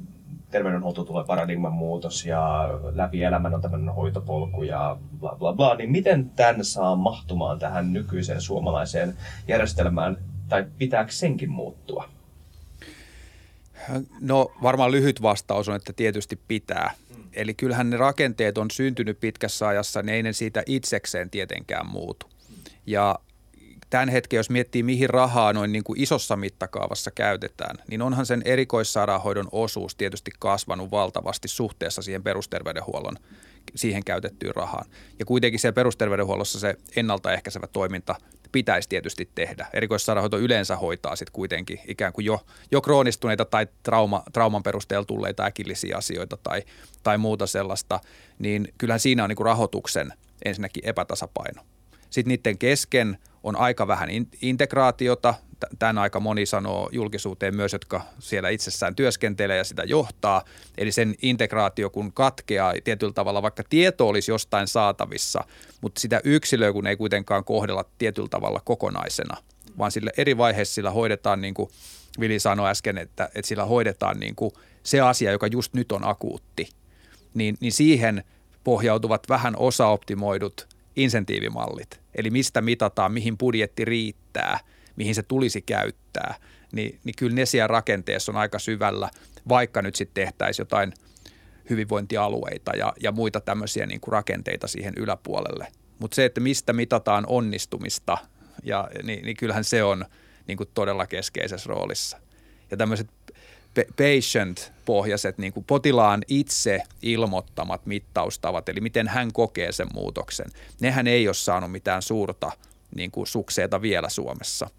terveydenhuolto 0.51 1.03
tulee 1.03 1.23
paradigman 1.25 1.73
muutos 1.73 2.25
ja 2.25 2.69
läpi 2.93 3.23
elämän 3.23 3.53
on 3.53 3.61
tämmöinen 3.61 3.95
hoitopolku 3.95 4.63
ja 4.63 4.97
bla 5.19 5.35
bla 5.39 5.53
bla, 5.53 5.75
niin 5.75 5.91
miten 5.91 6.29
tämän 6.29 6.65
saa 6.65 6.95
mahtumaan 6.95 7.59
tähän 7.59 7.93
nykyiseen 7.93 8.41
suomalaiseen 8.41 9.13
järjestelmään 9.47 10.17
tai 10.49 10.65
pitääkö 10.77 11.11
senkin 11.11 11.51
muuttua? 11.51 12.09
No 14.21 14.51
varmaan 14.63 14.91
lyhyt 14.91 15.21
vastaus 15.21 15.69
on, 15.69 15.75
että 15.75 15.93
tietysti 15.93 16.39
pitää. 16.47 16.91
Eli 17.33 17.53
kyllähän 17.53 17.89
ne 17.89 17.97
rakenteet 17.97 18.57
on 18.57 18.71
syntynyt 18.71 19.19
pitkässä 19.19 19.67
ajassa, 19.67 20.01
niin 20.01 20.15
ei 20.15 20.23
ne 20.23 20.33
siitä 20.33 20.63
itsekseen 20.65 21.29
tietenkään 21.29 21.87
muutu. 21.87 22.29
Ja 22.85 23.19
tämän 23.89 24.09
hetken, 24.09 24.37
jos 24.37 24.49
miettii 24.49 24.83
mihin 24.83 25.09
rahaa 25.09 25.53
noin 25.53 25.71
niin 25.71 25.83
kuin 25.83 26.01
isossa 26.01 26.35
mittakaavassa 26.35 27.11
käytetään, 27.11 27.77
niin 27.89 28.01
onhan 28.01 28.25
sen 28.25 28.41
erikoissairaanhoidon 28.45 29.47
osuus 29.51 29.95
tietysti 29.95 30.31
kasvanut 30.39 30.91
valtavasti 30.91 31.47
suhteessa 31.47 32.01
siihen 32.01 32.23
perusterveydenhuollon 32.23 33.15
siihen 33.75 34.03
käytettyyn 34.03 34.55
rahaan. 34.55 34.85
Ja 35.19 35.25
kuitenkin 35.25 35.59
se 35.59 35.71
perusterveydenhuollossa 35.71 36.59
se 36.59 36.75
ennaltaehkäisevä 36.95 37.67
toiminta 37.67 38.15
pitäisi 38.51 38.89
tietysti 38.89 39.29
tehdä. 39.35 39.67
Erikoissairaanhoito 39.73 40.37
yleensä 40.37 40.75
hoitaa 40.75 41.15
sitten 41.15 41.33
kuitenkin 41.33 41.79
ikään 41.87 42.13
kuin 42.13 42.25
jo, 42.25 42.45
jo 42.71 42.81
kroonistuneita 42.81 43.45
tai 43.45 43.67
trauma, 43.83 44.23
trauman 44.33 44.63
perusteella 44.63 45.05
tulleita 45.05 45.45
äkillisiä 45.45 45.97
asioita 45.97 46.37
tai, 46.37 46.63
tai 47.03 47.17
muuta 47.17 47.47
sellaista, 47.47 47.99
niin 48.39 48.73
kyllähän 48.77 48.99
siinä 48.99 49.23
on 49.23 49.29
niin 49.29 49.37
kuin 49.37 49.45
rahoituksen 49.45 50.13
ensinnäkin 50.45 50.85
epätasapaino. 50.85 51.61
Sitten 52.09 52.29
niiden 52.29 52.57
kesken 52.57 53.17
on 53.43 53.55
aika 53.55 53.87
vähän 53.87 54.09
integraatiota. 54.41 55.33
Tämän 55.79 55.97
aika 55.97 56.19
moni 56.19 56.45
sanoo 56.45 56.89
julkisuuteen 56.91 57.55
myös, 57.55 57.73
jotka 57.73 58.01
siellä 58.19 58.49
itsessään 58.49 58.95
työskentelee 58.95 59.57
ja 59.57 59.63
sitä 59.63 59.83
johtaa. 59.83 60.43
Eli 60.77 60.91
sen 60.91 61.15
integraatio 61.21 61.89
kun 61.89 62.13
katkeaa 62.13 62.73
tietyllä 62.83 63.13
tavalla, 63.13 63.41
vaikka 63.41 63.63
tieto 63.69 64.07
olisi 64.07 64.31
jostain 64.31 64.67
saatavissa, 64.67 65.43
mutta 65.81 66.01
sitä 66.01 66.21
yksilöä 66.23 66.73
kun 66.73 66.87
ei 66.87 66.97
kuitenkaan 66.97 67.43
kohdella 67.43 67.85
tietyllä 67.97 68.29
tavalla 68.29 68.61
kokonaisena, 68.65 69.37
vaan 69.77 69.91
sillä 69.91 70.11
eri 70.17 70.37
vaiheissa 70.37 70.73
sillä 70.73 70.91
hoidetaan 70.91 71.41
niin 71.41 71.53
kuin 71.53 71.69
Vili 72.19 72.39
sanoi 72.39 72.69
äsken, 72.69 72.97
että, 72.97 73.29
että 73.35 73.47
sillä 73.47 73.65
hoidetaan 73.65 74.19
niin 74.19 74.35
kuin 74.35 74.51
se 74.83 75.01
asia, 75.01 75.31
joka 75.31 75.47
just 75.47 75.73
nyt 75.73 75.91
on 75.91 76.07
akuutti, 76.07 76.69
niin, 77.33 77.57
niin 77.59 77.71
siihen 77.71 78.23
pohjautuvat 78.63 79.29
vähän 79.29 79.53
osaoptimoidut 79.57 80.67
insentiivimallit, 80.99 82.01
eli 82.15 82.29
mistä 82.29 82.61
mitataan, 82.61 83.11
mihin 83.11 83.37
budjetti 83.37 83.85
riittää, 83.85 84.59
mihin 84.95 85.15
se 85.15 85.23
tulisi 85.23 85.61
käyttää, 85.61 86.35
niin, 86.71 86.99
niin 87.03 87.13
kyllä 87.17 87.35
ne 87.35 87.45
siellä 87.45 87.67
rakenteessa 87.67 88.31
on 88.31 88.37
aika 88.37 88.59
syvällä, 88.59 89.09
vaikka 89.49 89.81
nyt 89.81 89.95
sitten 89.95 90.23
tehtäisiin 90.23 90.63
jotain 90.63 90.93
hyvinvointialueita 91.69 92.71
ja, 92.77 92.93
ja 93.03 93.11
muita 93.11 93.41
tämmöisiä 93.41 93.85
niin 93.85 94.01
kuin 94.01 94.11
rakenteita 94.11 94.67
siihen 94.67 94.93
yläpuolelle. 94.97 95.67
Mutta 95.99 96.15
se, 96.15 96.25
että 96.25 96.41
mistä 96.41 96.73
mitataan 96.73 97.23
onnistumista, 97.27 98.17
ja, 98.63 98.89
niin, 99.03 99.25
niin 99.25 99.37
kyllähän 99.37 99.63
se 99.63 99.83
on 99.83 100.05
niin 100.47 100.57
kuin 100.57 100.69
todella 100.73 101.07
keskeisessä 101.07 101.69
roolissa. 101.69 102.17
Ja 102.71 102.77
tämmöiset 102.77 103.07
patient-pohjaiset, 103.75 105.37
niin 105.37 105.53
kuin 105.53 105.63
potilaan 105.63 106.21
itse 106.27 106.81
ilmoittamat 107.01 107.85
mittaustavat, 107.85 108.69
eli 108.69 108.81
miten 108.81 109.07
hän 109.07 109.33
kokee 109.33 109.71
sen 109.71 109.87
muutoksen, 109.93 110.47
nehän 110.81 111.07
ei 111.07 111.27
ole 111.27 111.33
saanut 111.33 111.71
mitään 111.71 112.01
suurta 112.01 112.51
niin 112.95 113.11
kuin 113.11 113.27
sukseita 113.27 113.81
vielä 113.81 114.09
Suomessa. 114.09 114.69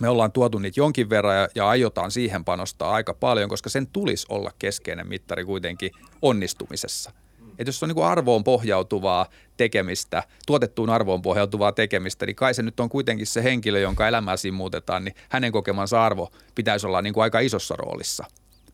Me 0.00 0.08
ollaan 0.08 0.32
tuotu 0.32 0.58
niitä 0.58 0.80
jonkin 0.80 1.10
verran 1.10 1.36
ja, 1.36 1.48
ja 1.54 1.68
aiotaan 1.68 2.10
siihen 2.10 2.44
panostaa 2.44 2.90
aika 2.90 3.14
paljon, 3.14 3.48
koska 3.48 3.70
sen 3.70 3.86
tulisi 3.86 4.26
olla 4.28 4.50
keskeinen 4.58 5.08
mittari 5.08 5.44
kuitenkin 5.44 5.90
onnistumisessa– 6.22 7.12
että 7.58 7.68
jos 7.68 7.82
on 7.82 7.88
niin 7.88 8.04
arvoon 8.04 8.44
pohjautuvaa 8.44 9.26
tekemistä, 9.56 10.22
tuotettuun 10.46 10.90
arvoon 10.90 11.22
pohjautuvaa 11.22 11.72
tekemistä, 11.72 12.26
niin 12.26 12.36
kai 12.36 12.54
se 12.54 12.62
nyt 12.62 12.80
on 12.80 12.88
kuitenkin 12.88 13.26
se 13.26 13.42
henkilö, 13.44 13.78
jonka 13.78 14.08
elämää 14.08 14.36
siinä 14.36 14.56
muutetaan, 14.56 15.04
niin 15.04 15.14
hänen 15.28 15.52
kokemansa 15.52 16.04
arvo 16.04 16.30
pitäisi 16.54 16.86
olla 16.86 17.02
niin 17.02 17.14
kuin 17.14 17.22
aika 17.22 17.40
isossa 17.40 17.76
roolissa. 17.76 18.24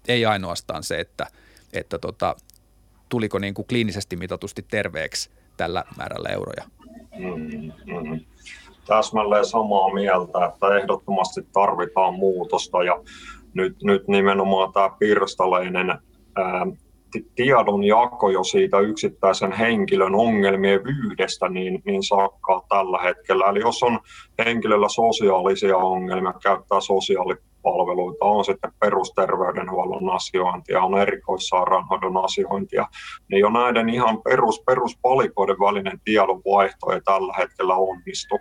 Ei 0.08 0.26
ainoastaan 0.26 0.82
se, 0.82 1.00
että, 1.00 1.26
että 1.72 1.98
tota, 1.98 2.36
tuliko 3.08 3.38
niin 3.38 3.54
kuin 3.54 3.66
kliinisesti 3.66 4.16
mitatusti 4.16 4.64
terveeksi 4.70 5.30
tällä 5.56 5.84
määrällä 5.96 6.28
euroja. 6.28 6.64
Mm-hmm. 7.18 8.20
Täsmälleen 8.86 9.46
samaa 9.46 9.94
mieltä, 9.94 10.46
että 10.46 10.76
ehdottomasti 10.76 11.46
tarvitaan 11.52 12.14
muutosta 12.14 12.84
ja 12.84 13.02
nyt, 13.54 13.82
nyt 13.82 14.08
nimenomaan 14.08 14.72
tämä 14.72 14.90
pirstaleinen 14.98 15.90
ää, 15.90 16.66
tiedon 17.34 17.84
jako 17.84 18.30
jo 18.30 18.44
siitä 18.44 18.78
yksittäisen 18.78 19.52
henkilön 19.52 20.14
ongelmien 20.14 20.80
vyyhdestä 20.84 21.48
niin, 21.48 21.82
niin 21.84 22.02
sakkaa 22.02 22.62
tällä 22.68 22.98
hetkellä. 23.02 23.50
Eli 23.50 23.60
jos 23.60 23.82
on 23.82 24.00
henkilöllä 24.44 24.88
sosiaalisia 24.88 25.76
ongelmia, 25.76 26.32
käyttää 26.42 26.80
sosiaalipalveluita, 26.80 28.24
on 28.24 28.44
sitten 28.44 28.72
perusterveydenhuollon 28.80 30.10
asiointia, 30.10 30.82
on 30.82 30.98
erikoissairaanhoidon 30.98 32.24
asiointia, 32.24 32.86
niin 33.30 33.40
jo 33.40 33.50
näiden 33.50 33.88
ihan 33.88 34.22
perus, 34.22 34.62
peruspalikoiden 34.66 35.56
välinen 35.60 36.00
tiedonvaihto 36.04 36.92
ei 36.92 37.00
tällä 37.00 37.34
hetkellä 37.38 37.74
onnistu. 37.74 38.38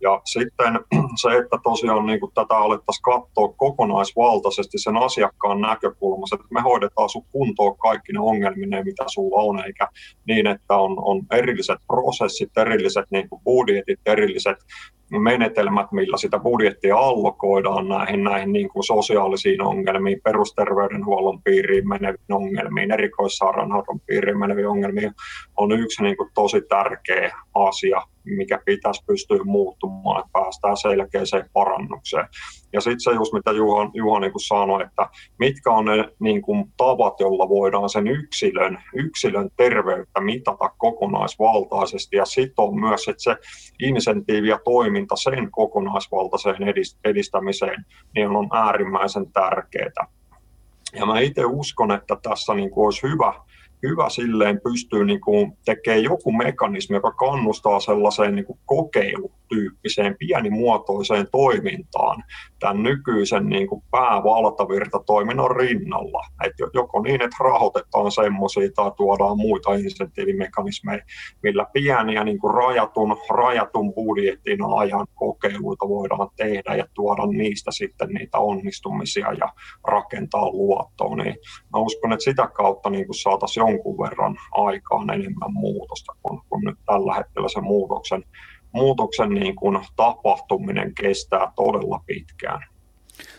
Ja 0.00 0.20
sitten 0.24 0.72
se, 1.22 1.28
että 1.28 1.56
tosiaan 1.62 2.06
niin 2.06 2.20
kuin 2.20 2.32
tätä 2.34 2.56
alettaisiin 2.56 3.02
katsoa 3.02 3.54
kokonaisvaltaisesti 3.56 4.78
sen 4.78 4.96
asiakkaan 4.96 5.60
näkökulmasta, 5.60 6.36
että 6.36 6.46
me 6.54 6.60
hoidetaan 6.60 7.08
sun 7.08 7.26
kuntoon 7.32 7.78
kaikki 7.78 8.12
ne 8.12 8.20
ongelmine, 8.20 8.82
mitä 8.82 9.04
sulla 9.06 9.42
on, 9.42 9.64
eikä 9.64 9.88
niin, 10.26 10.46
että 10.46 10.74
on, 10.74 10.96
on 10.98 11.22
erilliset 11.30 11.78
prosessit, 11.86 12.58
erilliset 12.58 13.04
niin 13.10 13.28
kuin 13.28 13.42
budjetit, 13.44 14.00
erilliset 14.06 14.56
menetelmät, 15.10 15.92
millä 15.92 16.16
sitä 16.16 16.38
budjettia 16.38 16.96
allokoidaan 16.96 17.88
näihin, 17.88 18.24
näihin 18.24 18.52
niin 18.52 18.68
kuin 18.68 18.84
sosiaalisiin 18.84 19.62
ongelmiin, 19.62 20.20
perusterveydenhuollon 20.24 21.42
piiriin 21.42 21.88
meneviin 21.88 22.32
ongelmiin, 22.32 22.92
erikoissairaanhoidon 22.92 24.00
piiriin 24.06 24.38
meneviin 24.38 24.68
ongelmiin, 24.68 25.12
on 25.56 25.72
yksi 25.72 26.02
niin 26.02 26.16
kuin 26.16 26.30
tosi 26.34 26.62
tärkeä 26.68 27.36
asia, 27.54 28.02
mikä 28.24 28.60
pitäisi 28.64 29.04
pystyä 29.06 29.38
muuttumaan, 29.44 30.20
että 30.20 30.30
päästään 30.32 30.76
selkeäseen 30.76 31.50
parannukseen. 31.52 32.28
Ja 32.72 32.80
sitten 32.80 33.00
se 33.00 33.10
just, 33.10 33.32
mitä 33.32 33.52
Juha, 33.52 33.90
Juha 33.94 34.20
niin 34.20 34.32
sanoi, 34.36 34.82
että 34.82 35.08
mitkä 35.38 35.70
on 35.70 35.84
ne 35.84 36.08
niin 36.20 36.42
kuin, 36.42 36.72
tavat, 36.76 37.20
joilla 37.20 37.48
voidaan 37.48 37.88
sen 37.88 38.08
yksilön, 38.08 38.78
yksilön 38.94 39.50
terveyttä 39.56 40.20
mitata 40.20 40.70
kokonaisvaltaisesti 40.78 42.16
ja 42.16 42.24
sitoa 42.24 42.72
myös, 42.72 43.08
että 43.08 43.22
se 43.22 43.36
insentiivi 43.82 44.48
ja 44.48 44.58
toiminta 44.64 45.16
sen 45.16 45.50
kokonaisvaltaiseen 45.50 46.56
edistämiseen 47.04 47.84
niin 48.14 48.28
on 48.28 48.48
äärimmäisen 48.52 49.32
tärkeää. 49.32 50.06
Ja 50.92 51.06
mä 51.06 51.20
itse 51.20 51.44
uskon, 51.44 51.92
että 51.92 52.16
tässä 52.22 52.54
niin 52.54 52.70
kuin 52.70 52.84
olisi 52.84 53.02
hyvä, 53.02 53.34
hyvä 53.82 54.08
silleen 54.08 54.60
pystyy 54.60 55.04
niin 55.04 55.20
tekemään 55.64 56.02
joku 56.02 56.32
mekanismi, 56.32 56.96
joka 56.96 57.12
kannustaa 57.12 57.80
sellaiseen 57.80 58.34
niin 58.34 58.44
kuin 58.44 58.58
kokeilutyyppiseen 59.48 60.16
pienimuotoiseen 60.18 61.26
toimintaan 61.32 62.24
tämän 62.58 62.82
nykyisen 62.82 63.46
niin 63.46 63.68
kuin 63.68 63.82
päävaltavirtatoiminnan 63.90 65.56
rinnalla. 65.56 66.20
Et 66.44 66.52
joko 66.74 67.02
niin, 67.02 67.22
että 67.22 67.36
rahoitetaan 67.40 68.12
semmoisia 68.12 68.70
tai 68.74 68.92
tuodaan 68.96 69.38
muita 69.38 69.74
insentiivimekanismeja, 69.74 71.04
millä 71.42 71.66
pieniä 71.72 72.24
niin 72.24 72.38
kuin 72.38 72.54
rajatun, 72.54 73.16
rajatun 73.30 73.94
budjetin 73.94 74.58
ajan 74.76 75.06
kokeiluita 75.14 75.88
voidaan 75.88 76.28
tehdä 76.36 76.74
ja 76.74 76.86
tuoda 76.94 77.26
niistä 77.26 77.70
sitten 77.70 78.08
niitä 78.08 78.38
onnistumisia 78.38 79.32
ja 79.32 79.48
rakentaa 79.88 80.50
luottoa. 80.50 81.16
Niin 81.16 81.36
mä 81.72 81.80
uskon, 81.80 82.12
että 82.12 82.24
sitä 82.24 82.46
kautta 82.46 82.90
niin 82.90 83.06
kuin 83.06 83.16
saataisiin 83.16 83.62
jonkun 83.62 83.98
verran 83.98 84.36
aikaan 84.52 85.10
enemmän 85.10 85.52
muutosta, 85.52 86.12
kun, 86.22 86.42
kun 86.48 86.60
nyt 86.60 86.78
tällä 86.86 87.14
hetkellä 87.14 87.48
se 87.48 87.60
muutoksen, 87.60 88.22
muutoksen 88.72 89.30
niin 89.30 89.56
kuin 89.56 89.78
tapahtuminen 89.96 90.94
kestää 90.94 91.52
todella 91.56 92.00
pitkään. 92.06 92.62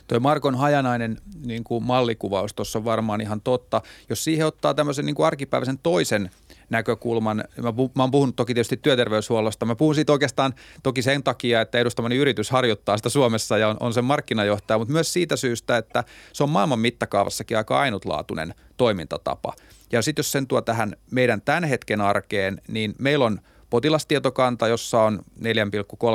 Tuo 0.07 0.19
Markon 0.19 0.55
hajanainen 0.55 1.17
niin 1.45 1.63
kuin 1.63 1.83
mallikuvaus 1.83 2.53
tuossa 2.53 2.79
on 2.79 2.85
varmaan 2.85 3.21
ihan 3.21 3.41
totta. 3.41 3.81
Jos 4.09 4.23
siihen 4.23 4.47
ottaa 4.47 4.73
tämmöisen 4.73 5.05
niin 5.05 5.15
kuin 5.15 5.25
arkipäiväisen 5.25 5.79
toisen 5.83 6.29
näkökulman. 6.69 7.43
Mä, 7.61 7.73
pu, 7.73 7.91
mä 7.95 8.03
oon 8.03 8.11
puhunut 8.11 8.35
toki 8.35 8.53
tietysti 8.53 8.77
työterveyshuollosta. 8.77 9.65
Mä 9.65 9.75
puhun 9.75 9.95
siitä 9.95 10.11
oikeastaan 10.11 10.53
toki 10.83 11.01
sen 11.01 11.23
takia, 11.23 11.61
että 11.61 11.77
edustamani 11.77 12.15
yritys 12.15 12.51
harjoittaa 12.51 12.97
sitä 12.97 13.09
Suomessa 13.09 13.57
ja 13.57 13.67
on, 13.67 13.77
on 13.79 13.93
sen 13.93 14.05
markkinajohtaja, 14.05 14.77
mutta 14.77 14.91
myös 14.91 15.13
siitä 15.13 15.35
syystä, 15.35 15.77
että 15.77 16.03
se 16.33 16.43
on 16.43 16.49
maailman 16.49 16.79
mittakaavassakin 16.79 17.57
aika 17.57 17.79
ainutlaatuinen 17.79 18.53
toimintatapa. 18.77 19.53
Ja 19.91 20.01
sitten 20.01 20.19
jos 20.19 20.31
sen 20.31 20.47
tuo 20.47 20.61
tähän 20.61 20.95
meidän 21.11 21.41
tämän 21.41 21.63
hetken 21.63 22.01
arkeen, 22.01 22.61
niin 22.67 22.95
meillä 22.99 23.25
on 23.25 23.39
potilastietokanta, 23.69 24.67
jossa 24.67 25.01
on 25.01 25.19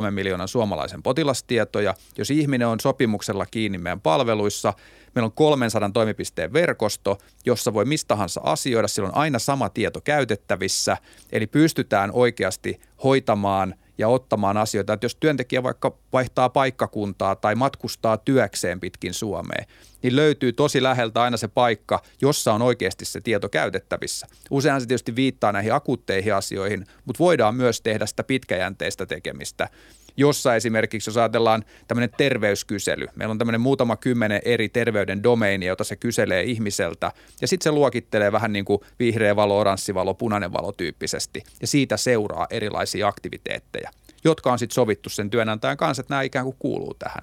4,3 0.05 0.11
miljoonan 0.11 0.49
suomalaisen 0.49 1.03
potilastietoja. 1.03 1.95
Jos 2.19 2.31
ihminen 2.31 2.69
on 2.69 2.81
sopimuksella 2.81 3.47
kiinni 3.47 3.79
meidän 3.79 4.01
palveluissa, 4.01 4.75
meillä 5.15 5.27
on 5.27 5.33
300 5.33 5.91
toimipisteen 5.91 6.53
verkosto, 6.53 7.19
jossa 7.47 7.75
voi 7.75 7.85
mistahansa 7.85 8.41
asioida. 8.45 8.89
Sillä 8.89 9.09
on 9.09 9.17
aina 9.17 9.39
sama 9.39 9.69
tieto 9.69 10.01
käytettävissä, 10.01 10.97
eli 11.33 11.47
pystytään 11.47 12.11
oikeasti 12.13 12.81
hoitamaan 13.05 13.75
ja 13.99 14.09
ottamaan 14.09 14.57
asioita. 14.57 14.93
Että 14.93 15.05
jos 15.05 15.16
työntekijä 15.16 15.62
vaikka 15.62 15.97
vaihtaa 16.12 16.49
paikkakuntaa 16.49 17.36
tai 17.36 17.55
matkustaa 17.55 18.16
työkseen 18.16 18.80
pitkin 18.80 19.14
Suomeen, 19.14 19.66
niin 20.03 20.16
löytyy 20.16 20.53
tosi 20.53 20.82
läheltä 20.82 21.22
aina 21.22 21.36
se 21.36 21.49
paikka, 21.49 22.03
jossa 22.22 22.53
on 22.53 22.62
oikeasti 22.62 23.05
se 23.05 23.20
tieto 23.20 23.49
käytettävissä. 23.49 24.26
Useinhan 24.51 24.80
se 24.80 24.86
tietysti 24.86 25.16
viittaa 25.16 25.53
näihin 25.53 25.74
akuutteihin 25.74 26.34
asioihin, 26.34 26.86
mutta 27.05 27.18
voidaan 27.18 27.55
myös 27.55 27.80
tehdä 27.80 28.07
sitä 28.07 28.24
pitkäjänteistä 28.24 29.07
tekemistä 29.07 29.68
jossa 30.17 30.57
esimerkiksi, 30.57 31.11
jos 31.11 31.17
ajatellaan 31.17 31.65
tämmöinen 31.89 32.11
terveyskysely, 32.17 33.07
meillä 33.17 33.33
on 33.33 33.39
tämmöinen 33.39 33.61
muutama 33.61 33.97
kymmenen 33.97 34.41
eri 34.45 34.69
terveyden 34.69 35.23
domeinia, 35.23 35.69
jota 35.69 35.85
se 35.85 35.97
kyselee 35.97 36.43
ihmiseltä, 36.43 37.13
ja 37.41 37.49
sitten 37.49 37.65
se 37.65 37.71
luokittelee 37.73 38.33
vähän 38.33 38.53
niin 38.53 38.65
kuin 38.65 38.81
vihreä 38.99 39.37
valo, 39.37 39.59
oranssi 39.59 39.95
valo, 39.95 40.15
punainen 40.15 40.53
valo 40.53 40.73
tyyppisesti, 40.73 41.43
ja 41.61 41.67
siitä 41.67 41.97
seuraa 41.97 42.47
erilaisia 42.51 43.09
aktiviteetteja, 43.09 43.91
jotka 44.25 44.53
on 44.53 44.59
sitten 44.59 44.75
sovittu 44.75 45.09
sen 45.09 45.31
työnantajan 45.31 45.77
kanssa, 45.77 46.01
että 46.01 46.15
nämä 46.15 46.23
ikään 46.23 46.45
kuin 46.45 46.57
kuuluu 46.59 46.95
tähän. 46.95 47.23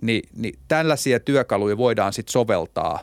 Ni, 0.00 0.22
niin 0.36 0.58
tällaisia 0.68 1.20
työkaluja 1.20 1.76
voidaan 1.76 2.12
sitten 2.12 2.32
soveltaa 2.32 3.00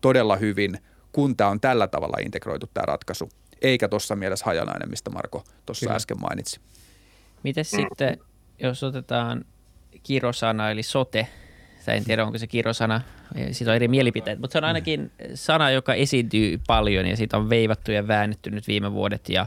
todella 0.00 0.36
hyvin, 0.36 0.78
kun 1.12 1.36
tämä 1.36 1.50
on 1.50 1.60
tällä 1.60 1.86
tavalla 1.86 2.16
integroitu 2.24 2.66
tämä 2.74 2.86
ratkaisu, 2.86 3.30
eikä 3.62 3.88
tuossa 3.88 4.16
mielessä 4.16 4.44
hajanainen, 4.44 4.90
mistä 4.90 5.10
Marko 5.10 5.44
tuossa 5.66 5.90
äsken 5.90 6.20
mainitsi. 6.20 6.60
Miten 7.42 7.64
sitten 7.64 8.18
jos 8.62 8.82
otetaan 8.82 9.44
kirosana 10.02 10.70
eli 10.70 10.82
sote, 10.82 11.26
tai 11.84 11.96
en 11.96 12.04
tiedä 12.04 12.24
onko 12.24 12.38
se 12.38 12.46
kirosana, 12.46 13.00
siitä 13.50 13.70
on 13.70 13.76
eri 13.76 13.88
mielipiteet, 13.88 14.38
mutta 14.38 14.52
se 14.52 14.58
on 14.58 14.64
ainakin 14.64 15.10
sana, 15.34 15.70
joka 15.70 15.94
esiintyy 15.94 16.60
paljon 16.66 17.06
ja 17.06 17.16
siitä 17.16 17.36
on 17.36 17.50
veivattu 17.50 17.92
ja 17.92 18.08
väännetty 18.08 18.50
nyt 18.50 18.68
viime 18.68 18.92
vuodet. 18.92 19.28
Ja 19.28 19.46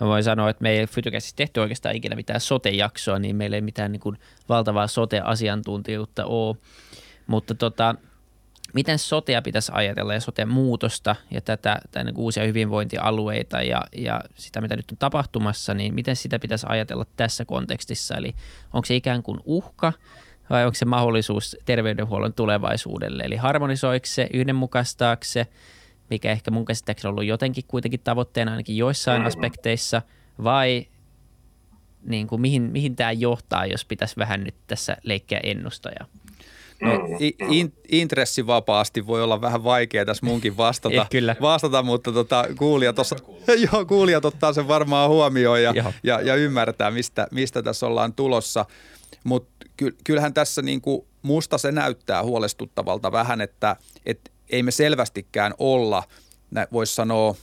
mä 0.00 0.06
voin 0.06 0.24
sanoa, 0.24 0.50
että 0.50 0.62
me 0.62 0.70
ei 0.70 0.86
Fytykäsissä 0.86 1.36
tehty 1.36 1.60
oikeastaan 1.60 1.96
ikinä 1.96 2.16
mitään 2.16 2.40
sote-jaksoa, 2.40 3.18
niin 3.18 3.36
meillä 3.36 3.56
ei 3.56 3.60
mitään 3.60 3.92
niin 3.92 4.00
kuin 4.00 4.18
valtavaa 4.48 4.86
sote-asiantuntijuutta 4.86 6.24
ole, 6.24 6.56
mutta 7.26 7.54
tota, 7.54 7.94
miten 8.74 8.98
sotea 8.98 9.42
pitäisi 9.42 9.72
ajatella 9.74 10.14
ja 10.14 10.20
sote-muutosta 10.20 11.16
ja 11.30 11.40
tätä, 11.40 11.80
tätä 11.82 12.04
niin 12.04 12.16
uusia 12.16 12.44
hyvinvointialueita 12.44 13.62
ja, 13.62 13.84
ja 13.96 14.20
sitä, 14.34 14.60
mitä 14.60 14.76
nyt 14.76 14.90
on 14.90 14.98
tapahtumassa, 14.98 15.74
niin 15.74 15.94
miten 15.94 16.16
sitä 16.16 16.38
pitäisi 16.38 16.66
ajatella 16.68 17.06
tässä 17.16 17.44
kontekstissa? 17.44 18.16
Eli 18.16 18.34
onko 18.72 18.86
se 18.86 18.96
ikään 18.96 19.22
kuin 19.22 19.40
uhka 19.44 19.92
vai 20.50 20.64
onko 20.64 20.74
se 20.74 20.84
mahdollisuus 20.84 21.56
terveydenhuollon 21.64 22.32
tulevaisuudelle? 22.32 23.22
Eli 23.22 23.36
harmonisoiko 23.36 24.06
se, 24.06 24.28
yhdenmukaistaako 24.32 25.24
se, 25.24 25.46
mikä 26.10 26.30
ehkä 26.30 26.50
mun 26.50 26.64
käsittääkseni 26.64 27.08
on 27.08 27.12
ollut 27.12 27.24
jotenkin 27.24 27.64
kuitenkin 27.68 28.00
tavoitteena 28.00 28.50
ainakin 28.50 28.76
joissain 28.76 29.22
mm. 29.22 29.26
aspekteissa, 29.26 30.02
vai 30.44 30.86
niin 32.02 32.26
kuin 32.26 32.40
mihin, 32.40 32.62
mihin 32.62 32.96
tämä 32.96 33.12
johtaa, 33.12 33.66
jos 33.66 33.84
pitäisi 33.84 34.16
vähän 34.16 34.44
nyt 34.44 34.54
tässä 34.66 34.96
leikkiä 35.02 35.40
ennustajaa? 35.42 36.06
No, 36.80 36.98
mm. 36.98 37.16
in, 37.50 37.72
intressivapaasti 37.88 39.06
voi 39.06 39.22
olla 39.22 39.40
vähän 39.40 39.64
vaikea 39.64 40.04
tässä 40.04 40.26
munkin 40.26 40.56
vastata, 40.66 40.94
eh, 40.94 41.10
Kyllä. 41.10 41.36
vastata 41.40 41.82
mutta 41.82 42.12
tota, 42.12 42.44
kuulija 42.58 42.92
tossa, 42.92 43.16
joo, 43.72 43.84
kuulijat 43.84 44.24
ottaa 44.24 44.52
sen 44.52 44.68
varmaan 44.68 45.10
huomioon 45.10 45.62
ja, 45.62 45.74
ja, 46.02 46.20
ja 46.20 46.34
ymmärtää, 46.34 46.90
mistä, 46.90 47.26
mistä 47.30 47.62
tässä 47.62 47.86
ollaan 47.86 48.14
tulossa. 48.14 48.66
Mutta 49.24 49.66
ky, 49.76 49.96
kyllähän 50.04 50.34
tässä 50.34 50.62
niinku, 50.62 51.06
musta 51.22 51.58
se 51.58 51.72
näyttää 51.72 52.22
huolestuttavalta 52.22 53.12
vähän, 53.12 53.40
että 53.40 53.76
et 54.06 54.32
ei 54.50 54.62
me 54.62 54.70
selvästikään 54.70 55.54
olla, 55.58 56.02
voisi 56.72 56.94
sanoa, 56.94 57.34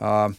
ää, 0.00 0.30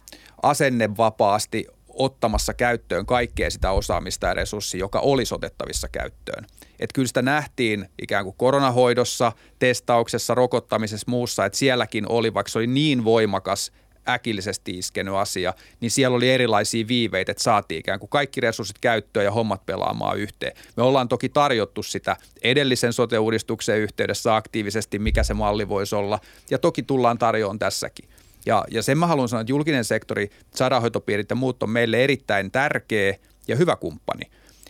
asennevapaasti 0.43 1.67
ottamassa 2.03 2.53
käyttöön 2.53 3.05
kaikkea 3.05 3.49
sitä 3.49 3.71
osaamista 3.71 4.27
ja 4.27 4.33
resurssia, 4.33 4.79
joka 4.79 4.99
olisi 4.99 5.35
otettavissa 5.35 5.87
käyttöön. 5.87 6.45
Että 6.79 6.93
kyllä 6.93 7.07
sitä 7.07 7.21
nähtiin 7.21 7.89
ikään 8.01 8.23
kuin 8.23 8.35
koronahoidossa, 8.37 9.31
testauksessa, 9.59 10.35
rokottamisessa, 10.35 11.11
muussa, 11.11 11.45
että 11.45 11.57
sielläkin 11.57 12.09
oli, 12.09 12.33
vaikka 12.33 12.51
se 12.51 12.59
oli 12.59 12.67
niin 12.67 13.03
voimakas 13.03 13.71
äkillisesti 14.09 14.71
iskenyt 14.71 15.13
asia, 15.13 15.53
niin 15.79 15.91
siellä 15.91 16.17
oli 16.17 16.29
erilaisia 16.29 16.87
viiveitä, 16.87 17.31
että 17.31 17.43
saatiin 17.43 17.79
ikään 17.79 17.99
kuin 17.99 18.09
kaikki 18.09 18.41
resurssit 18.41 18.77
käyttöön 18.79 19.25
ja 19.25 19.31
hommat 19.31 19.65
pelaamaan 19.65 20.17
yhteen. 20.17 20.53
Me 20.77 20.83
ollaan 20.83 21.07
toki 21.07 21.29
tarjottu 21.29 21.83
sitä 21.83 22.17
edellisen 22.41 22.93
sote-uudistuksen 22.93 23.79
yhteydessä 23.79 24.35
aktiivisesti, 24.35 24.99
mikä 24.99 25.23
se 25.23 25.33
malli 25.33 25.69
voisi 25.69 25.95
olla, 25.95 26.19
ja 26.49 26.57
toki 26.57 26.83
tullaan 26.83 27.17
tarjoamaan 27.17 27.59
tässäkin. 27.59 28.09
Ja, 28.45 28.65
ja 28.71 28.83
sen 28.83 28.97
mä 28.97 29.07
haluan 29.07 29.29
sanoa, 29.29 29.41
että 29.41 29.51
julkinen 29.51 29.85
sektori, 29.85 30.29
sairaanhoitopiirit 30.55 31.29
ja 31.29 31.35
muut 31.35 31.63
on 31.63 31.69
meille 31.69 32.03
erittäin 32.03 32.51
tärkeä 32.51 33.15
ja 33.47 33.55
hyvä 33.55 33.75
kumppani. 33.75 34.23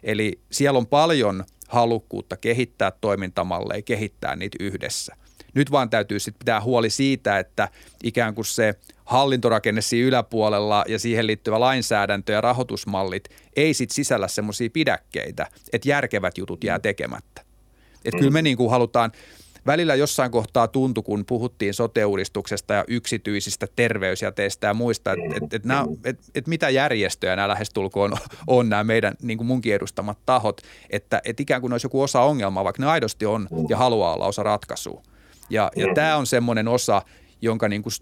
Eli 0.03 0.39
siellä 0.51 0.77
on 0.77 0.87
paljon 0.87 1.43
halukkuutta 1.67 2.37
kehittää 2.37 2.91
toimintamalleja, 3.01 3.81
kehittää 3.81 4.35
niitä 4.35 4.57
yhdessä. 4.59 5.15
Nyt 5.53 5.71
vaan 5.71 5.89
täytyy 5.89 6.19
sitten 6.19 6.39
pitää 6.39 6.61
huoli 6.61 6.89
siitä, 6.89 7.39
että 7.39 7.69
ikään 8.03 8.35
kuin 8.35 8.45
se 8.45 8.75
hallintorakenne 9.05 9.81
siinä 9.81 10.07
yläpuolella 10.07 10.85
ja 10.87 10.99
siihen 10.99 11.27
liittyvä 11.27 11.59
lainsäädäntö 11.59 12.33
ja 12.33 12.41
rahoitusmallit 12.41 13.23
ei 13.55 13.73
sitten 13.73 13.95
sisällä 13.95 14.27
semmoisia 14.27 14.69
pidäkkeitä, 14.69 15.47
että 15.73 15.89
järkevät 15.89 16.37
jutut 16.37 16.63
jää 16.63 16.79
tekemättä. 16.79 17.41
Että 18.05 18.17
mm. 18.17 18.19
kyllä 18.19 18.31
me 18.31 18.41
niin 18.41 18.57
kuin 18.57 18.69
halutaan, 18.69 19.11
välillä 19.65 19.95
jossain 19.95 20.31
kohtaa 20.31 20.67
tuntui, 20.67 21.03
kun 21.03 21.25
puhuttiin 21.25 21.73
sote-uudistuksesta 21.73 22.73
ja 22.73 22.85
yksityisistä 22.87 23.67
terveysjäteistä 23.75 24.67
ja 24.67 24.73
muista, 24.73 25.11
että 25.11 25.45
et, 25.45 25.53
et, 25.53 25.63
et, 26.05 26.19
et 26.35 26.47
mitä 26.47 26.69
järjestöjä 26.69 27.35
nämä 27.35 27.47
lähestulkoon 27.47 28.13
on, 28.13 28.19
on 28.47 28.69
nämä 28.69 28.83
meidän 28.83 29.13
niin 29.21 29.37
kuin 29.37 29.47
munkin 29.47 29.73
edustamat 29.73 30.17
tahot, 30.25 30.61
että 30.89 31.21
et 31.25 31.39
ikään 31.39 31.61
kuin 31.61 31.73
olisi 31.73 31.85
joku 31.85 32.01
osa 32.01 32.21
ongelmaa, 32.21 32.63
vaikka 32.63 32.83
ne 32.83 32.89
aidosti 32.89 33.25
on 33.25 33.47
ja 33.69 33.77
haluaa 33.77 34.13
olla 34.13 34.25
osa 34.25 34.43
ratkaisua. 34.43 35.03
Ja, 35.49 35.71
ja 35.75 35.87
tämä 35.95 36.17
on 36.17 36.25
semmoinen 36.25 36.67
osa, 36.67 37.01
jonka 37.41 37.69
niin 37.69 37.83
kuin 37.83 37.93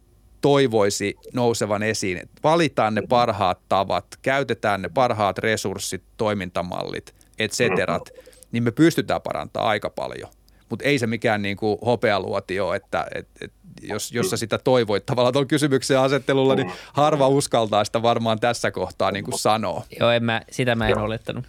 toivoisi 0.42 1.16
nousevan 1.34 1.84
esiin. 1.84 2.18
Että 2.18 2.40
valitaan 2.44 2.96
ne 2.96 3.02
parhaat 3.10 3.60
tavat, 3.70 4.06
käytetään 4.22 4.82
ne 4.82 4.90
parhaat 4.90 5.38
resurssit, 5.38 6.04
toimintamallit, 6.18 7.16
et 7.40 7.52
ceterat, 7.52 8.10
niin 8.52 8.64
me 8.64 8.72
pystytään 8.72 9.22
parantamaan 9.22 9.70
aika 9.70 9.90
paljon. 9.90 10.30
Mutta 10.70 10.86
ei 10.86 11.00
se 11.00 11.08
mikään 11.08 11.42
niin 11.42 11.58
kuin 11.58 11.78
hopealuotio, 11.86 12.74
että 12.74 13.06
et, 13.16 13.28
et, 13.42 13.52
jos, 13.82 14.12
jos 14.12 14.30
sä 14.30 14.38
sitä 14.38 14.58
toivoit 14.58 15.06
tavallaan 15.06 15.34
tuolla 15.34 15.48
kysymyksen 15.48 16.00
asettelulla, 16.00 16.56
niin 16.56 16.72
harva 16.94 17.28
uskaltaa 17.28 17.84
sitä 17.84 18.02
varmaan 18.02 18.40
tässä 18.40 18.72
kohtaa 18.72 19.12
niin 19.12 19.26
kuin 19.26 19.40
sanoa. 19.40 19.84
Joo, 20.00 20.12
en 20.12 20.24
mä, 20.24 20.42
sitä 20.52 20.76
mä 20.76 20.88
en 20.88 20.92
Joo. 20.92 21.04
olettanut. 21.04 21.46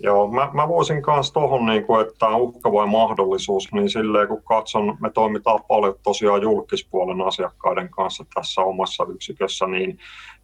Joo, 0.00 0.28
mä, 0.28 0.50
mä 0.54 0.68
voisin 0.68 1.02
myös 1.06 1.32
tuohon, 1.32 1.66
niin 1.66 1.84
että 2.00 2.14
tämä 2.18 2.36
uhka 2.36 2.72
vai 2.72 2.86
mahdollisuus, 2.86 3.72
niin 3.72 3.90
silleen 3.90 4.28
kun 4.28 4.42
katson, 4.42 4.96
me 5.00 5.10
toimitaan 5.10 5.60
paljon 5.68 5.94
tosiaan 6.02 6.42
julkispuolen 6.42 7.20
asiakkaiden 7.20 7.88
kanssa 7.88 8.24
tässä 8.34 8.60
omassa 8.60 9.06
yksikössä, 9.08 9.66
niin 9.66 9.98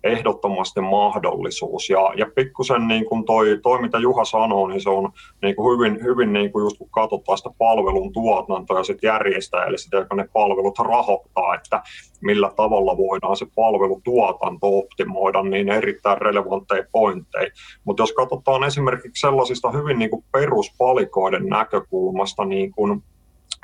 ehdottomasti 0.05 0.80
mahdollisuus. 0.80 1.90
Ja, 1.90 2.12
ja 2.16 2.26
pikkusen 2.34 2.88
niin 2.88 3.05
kuin 3.07 3.24
toi, 3.24 3.59
toi, 3.62 3.82
mitä 3.82 3.98
Juha 3.98 4.24
sanoo, 4.24 4.68
niin 4.68 4.80
se 4.80 4.90
on 4.90 5.12
niin 5.42 5.57
kuin 5.57 5.78
hyvin, 5.78 6.05
hyvin 6.05 6.32
niin 6.32 6.52
kuin 6.52 6.62
just 6.62 6.78
kun 6.78 6.90
katsotaan 6.90 7.38
sitä 7.38 7.50
palvelun 7.59 8.12
tuotantoa 8.12 8.78
ja 8.78 8.84
sitten 8.84 9.09
järjestäjälle 9.09 9.78
sitä, 9.78 9.96
joka 9.96 10.16
ne 10.16 10.28
palvelut 10.32 10.78
rahoittaa, 10.78 11.55
että 11.55 11.82
millä 12.20 12.50
tavalla 12.57 12.96
voidaan 12.96 13.36
se 13.36 13.46
palvelutuotanto 13.55 14.78
optimoida, 14.78 15.42
niin 15.42 15.68
erittäin 15.68 16.18
relevantteja 16.18 16.84
pointteja. 16.92 17.50
Mutta 17.84 18.02
jos 18.02 18.12
katsotaan 18.12 18.64
esimerkiksi 18.64 19.20
sellaisista 19.20 19.70
hyvin 19.70 19.98
niin 19.98 20.11
kuin 20.11 20.24
peruspalikoiden 20.32 21.46
näkökulmasta 21.46 22.44
niin 22.44 22.72
kuin 22.72 23.02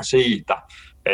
siitä, 0.02 0.62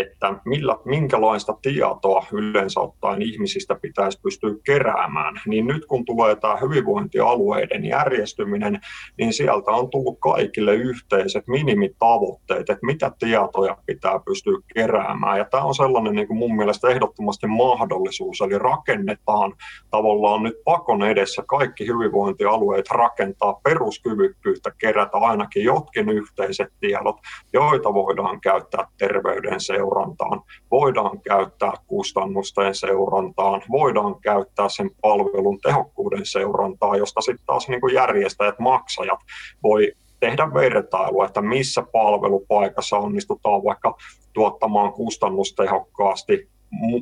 että 0.00 0.34
millä, 0.44 0.76
minkälaista 0.84 1.58
tietoa 1.62 2.26
yleensä 2.32 2.80
ottaen 2.80 3.22
ihmisistä 3.22 3.74
pitäisi 3.82 4.20
pystyä 4.22 4.50
keräämään, 4.64 5.40
niin 5.46 5.66
nyt 5.66 5.86
kun 5.86 6.04
tulee 6.04 6.36
tämä 6.36 6.56
hyvinvointialueiden 6.56 7.84
järjestyminen, 7.84 8.80
niin 9.18 9.32
sieltä 9.32 9.70
on 9.70 9.90
tullut 9.90 10.18
kaikille 10.20 10.74
yhteiset 10.74 11.48
minimitavoitteet, 11.48 12.60
että 12.60 12.86
mitä 12.86 13.12
tietoja 13.18 13.76
pitää 13.86 14.20
pystyä 14.24 14.58
keräämään. 14.74 15.38
Ja 15.38 15.44
tämä 15.44 15.62
on 15.62 15.74
sellainen 15.74 16.14
niin 16.14 16.26
kuin 16.28 16.38
mun 16.38 16.56
mielestä 16.56 16.88
ehdottomasti 16.88 17.46
mahdollisuus, 17.46 18.40
eli 18.40 18.58
rakennetaan 18.58 19.52
tavallaan 19.90 20.42
nyt 20.42 20.54
pakon 20.64 21.02
edessä 21.02 21.42
kaikki 21.48 21.86
hyvinvointialueet 21.86 22.90
rakentaa 22.90 23.60
peruskyvykkyyttä 23.64 24.70
kerätä 24.78 25.18
ainakin 25.18 25.64
jotkin 25.64 26.08
yhteiset 26.08 26.68
tiedot, 26.80 27.16
joita 27.52 27.94
voidaan 27.94 28.40
käyttää 28.40 28.88
terveyden 28.98 29.60
seurantaan, 29.86 30.42
voidaan 30.70 31.20
käyttää 31.20 31.72
kustannusten 31.86 32.74
seurantaan, 32.74 33.62
voidaan 33.70 34.20
käyttää 34.20 34.68
sen 34.68 34.90
palvelun 35.00 35.58
tehokkuuden 35.60 36.26
seurantaan, 36.26 36.98
josta 36.98 37.20
sitten 37.20 37.46
taas 37.46 37.68
niin 37.68 37.80
kuin 37.80 37.94
järjestäjät, 37.94 38.58
maksajat 38.58 39.20
voi 39.62 39.92
tehdä 40.20 40.54
vertailua, 40.54 41.26
että 41.26 41.42
missä 41.42 41.82
palvelupaikassa 41.92 42.96
onnistutaan 42.98 43.64
vaikka 43.64 43.96
tuottamaan 44.32 44.92
kustannustehokkaasti 44.92 46.48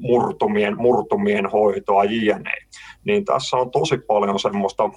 murtumien, 0.00 0.76
murtumien 0.76 1.46
hoitoa 1.46 2.04
jne. 2.04 2.54
Niin 3.04 3.24
tässä 3.24 3.56
on 3.56 3.70
tosi 3.70 3.98
paljon 3.98 4.38
semmoista 4.38 4.90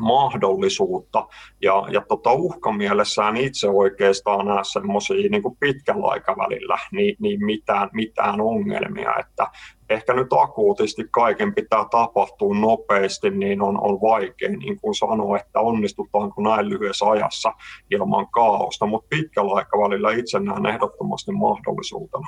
mahdollisuutta. 0.00 1.26
Ja, 1.62 1.84
ja 1.90 2.00
tota 2.08 2.32
uhkamielessään 2.32 3.36
itse 3.36 3.68
oikeastaan 3.68 4.46
näe 4.46 4.64
semmoisia 4.72 5.28
niin 5.30 5.42
pitkällä 5.60 6.06
aikavälillä 6.06 6.78
niin, 6.92 7.16
niin 7.20 7.44
mitään, 7.44 7.90
mitään 7.92 8.40
ongelmia, 8.40 9.14
että 9.20 9.46
ehkä 9.90 10.14
nyt 10.14 10.32
akuutisti 10.32 11.04
kaiken 11.10 11.54
pitää 11.54 11.84
tapahtua 11.90 12.54
nopeasti, 12.54 13.30
niin 13.30 13.62
on, 13.62 13.80
on 13.80 14.00
vaikea 14.00 14.48
niin 14.48 14.80
kuin 14.80 14.94
sanoa, 14.94 15.38
että 15.38 15.60
onnistutaanko 15.60 16.42
näin 16.42 16.68
lyhyessä 16.68 17.06
ajassa 17.06 17.52
ilman 17.90 18.26
kaaosta, 18.30 18.86
mutta 18.86 19.06
pitkällä 19.08 19.54
aikavälillä 19.54 20.12
itse 20.12 20.40
näen 20.40 20.66
ehdottomasti 20.66 21.32
mahdollisuutena 21.32 22.26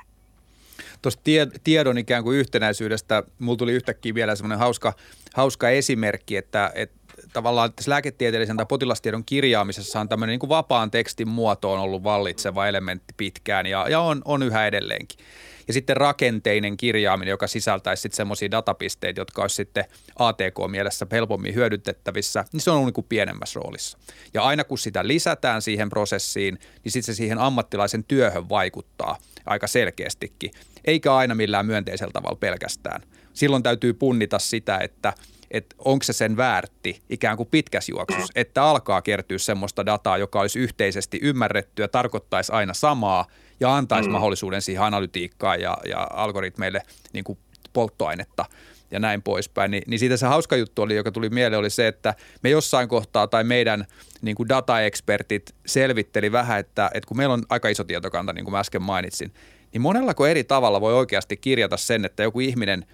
tuosta 1.04 1.22
tiedon 1.64 1.98
ikään 1.98 2.24
kuin 2.24 2.38
yhtenäisyydestä, 2.38 3.22
mulla 3.38 3.56
tuli 3.56 3.72
yhtäkkiä 3.72 4.14
vielä 4.14 4.34
semmoinen 4.34 4.58
hauska, 4.58 4.92
hauska 5.34 5.70
esimerkki, 5.70 6.36
että, 6.36 6.72
että 6.74 6.96
tavallaan 7.32 7.72
tässä 7.72 7.90
lääketieteellisen 7.90 8.56
tai 8.56 8.66
potilastiedon 8.66 9.24
kirjaamisessa 9.24 10.00
on 10.00 10.08
tämmöinen 10.08 10.32
niin 10.32 10.40
kuin 10.40 10.50
vapaan 10.50 10.90
tekstin 10.90 11.28
muoto 11.28 11.72
on 11.72 11.80
ollut 11.80 12.02
vallitseva 12.04 12.66
elementti 12.66 13.14
pitkään 13.16 13.66
ja, 13.66 13.86
ja 13.88 14.00
on, 14.00 14.22
on 14.24 14.42
yhä 14.42 14.66
edelleenkin. 14.66 15.18
Ja 15.66 15.72
sitten 15.74 15.96
rakenteinen 15.96 16.76
kirjaaminen, 16.76 17.30
joka 17.30 17.46
sisältäisi 17.46 18.00
sitten 18.00 18.16
semmoisia 18.16 18.50
datapisteitä, 18.50 19.20
jotka 19.20 19.42
olisi 19.42 19.56
sitten 19.56 19.84
ATK-mielessä 20.18 21.06
helpommin 21.12 21.54
hyödyntettävissä, 21.54 22.44
niin 22.52 22.60
se 22.60 22.70
on 22.70 22.84
niin 22.84 22.94
kuin 22.94 23.06
pienemmässä 23.08 23.60
roolissa. 23.60 23.98
Ja 24.34 24.42
aina 24.42 24.64
kun 24.64 24.78
sitä 24.78 25.06
lisätään 25.06 25.62
siihen 25.62 25.90
prosessiin, 25.90 26.58
niin 26.84 26.92
sitten 26.92 27.14
se 27.14 27.16
siihen 27.16 27.38
ammattilaisen 27.38 28.04
työhön 28.04 28.48
vaikuttaa 28.48 29.18
aika 29.46 29.66
selkeästikin, 29.66 30.50
eikä 30.84 31.14
aina 31.14 31.34
millään 31.34 31.66
myönteisellä 31.66 32.12
tavalla 32.12 32.36
pelkästään. 32.36 33.02
Silloin 33.32 33.62
täytyy 33.62 33.94
punnita 33.94 34.38
sitä, 34.38 34.78
että– 34.78 35.12
että 35.54 35.76
onko 35.78 36.02
se 36.02 36.12
sen 36.12 36.36
väärti 36.36 37.02
ikään 37.10 37.36
kuin 37.36 37.48
pitkässä 37.50 37.92
juoksussa, 37.92 38.32
että 38.34 38.64
alkaa 38.64 39.02
kertyä 39.02 39.38
semmoista 39.38 39.86
dataa, 39.86 40.18
joka 40.18 40.40
olisi 40.40 40.58
yhteisesti 40.58 41.18
ymmärrettyä, 41.22 41.88
tarkoittaisi 41.88 42.52
aina 42.52 42.74
samaa 42.74 43.26
ja 43.60 43.76
antaisi 43.76 44.08
mm. 44.08 44.12
mahdollisuuden 44.12 44.62
siihen 44.62 44.82
analytiikkaan 44.82 45.60
ja, 45.60 45.78
ja 45.88 46.08
algoritmeille 46.12 46.82
niin 47.12 47.24
kuin 47.24 47.38
polttoainetta 47.72 48.44
ja 48.90 49.00
näin 49.00 49.22
poispäin. 49.22 49.70
Ni, 49.70 49.82
niin 49.86 49.98
siitä 49.98 50.16
se 50.16 50.26
hauska 50.26 50.56
juttu 50.56 50.82
oli, 50.82 50.96
joka 50.96 51.12
tuli 51.12 51.28
mieleen, 51.28 51.58
oli 51.58 51.70
se, 51.70 51.88
että 51.88 52.14
me 52.42 52.50
jossain 52.50 52.88
kohtaa 52.88 53.26
tai 53.26 53.44
meidän 53.44 53.84
niin 54.22 54.36
kuin 54.36 54.48
dataekspertit 54.48 55.54
selvitteli 55.66 56.32
vähän, 56.32 56.60
että, 56.60 56.90
että 56.94 57.08
kun 57.08 57.16
meillä 57.16 57.32
on 57.32 57.42
aika 57.48 57.68
iso 57.68 57.84
tietokanta, 57.84 58.32
niin 58.32 58.44
kuin 58.44 58.52
mä 58.52 58.60
äsken 58.60 58.82
mainitsin, 58.82 59.32
niin 59.72 59.82
monellako 59.82 60.26
eri 60.26 60.44
tavalla 60.44 60.80
voi 60.80 60.94
oikeasti 60.94 61.36
kirjata 61.36 61.76
sen, 61.76 62.04
että 62.04 62.22
joku 62.22 62.40
ihminen 62.40 62.86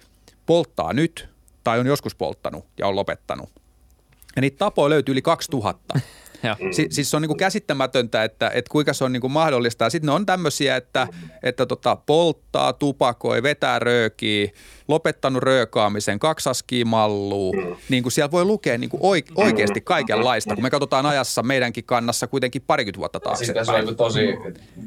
polttaa 0.45 0.93
nyt 0.93 1.29
tai 1.63 1.79
on 1.79 1.85
joskus 1.85 2.15
polttanut 2.15 2.65
ja 2.77 2.87
on 2.87 2.95
lopettanut. 2.95 3.49
Ja 4.35 4.41
niitä 4.41 4.57
tapoja 4.57 4.89
löytyy 4.89 5.13
yli 5.13 5.21
2000. 5.21 5.99
Si- 6.71 6.87
siis 6.89 7.11
se 7.11 7.17
on 7.17 7.21
niin 7.21 7.27
kuin 7.29 7.37
käsittämätöntä, 7.37 8.23
että, 8.23 8.51
että 8.53 8.69
kuinka 8.71 8.93
se 8.93 9.03
on 9.03 9.13
niin 9.13 9.21
kuin 9.21 9.31
mahdollista. 9.31 9.89
Sitten 9.89 10.07
ne 10.07 10.11
on 10.11 10.25
tämmöisiä, 10.25 10.75
että, 10.75 11.07
että 11.43 11.65
tota, 11.65 11.95
polttaa, 11.95 12.73
tupakoi, 12.73 13.43
vetää 13.43 13.79
röökiä, 13.79 14.51
lopettanut 14.87 15.43
röökaamisen, 15.43 16.19
kaksi 16.19 16.49
askia 16.49 16.85
malluu. 16.85 17.53
Mm. 17.53 17.75
Niin 17.89 18.03
kuin 18.03 18.13
siellä 18.13 18.31
voi 18.31 18.45
lukea 18.45 18.77
niin 18.77 18.89
kuin 18.89 19.01
oike- 19.01 19.33
oikeasti 19.35 19.81
kaikenlaista, 19.81 20.55
kun 20.55 20.63
me 20.63 20.69
katsotaan 20.69 21.05
ajassa 21.05 21.43
meidänkin 21.43 21.83
kannassa 21.83 22.27
kuitenkin 22.27 22.61
parikymmentä 22.67 22.99
vuotta 22.99 23.19
taakse. 23.19 23.45
Siis 23.45 23.57
se 23.65 23.71
on 23.71 23.95
tosi 23.95 24.37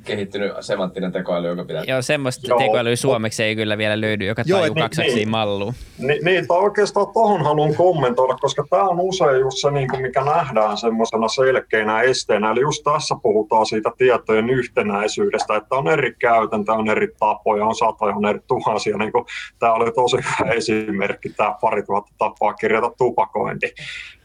kehittynyt 0.04 0.52
semanttinen 0.60 1.12
tekoäly, 1.12 1.48
joka 1.48 1.64
pitää... 1.64 1.84
Joo, 1.86 2.02
semmoista 2.02 2.46
Joo. 2.46 2.58
tekoälyä 2.58 2.96
suomeksi 2.96 3.42
ei 3.42 3.56
kyllä 3.56 3.78
vielä 3.78 4.00
löydy, 4.00 4.24
joka 4.24 4.44
tajuu 4.44 4.62
niin, 4.62 4.74
kaksi 4.74 5.00
askia 5.00 5.14
niin, 5.16 5.28
malluu. 5.28 5.74
Niin, 5.98 6.24
niin 6.24 6.46
oikeastaan 6.48 7.06
tuohon 7.12 7.44
haluan 7.44 7.74
kommentoida, 7.74 8.34
koska 8.34 8.64
tämä 8.70 8.82
on 8.82 9.00
usein 9.00 9.40
just 9.40 9.58
se, 9.60 9.70
niin 9.70 9.88
kuin 9.88 10.02
mikä 10.02 10.24
nähdään 10.24 10.76
semmoisena 10.78 11.28
selkeänä 11.44 12.02
esteenä. 12.02 12.50
Eli 12.50 12.60
just 12.60 12.82
tässä 12.84 13.14
puhutaan 13.22 13.66
siitä 13.66 13.90
tietojen 13.98 14.50
yhtenäisyydestä, 14.50 15.56
että 15.56 15.74
on 15.74 15.88
eri 15.88 16.14
käytäntöjä, 16.18 16.78
on 16.78 16.90
eri 16.90 17.08
tapoja, 17.18 17.64
on 17.64 17.74
satoja, 17.74 18.16
on 18.16 18.26
eri 18.26 18.40
tuhansia. 18.46 18.96
Niin 18.96 19.12
kuin, 19.12 19.24
tämä 19.58 19.72
oli 19.72 19.92
tosi 19.92 20.16
hyvä 20.16 20.50
esimerkki, 20.50 21.28
tämä 21.28 21.54
pari 21.60 21.82
tuhatta 21.82 22.14
tapaa 22.18 22.54
kirjata 22.54 22.90
tupakointi 22.98 23.74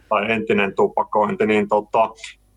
tai 0.10 0.32
entinen 0.32 0.76
tupakointi, 0.76 1.46
niin 1.46 1.68
tota, 1.68 2.10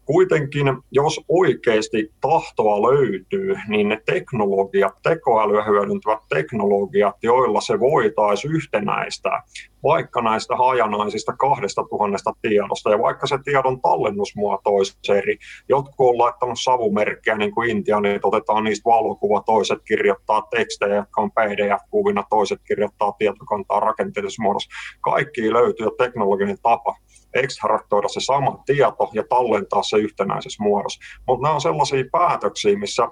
Kuitenkin, 0.05 0.67
jos 0.93 1.21
oikeasti 1.29 2.13
tahtoa 2.21 2.83
löytyy, 2.83 3.55
niin 3.69 3.89
ne 3.89 4.03
teknologiat, 4.07 4.95
tekoälyä 5.03 5.65
hyödyntävät 5.65 6.19
teknologiat, 6.29 7.17
joilla 7.23 7.61
se 7.61 7.81
voitaisiin 7.81 8.55
yhtenäistää, 8.55 9.43
vaikka 9.83 10.23
näistä 10.23 10.57
hajanaisista 10.57 11.33
kahdesta 11.33 11.85
tuhannesta 11.91 12.33
tiedosta, 12.43 12.91
ja 12.91 12.99
vaikka 12.99 13.27
se 13.27 13.39
tiedon 13.45 13.81
tallennusmuoto 13.81 14.71
olisi 14.71 14.99
eri, 15.09 15.37
jotkut 15.69 16.09
on 16.09 16.19
laittanut 16.19 16.59
savumerkkejä, 16.63 17.37
niin 17.37 17.53
kuin 17.53 17.71
Intia, 17.71 18.01
niin 18.01 18.21
otetaan 18.23 18.65
niistä 18.65 18.91
valokuva, 18.91 19.43
toiset 19.47 19.79
kirjoittaa 19.85 20.43
tekstejä, 20.51 20.95
jotka 20.95 21.21
on 21.21 21.31
PDF-kuvina, 21.31 22.25
toiset 22.31 22.61
kirjoittaa 22.67 23.13
tietokantaa 23.13 23.81
rakenteellisessa 23.81 24.43
muodossa. 24.43 24.71
Kaikki 25.01 25.53
löytyy 25.53 25.87
jo 25.87 25.91
teknologinen 25.91 26.59
tapa 26.63 26.97
ekstraktoida 27.35 28.09
se 28.09 28.21
sama 28.21 28.63
tieto 28.67 29.11
ja 29.13 29.25
tallentaa 29.29 29.83
se 29.83 29.97
yhtenäisessä 29.97 30.63
muodossa. 30.63 31.01
Mutta 31.27 31.43
nämä 31.43 31.55
on 31.55 31.61
sellaisia 31.61 32.05
päätöksiä, 32.13 32.79
missä 32.79 33.09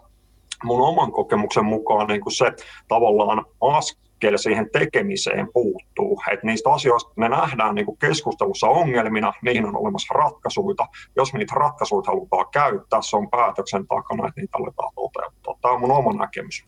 mun 0.64 0.80
oman 0.80 1.12
kokemuksen 1.12 1.64
mukaan 1.64 2.06
niin 2.06 2.20
kuin 2.20 2.32
se 2.32 2.52
tavallaan 2.88 3.44
askel 3.60 4.09
siihen 4.36 4.70
tekemiseen 4.72 5.48
puuttuu. 5.52 6.22
Et 6.32 6.42
niistä 6.42 6.70
asioista 6.70 7.12
me 7.16 7.28
nähdään 7.28 7.74
niin 7.74 7.98
keskustelussa 7.98 8.66
ongelmina, 8.68 9.32
niihin 9.42 9.66
on 9.66 9.76
olemassa 9.76 10.14
ratkaisuja. 10.14 10.86
Jos 11.16 11.32
me 11.32 11.38
niitä 11.38 11.54
ratkaisuja 11.54 12.02
halutaan 12.06 12.46
käyttää, 12.52 13.02
se 13.02 13.16
on 13.16 13.30
päätöksen 13.30 13.86
takana, 13.86 14.28
että 14.28 14.40
niitä 14.40 14.58
aletaan 14.58 14.92
toteuttaa. 14.94 15.54
Tämä 15.62 15.74
on 15.74 15.80
mun 15.80 15.90
oma 15.90 16.12
näkemys. 16.12 16.64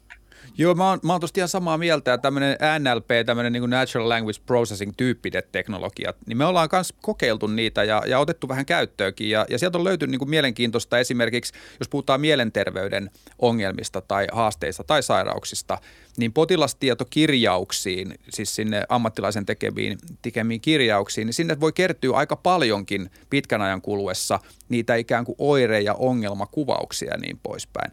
Joo, 0.59 0.75
mä 0.75 0.89
oon, 0.89 0.99
mä 1.03 1.13
oon 1.13 1.21
tosta 1.21 1.41
ihan 1.41 1.49
samaa 1.49 1.79
mieltä, 1.79 2.15
että 2.15 2.23
tämmöinen 2.23 2.57
NLP, 2.79 3.09
tämmöinen 3.27 3.53
niin 3.53 3.71
Natural 3.71 4.09
Language 4.09 4.41
Processing 4.47 4.93
tyyppiset 4.97 5.53
teknologiat, 5.53 6.17
niin 6.27 6.39
me 6.39 6.45
ollaan 6.45 6.69
myös 6.73 6.95
kokeiltu 7.03 7.47
niitä 7.47 7.85
ja, 7.85 8.03
ja 8.07 8.19
otettu 8.19 8.49
vähän 8.49 8.67
käyttöönkin 8.67 9.31
ja, 9.31 9.47
ja 9.51 9.59
sieltä 9.59 9.79
on 9.79 9.85
löytynyt 9.85 10.21
niin 10.21 10.31
mielenkiintoista 10.31 10.99
esimerkiksi, 10.99 11.53
jos 11.81 11.89
puhutaan 11.89 12.21
mielenterveyden 12.21 13.11
ongelmista 13.39 14.01
tai 14.01 14.27
haasteista 14.33 14.85
tai 14.85 15.03
sairauksista, 15.03 15.79
niin 16.17 16.33
potilastietokirjauksiin, 16.33 18.15
siis 18.31 18.55
sinne 18.55 18.85
ammattilaisen 18.89 19.47
tekemiin, 19.47 19.99
tekemiin 20.23 20.61
kirjauksiin, 20.61 21.27
niin 21.27 21.35
sinne 21.35 21.61
voi 21.61 21.73
kertyä 21.73 22.17
aika 22.17 22.37
paljonkin 22.37 23.11
pitkän 23.31 23.63
ajan 23.63 23.83
kuluessa 23.83 24.41
niitä 24.69 24.95
ikään 24.95 25.25
kuin 25.25 25.37
oire- 25.39 25.81
ja 25.81 25.95
ongelmakuvauksia 25.95 27.11
ja 27.11 27.19
niin 27.19 27.41
poispäin 27.43 27.93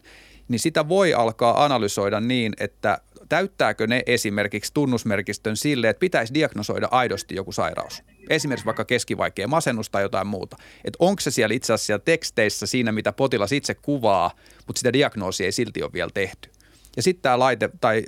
niin 0.50 0.60
sitä 0.60 0.88
voi 0.88 1.14
alkaa 1.14 1.64
analysoida 1.64 2.20
niin, 2.20 2.52
että 2.60 3.00
täyttääkö 3.28 3.86
ne 3.86 4.02
esimerkiksi 4.06 4.74
tunnusmerkistön 4.74 5.56
sille, 5.56 5.88
että 5.88 6.00
pitäisi 6.00 6.34
diagnosoida 6.34 6.88
aidosti 6.90 7.34
joku 7.34 7.52
sairaus. 7.52 8.02
Esimerkiksi 8.30 8.66
vaikka 8.66 8.84
keskivaikea 8.84 9.48
masennus 9.48 9.90
tai 9.90 10.02
jotain 10.02 10.26
muuta. 10.26 10.56
Että 10.84 10.96
onko 10.98 11.20
se 11.20 11.30
siellä 11.30 11.54
itse 11.54 11.72
asiassa 11.72 11.98
teksteissä 11.98 12.66
siinä, 12.66 12.92
mitä 12.92 13.12
potilas 13.12 13.52
itse 13.52 13.74
kuvaa, 13.74 14.30
mutta 14.66 14.78
sitä 14.78 14.92
diagnoosia 14.92 15.46
ei 15.46 15.52
silti 15.52 15.82
ole 15.82 15.92
vielä 15.92 16.10
tehty. 16.14 16.50
Ja 16.96 17.02
sitten 17.02 17.22
tämä 17.22 17.38
laite 17.38 17.70
tai 17.80 18.04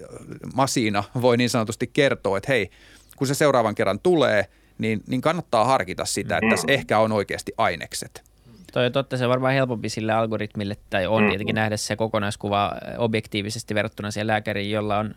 masina 0.55 1.05
voi 1.21 1.37
niin 1.37 1.51
sanotusti 1.51 1.87
kertoa, 1.87 2.39
että 2.39 2.53
hei, 2.53 2.71
kun 3.17 3.27
se 3.27 3.35
seuraavan 3.35 3.75
kerran 3.75 4.01
tulee, 4.01 4.47
niin, 4.79 5.03
niin 5.07 5.21
kannattaa 5.21 5.65
harkita 5.65 6.05
sitä, 6.05 6.37
että 6.37 6.51
tässä 6.51 6.73
ehkä 6.73 6.99
on 6.99 7.13
oikeasti 7.13 7.53
ainekset. 7.59 8.32
Toi 8.73 8.87
on 8.87 8.93
totta, 8.93 9.17
se 9.17 9.25
on 9.25 9.31
varmaan 9.31 9.55
helpompi 9.55 9.89
sille 9.89 10.13
algoritmille, 10.13 10.77
tai 10.91 11.07
on 11.07 11.23
mm. 11.23 11.29
tietenkin 11.29 11.55
nähdä 11.55 11.77
se 11.77 11.97
kokonaiskuva 11.97 12.73
objektiivisesti 12.99 13.75
verrattuna 13.75 14.11
siihen 14.11 14.27
lääkäriin, 14.27 14.71
jolla 14.71 14.99
on 14.99 15.15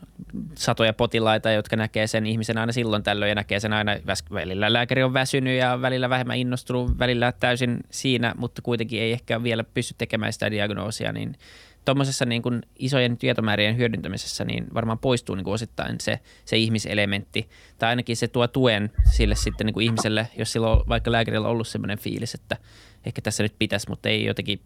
satoja 0.56 0.94
potilaita, 0.94 1.52
jotka 1.52 1.76
näkee 1.76 2.08
sen 2.08 2.26
ihmisen 2.26 2.58
aina 2.58 2.72
silloin 2.72 3.04
tällöin 3.04 3.30
ja 3.30 3.36
näkee 3.36 3.60
sen 3.60 3.74
aina, 3.74 3.92
välillä 4.34 4.74
lääkäri 4.74 5.04
on 5.04 5.14
väsynyt 5.14 5.60
ja 5.60 5.82
välillä 5.82 6.10
vähemmän 6.10 6.38
innostunut, 6.38 7.00
välillä 7.00 7.32
täysin 7.32 7.80
siinä, 7.90 8.34
mutta 8.38 8.62
kuitenkin 8.62 9.02
ei 9.02 9.12
ehkä 9.12 9.44
vielä 9.44 9.64
pysty 9.64 9.96
tekemään 9.98 10.34
sitä 10.34 10.52
diagnoosia, 10.52 11.12
niin 11.12 11.36
tuommoisessa 11.86 12.26
niin 12.26 12.42
kuin 12.42 12.62
isojen 12.80 13.18
tietomäärien 13.18 13.78
hyödyntämisessä 13.78 14.46
niin 14.46 14.66
varmaan 14.74 15.00
poistuu 15.00 15.36
niin 15.36 15.44
kuin 15.44 15.54
osittain 15.54 16.00
se, 16.00 16.20
se 16.46 16.58
ihmiselementti, 16.58 17.50
tai 17.78 17.90
ainakin 17.90 18.18
se 18.18 18.28
tuo 18.28 18.48
tuen 18.48 18.92
sille 19.12 19.36
sitten 19.36 19.66
niin 19.66 19.74
kuin 19.74 19.86
ihmiselle, 19.86 20.28
jos 20.38 20.52
silloin 20.52 20.80
vaikka 20.90 21.12
lääkärillä 21.12 21.48
on 21.48 21.52
ollut 21.52 21.68
sellainen 21.68 22.00
fiilis, 22.00 22.34
että 22.34 22.58
ehkä 23.06 23.22
tässä 23.22 23.44
nyt 23.44 23.54
pitäisi, 23.60 23.90
mutta 23.90 24.10
ei 24.10 24.26
jotenkin, 24.26 24.60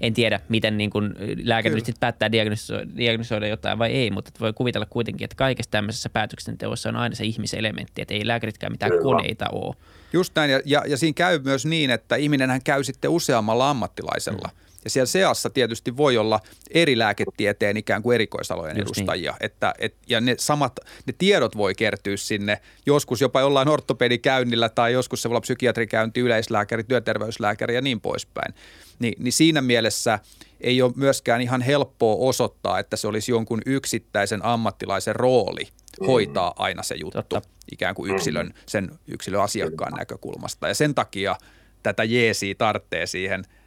en 0.00 0.14
tiedä, 0.14 0.40
miten 0.48 0.78
niin 0.78 0.90
kuin 0.90 1.14
lääkäri 1.44 1.76
sitten 1.76 2.00
päättää 2.00 2.32
diagnosoida, 2.32 2.86
diagnosoida 2.96 3.46
jotain 3.46 3.78
vai 3.78 3.90
ei, 3.90 4.10
mutta 4.10 4.30
voi 4.40 4.52
kuvitella 4.52 4.86
kuitenkin, 4.86 5.24
että 5.24 5.36
kaikessa 5.36 5.70
tämmöisessä 5.70 6.08
päätöksenteossa 6.08 6.88
on 6.88 6.96
aina 6.96 7.14
se 7.14 7.24
ihmiselementti, 7.24 8.02
että 8.02 8.14
ei 8.14 8.26
lääkäritkään 8.26 8.72
mitään 8.72 8.92
Kyllä. 8.92 9.02
koneita 9.02 9.46
ole. 9.52 9.74
Just 10.12 10.32
näin, 10.36 10.50
ja, 10.50 10.60
ja, 10.64 10.82
ja 10.86 10.96
siinä 10.96 11.14
käy 11.14 11.38
myös 11.38 11.66
niin, 11.66 11.90
että 11.90 12.16
ihminenhän 12.16 12.60
käy 12.64 12.84
sitten 12.84 13.10
useammalla 13.10 13.70
ammattilaisella. 13.70 14.50
Mm 14.52 14.67
ja 14.88 14.90
siellä 14.90 15.06
seassa 15.06 15.50
tietysti 15.50 15.96
voi 15.96 16.16
olla 16.16 16.40
eri 16.70 16.98
lääketieteen 16.98 17.76
ikään 17.76 18.02
kuin 18.02 18.14
erikoisalojen 18.14 18.76
Just 18.76 18.96
niin. 18.96 19.02
edustajia. 19.02 19.32
Niin. 19.32 19.44
Että, 19.46 19.74
et, 19.78 19.94
ja 20.08 20.20
ne 20.20 20.34
samat, 20.38 20.80
ne 21.06 21.14
tiedot 21.18 21.56
voi 21.56 21.74
kertyä 21.74 22.16
sinne 22.16 22.60
joskus 22.86 23.20
jopa 23.20 23.40
jollain 23.40 23.68
ortopedikäynnillä 23.68 24.68
tai 24.68 24.92
joskus 24.92 25.22
se 25.22 25.28
voi 25.28 25.32
olla 25.32 25.40
psykiatrikäynti, 25.40 26.20
yleislääkäri, 26.20 26.84
työterveyslääkäri 26.84 27.74
ja 27.74 27.80
niin 27.80 28.00
poispäin. 28.00 28.54
Ni, 28.98 29.12
niin 29.18 29.32
siinä 29.32 29.62
mielessä 29.62 30.18
ei 30.60 30.82
ole 30.82 30.92
myöskään 30.96 31.40
ihan 31.40 31.62
helppoa 31.62 32.28
osoittaa, 32.28 32.78
että 32.78 32.96
se 32.96 33.08
olisi 33.08 33.32
jonkun 33.32 33.62
yksittäisen 33.66 34.44
ammattilaisen 34.44 35.16
rooli 35.16 35.68
hoitaa 36.06 36.54
aina 36.56 36.82
se 36.82 36.94
juttu 36.94 37.22
Totta. 37.22 37.42
ikään 37.72 37.94
kuin 37.94 38.14
yksilön, 38.14 38.54
sen 38.66 38.90
yksilön 39.06 39.42
asiakkaan 39.42 39.92
näkökulmasta. 39.92 40.68
Ja 40.68 40.74
sen 40.74 40.94
takia 40.94 41.36
tätä 41.82 42.04
jeesiä 42.04 42.54
tarvitsee 42.54 43.06
siihen– 43.06 43.44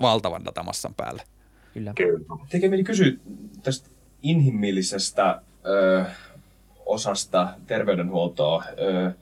valtavan 0.00 0.44
datamassan 0.44 0.94
päälle. 0.94 1.22
Kyllä. 1.94 2.20
Tekee 2.48 2.68
mieli 2.68 2.84
kysyä 2.84 3.12
tästä 3.62 3.88
inhimillisestä 4.22 5.42
ö, 5.66 6.04
osasta 6.86 7.48
terveydenhuoltoa. 7.66 8.64
Ö, 8.78 9.12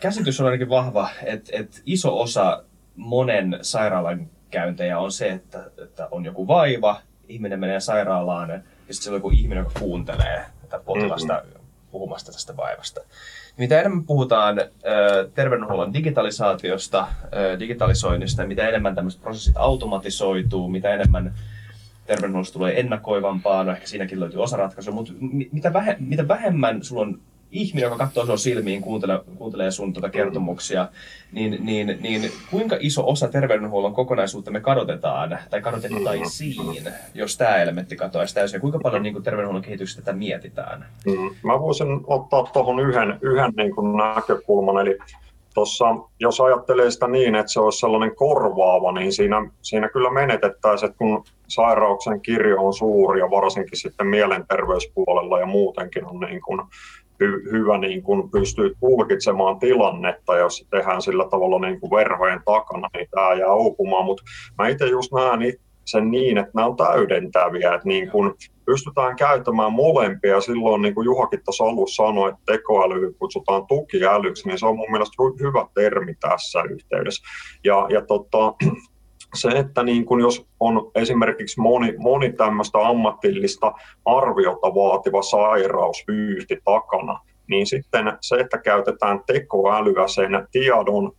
käsitys 0.00 0.40
on 0.40 0.46
ainakin 0.46 0.68
vahva, 0.68 1.08
että, 1.22 1.50
että 1.52 1.80
iso 1.86 2.20
osa 2.20 2.64
monen 2.96 3.58
sairaalan 3.62 4.30
käyntejä 4.50 4.98
on 4.98 5.12
se, 5.12 5.28
että, 5.28 5.70
että 5.84 6.08
on 6.10 6.24
joku 6.24 6.46
vaiva, 6.46 7.00
ihminen 7.28 7.60
menee 7.60 7.80
sairaalaan 7.80 8.50
ja 8.50 8.58
sitten 8.58 8.94
siellä 8.94 9.14
on 9.14 9.18
joku 9.18 9.30
ihminen, 9.30 9.64
joka 9.64 9.80
kuuntelee 9.80 10.46
tätä 10.62 10.84
potilasta 10.84 11.42
mm-hmm. 11.44 11.66
puhumasta 11.90 12.32
tästä 12.32 12.56
vaivasta. 12.56 13.00
Mitä 13.58 13.80
enemmän 13.80 14.04
puhutaan 14.04 14.60
terveydenhuollon 15.34 15.94
digitalisaatiosta, 15.94 17.08
digitalisoinnista, 17.58 18.46
mitä 18.46 18.68
enemmän 18.68 18.94
tämmöiset 18.94 19.22
prosessit 19.22 19.56
automatisoituu, 19.56 20.68
mitä 20.68 20.94
enemmän 20.94 21.34
terveydenhuollosta 22.06 22.52
tulee 22.52 22.80
ennakoivampaa, 22.80 23.64
no 23.64 23.72
ehkä 23.72 23.86
siinäkin 23.86 24.20
löytyy 24.20 24.42
osaratkaisu, 24.42 24.92
mutta 24.92 25.12
mitä, 25.52 25.72
mitä 25.98 26.28
vähemmän 26.28 26.84
sulla 26.84 27.02
on 27.02 27.18
ihminen, 27.50 27.86
joka 27.86 27.96
katsoo 27.96 28.24
sinua 28.24 28.36
silmiin, 28.36 28.82
kuuntelee, 28.82 29.20
kuuntelee 29.36 29.70
sun 29.70 29.92
tuota 29.92 30.08
kertomuksia, 30.08 30.88
niin, 31.32 31.58
niin, 31.60 31.98
niin 32.00 32.30
kuinka 32.50 32.76
iso 32.80 33.08
osa 33.08 33.28
terveydenhuollon 33.28 33.94
kokonaisuutta 33.94 34.50
me 34.50 34.60
kadotetaan 34.60 35.38
tai 35.50 35.60
kadotettaisiin, 35.60 36.84
jos 37.14 37.36
tämä 37.36 37.56
elementti 37.56 37.96
katoaisi 37.96 38.34
täysin? 38.34 38.56
Ja 38.56 38.60
kuinka 38.60 38.78
paljon 38.82 39.02
niin 39.02 39.12
kuin 39.12 39.24
terveydenhuollon 39.24 39.62
kehityksestä 39.62 40.02
tätä 40.02 40.18
mietitään? 40.18 40.86
Mm. 41.06 41.30
Mä 41.42 41.60
voisin 41.60 42.00
ottaa 42.06 42.50
tuohon 42.52 42.80
yhden, 42.80 43.18
yhden 43.22 43.52
niin 43.56 43.74
kuin 43.74 43.96
näkökulman, 43.96 44.86
eli 44.86 44.98
Tossa, 45.58 45.84
jos 46.20 46.40
ajattelee 46.40 46.90
sitä 46.90 47.08
niin, 47.08 47.34
että 47.34 47.52
se 47.52 47.60
olisi 47.60 47.78
sellainen 47.78 48.16
korvaava, 48.16 48.92
niin 48.92 49.12
siinä, 49.12 49.50
siinä 49.62 49.88
kyllä 49.88 50.10
menetettäisiin, 50.10 50.90
että 50.90 50.98
kun 50.98 51.24
sairauksen 51.48 52.20
kirjo 52.20 52.66
on 52.66 52.74
suuri 52.74 53.20
ja 53.20 53.30
varsinkin 53.30 53.78
sitten 53.78 54.06
mielenterveyspuolella 54.06 55.40
ja 55.40 55.46
muutenkin 55.46 56.06
on 56.06 56.20
niin 56.20 56.40
kuin 56.40 56.60
hy, 57.20 57.42
hyvä 57.52 57.78
niin 57.78 58.02
kuin 58.02 58.30
pystyy 58.30 58.74
tulkitsemaan 58.80 59.58
tilannetta, 59.58 60.36
jos 60.36 60.66
tehdään 60.70 61.02
sillä 61.02 61.28
tavalla 61.30 61.58
niin 61.58 61.80
kuin 61.80 61.90
verhojen 61.90 62.40
takana, 62.44 62.88
niin 62.94 63.08
tämä 63.10 63.34
jää 63.34 63.54
uupumaan. 63.54 64.04
Mutta 64.04 64.22
mä 64.58 64.68
itse 64.68 64.86
just 64.86 65.12
näen 65.12 65.40
sen 65.84 66.10
niin, 66.10 66.38
että 66.38 66.50
nämä 66.54 66.66
on 66.66 66.76
täydentäviä, 66.76 67.74
että 67.74 67.88
niin 67.88 68.10
kuin 68.10 68.34
pystytään 68.66 69.16
käyttämään 69.16 69.72
molempia. 69.72 70.40
Silloin, 70.40 70.82
niin 70.82 70.94
kuin 70.94 71.04
Juhakin 71.04 71.40
tuossa 71.44 71.64
alussa 71.64 72.06
sanoi, 72.06 72.28
että 72.28 72.42
tekoäly 72.46 73.12
kutsutaan 73.18 73.66
tukiälyksi, 73.66 74.48
niin 74.48 74.58
se 74.58 74.66
on 74.66 74.76
mun 74.76 74.90
mielestä 74.90 75.16
hyvä 75.40 75.66
termi 75.74 76.14
tässä 76.20 76.62
yhteydessä. 76.70 77.22
Ja, 77.64 77.86
ja 77.90 78.06
tota, 78.06 78.54
se, 79.34 79.48
että 79.48 79.82
niin 79.82 80.04
kun 80.04 80.20
jos 80.20 80.46
on 80.60 80.90
esimerkiksi 80.94 81.60
moni, 81.60 81.94
moni 81.98 82.32
tämmöistä 82.32 82.78
ammatillista 82.78 83.72
arviota 84.04 84.74
vaativa 84.74 85.22
sairausvyyhti 85.22 86.58
takana, 86.64 87.20
niin 87.46 87.66
sitten 87.66 88.12
se, 88.20 88.36
että 88.36 88.58
käytetään 88.58 89.20
tekoälyä 89.26 90.08
sen 90.08 90.48
tiedon 90.52 91.12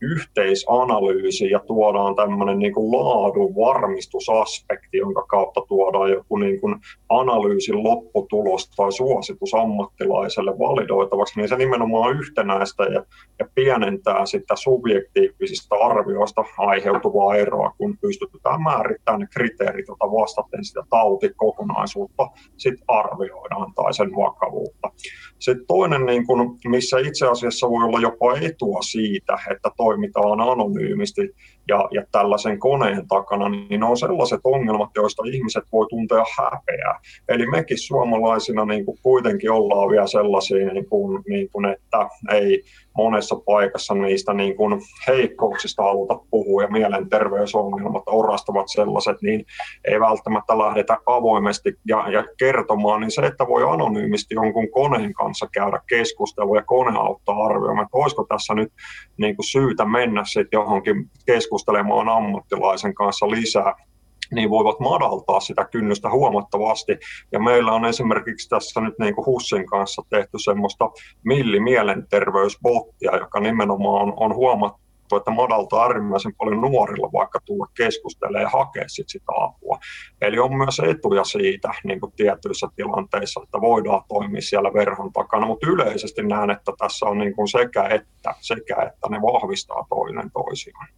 yhteisanalyysi 0.00 1.50
ja 1.50 1.60
tuodaan 1.66 2.14
tämmöinen 2.14 2.58
niin 2.58 2.72
laadun 2.74 3.54
varmistusaspekti, 3.56 4.96
jonka 4.96 5.22
kautta 5.22 5.60
tuodaan 5.68 6.10
joku 6.10 6.36
niin 6.36 6.60
kuin 6.60 6.74
analyysin 7.08 7.84
lopputulos 7.84 8.70
tai 8.70 8.92
suositus 8.92 9.54
ammattilaiselle 9.54 10.58
validoitavaksi, 10.58 11.40
niin 11.40 11.48
se 11.48 11.56
nimenomaan 11.56 12.18
yhtenäistä 12.18 12.82
ja, 12.82 13.04
ja 13.38 13.46
pienentää 13.54 14.26
sitä 14.26 14.56
subjektiivisista 14.56 15.76
arvioista 15.76 16.44
aiheutuvaa 16.58 17.36
eroa, 17.36 17.72
kun 17.78 17.98
pystytään 18.00 18.62
määrittämään 18.62 19.20
ne 19.20 19.26
kriteerit, 19.34 19.88
joita 19.88 20.06
vastaten 20.06 20.64
sitä 20.64 20.82
tautikokonaisuutta 20.90 22.30
sit 22.56 22.74
arvioidaan 22.88 23.74
tai 23.74 23.94
sen 23.94 24.10
vakavuutta. 24.10 24.90
Sitten 25.38 25.66
toinen, 25.66 26.06
niin 26.06 26.26
kun, 26.26 26.58
missä 26.64 26.98
itse 26.98 27.26
asiassa 27.26 27.70
voi 27.70 27.84
olla 27.84 28.00
jopa 28.00 28.36
etua 28.40 28.82
siitä, 28.82 29.38
että 29.50 29.70
toimitaan 29.76 30.40
anonyymisti 30.40 31.34
ja, 31.68 31.88
ja 31.90 32.02
tällaisen 32.12 32.58
koneen 32.58 33.08
takana, 33.08 33.48
niin 33.48 33.80
ne 33.80 33.86
on 33.86 33.96
sellaiset 33.96 34.40
ongelmat, 34.44 34.90
joista 34.96 35.22
ihmiset 35.26 35.64
voi 35.72 35.86
tuntea 35.90 36.24
häpeää. 36.38 37.00
Eli 37.28 37.46
mekin 37.46 37.78
suomalaisina 37.78 38.64
niin 38.64 38.84
kuin 38.84 38.98
kuitenkin 39.02 39.50
ollaan 39.50 39.88
vielä 39.88 40.06
sellaisia, 40.06 40.72
niin 40.72 40.88
kuin, 40.88 41.22
niin 41.28 41.48
kuin, 41.52 41.64
että 41.64 42.08
ei 42.32 42.62
monessa 42.96 43.36
paikassa 43.46 43.94
niistä 43.94 44.34
niin 44.34 44.56
kuin 44.56 44.80
heikkouksista 45.08 45.82
haluta 45.82 46.20
puhua 46.30 46.62
ja 46.62 46.68
mielenterveysongelmat 46.68 48.02
orastavat 48.06 48.66
sellaiset, 48.68 49.16
niin 49.22 49.44
ei 49.84 50.00
välttämättä 50.00 50.58
lähdetä 50.58 50.96
avoimesti 51.06 51.74
ja, 51.88 52.10
ja 52.10 52.24
kertomaan, 52.38 53.00
niin 53.00 53.10
se, 53.10 53.22
että 53.22 53.46
voi 53.46 53.72
anonyymisti 53.72 54.34
jonkun 54.34 54.70
koneen 54.70 55.12
kanssa 55.12 55.46
käydä 55.52 55.80
keskustelua 55.88 56.56
ja 56.56 56.62
kone 56.62 56.98
auttaa 56.98 57.44
arvioimaan, 57.44 57.84
että 57.84 57.98
olisiko 57.98 58.26
tässä 58.28 58.54
nyt 58.54 58.72
niin 59.16 59.36
kuin 59.36 59.46
syytä 59.46 59.84
mennä 59.84 60.22
sitten 60.24 60.58
johonkin 60.58 61.10
keskustelemaan 61.58 62.08
ammattilaisen 62.08 62.94
kanssa 62.94 63.30
lisää, 63.30 63.74
niin 64.34 64.50
voivat 64.50 64.80
madaltaa 64.80 65.40
sitä 65.40 65.64
kynnystä 65.64 66.10
huomattavasti. 66.10 66.98
Ja 67.32 67.40
meillä 67.40 67.72
on 67.72 67.84
esimerkiksi 67.84 68.48
tässä 68.48 68.80
nyt 68.80 68.94
niin 68.98 69.14
kuin 69.14 69.26
Hussin 69.26 69.66
kanssa 69.66 70.02
tehty 70.10 70.38
semmoista 70.44 70.90
millimielenterveysbottia, 71.24 73.16
joka 73.16 73.40
nimenomaan 73.40 74.02
on, 74.02 74.14
on 74.16 74.34
huomattu, 74.34 75.16
että 75.16 75.30
madaltaa 75.30 75.82
äärimmäisen 75.82 76.34
paljon 76.34 76.60
nuorilla 76.60 77.12
vaikka 77.12 77.40
tulla 77.44 77.66
keskustelemaan 77.76 78.42
ja 78.42 78.48
hakea 78.48 78.84
sit 78.86 79.08
sitä 79.08 79.32
apua. 79.36 79.78
Eli 80.20 80.38
on 80.38 80.56
myös 80.56 80.80
etuja 80.80 81.24
siitä 81.24 81.68
niin 81.84 82.00
kuin 82.00 82.12
tietyissä 82.12 82.68
tilanteissa, 82.76 83.40
että 83.44 83.60
voidaan 83.60 84.02
toimia 84.08 84.42
siellä 84.42 84.72
verhon 84.72 85.12
takana, 85.12 85.46
mutta 85.46 85.66
yleisesti 85.70 86.22
näen, 86.22 86.50
että 86.50 86.72
tässä 86.78 87.06
on 87.06 87.18
niin 87.18 87.36
kuin 87.36 87.48
sekä 87.48 87.82
että, 87.82 88.34
sekä 88.40 88.74
että 88.74 89.08
ne 89.10 89.18
vahvistaa 89.22 89.86
toinen 89.88 90.30
toisiaan. 90.32 90.88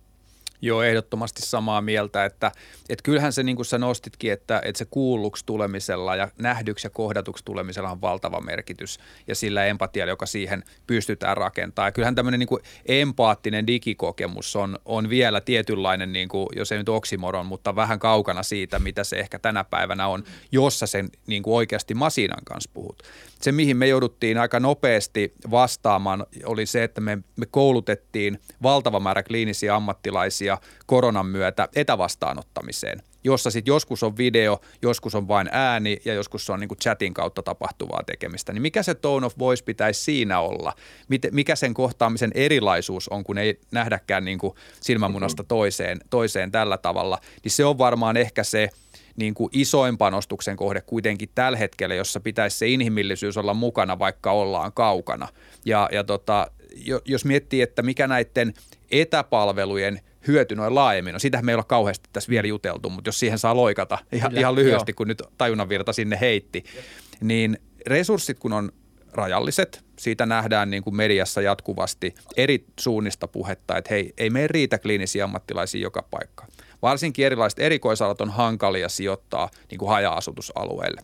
Joo, 0.62 0.82
ehdottomasti 0.82 1.42
samaa 1.42 1.80
mieltä, 1.80 2.24
että, 2.24 2.52
että 2.88 3.02
kyllähän 3.02 3.32
se 3.32 3.42
niin 3.42 3.56
kuin 3.56 3.66
sä 3.66 3.78
nostitkin, 3.78 4.32
että, 4.32 4.62
että 4.64 4.78
se 4.78 4.84
kuulluksi 4.90 5.46
tulemisella 5.46 6.16
ja 6.16 6.28
nähdyksi 6.38 6.86
ja 6.86 6.90
kohdatuksi 6.90 7.44
tulemisella 7.44 7.90
on 7.90 8.00
valtava 8.00 8.40
merkitys 8.40 8.98
ja 9.26 9.34
sillä 9.34 9.64
empatialla, 9.64 10.12
joka 10.12 10.26
siihen 10.26 10.64
pystytään 10.86 11.36
rakentamaan. 11.36 11.88
Ja 11.88 11.92
kyllähän 11.92 12.14
tämmöinen 12.14 12.40
niin 12.40 12.48
kuin 12.48 12.62
empaattinen 12.86 13.66
digikokemus 13.66 14.56
on, 14.56 14.78
on 14.84 15.08
vielä 15.08 15.40
tietynlainen, 15.40 16.12
niin 16.12 16.28
kuin, 16.28 16.46
jos 16.56 16.72
ei 16.72 16.78
nyt 16.78 16.88
oksimoron, 16.88 17.46
mutta 17.46 17.76
vähän 17.76 17.98
kaukana 17.98 18.42
siitä, 18.42 18.78
mitä 18.78 19.04
se 19.04 19.16
ehkä 19.16 19.38
tänä 19.38 19.64
päivänä 19.64 20.06
on, 20.06 20.24
jossa 20.52 20.86
sen 20.86 21.08
niin 21.26 21.42
kuin 21.42 21.54
oikeasti 21.54 21.94
masinan 21.94 22.44
kanssa 22.44 22.70
puhut. 22.74 23.02
Se, 23.40 23.52
mihin 23.52 23.76
me 23.76 23.88
jouduttiin 23.88 24.38
aika 24.38 24.61
nopeasti 24.61 25.34
vastaamaan, 25.50 26.26
oli 26.44 26.66
se, 26.66 26.84
että 26.84 27.00
me, 27.00 27.18
me 27.36 27.46
koulutettiin 27.46 28.40
valtava 28.62 29.00
määrä 29.00 29.22
kliinisiä 29.22 29.74
ammattilaisia 29.74 30.49
muutoksia 30.51 30.80
koronan 30.86 31.26
myötä 31.26 31.68
etävastaanottamiseen, 31.74 33.03
jossa 33.24 33.51
sitten 33.51 33.72
joskus 33.72 34.03
on 34.03 34.16
video, 34.16 34.61
joskus 34.82 35.14
on 35.14 35.28
vain 35.28 35.48
ääni 35.53 35.96
ja 36.05 36.14
joskus 36.14 36.51
on 36.51 36.61
niin 36.61 36.68
kuin 36.68 36.78
chatin 36.78 37.14
kautta 37.14 37.42
tapahtuvaa 37.42 38.03
tekemistä. 38.07 38.53
Niin 38.53 38.62
mikä 38.62 38.82
se 38.82 38.94
tone 38.94 39.26
of 39.26 39.38
voice 39.38 39.64
pitäisi 39.64 40.05
siinä 40.05 40.40
olla? 40.40 40.72
Mikä 41.32 41.57
sen 41.57 41.74
kohtaamisen 41.74 42.30
erilaisuus 42.34 43.09
on, 43.09 43.24
kun 43.24 43.38
ei 43.38 43.61
nähdäkään 43.70 44.24
niin 44.24 44.38
kuin 44.38 44.55
silmämunasta 44.80 45.44
toiseen, 45.44 46.01
toiseen 46.11 46.51
tällä 46.53 46.78
tavalla? 46.78 47.18
Niin 47.44 47.53
se 47.53 47.64
on 47.64 47.78
varmaan 47.78 48.16
ehkä 48.16 48.44
se– 48.44 48.68
niin 49.16 49.34
kuin 49.34 49.51
isoin 49.53 49.98
panostuksen 49.98 50.57
kohde 50.57 50.80
kuitenkin 50.80 51.28
tällä 51.34 51.59
hetkellä, 51.59 51.94
jossa 51.94 52.20
pitäisi 52.20 52.59
se 52.59 52.68
inhimillisyys 52.68 53.36
olla 53.36 53.55
mukana, 53.55 53.98
vaikka 53.98 54.32
ollaan 54.32 54.72
kaukana. 54.72 55.28
Ja, 55.64 55.88
ja 55.92 56.05
tota, 56.05 56.51
jos 57.05 57.24
miettii, 57.24 57.62
että 57.62 57.82
mikä 57.82 58.07
näiden 58.07 58.55
etäpalvelujen 58.90 60.01
hyöty 60.26 60.54
noin 60.54 60.74
laajemmin. 60.74 61.12
No 61.12 61.18
sitähän 61.18 61.44
me 61.44 61.52
ei 61.52 61.58
kauheasti 61.66 62.10
tässä 62.12 62.30
vielä 62.30 62.48
juteltu, 62.48 62.90
mutta 62.90 63.08
jos 63.08 63.20
siihen 63.20 63.38
saa 63.38 63.56
loikata 63.56 63.98
ihan, 64.12 64.36
ihan 64.36 64.54
lyhyesti, 64.54 64.90
joo. 64.90 64.96
kun 64.96 65.08
nyt 65.08 65.22
tajunnanvirta 65.38 65.92
sinne 65.92 66.18
heitti, 66.20 66.64
niin 67.20 67.58
resurssit 67.86 68.38
kun 68.38 68.52
on 68.52 68.72
rajalliset, 69.12 69.84
siitä 69.98 70.26
nähdään 70.26 70.70
niin 70.70 70.82
kuin 70.82 70.96
mediassa 70.96 71.40
jatkuvasti 71.40 72.14
eri 72.36 72.64
suunnista 72.80 73.28
puhetta, 73.28 73.76
että 73.76 73.94
hei, 73.94 74.12
ei 74.18 74.30
meidän 74.30 74.50
riitä 74.50 74.78
kliinisiä 74.78 75.24
ammattilaisia 75.24 75.82
joka 75.82 76.02
paikka. 76.10 76.46
Varsinkin 76.82 77.26
erilaiset 77.26 77.58
erikoisalat 77.58 78.20
on 78.20 78.30
hankalia 78.30 78.88
sijoittaa 78.88 79.50
niin 79.70 79.78
kuin 79.78 79.88
haja-asutusalueelle. 79.88 81.02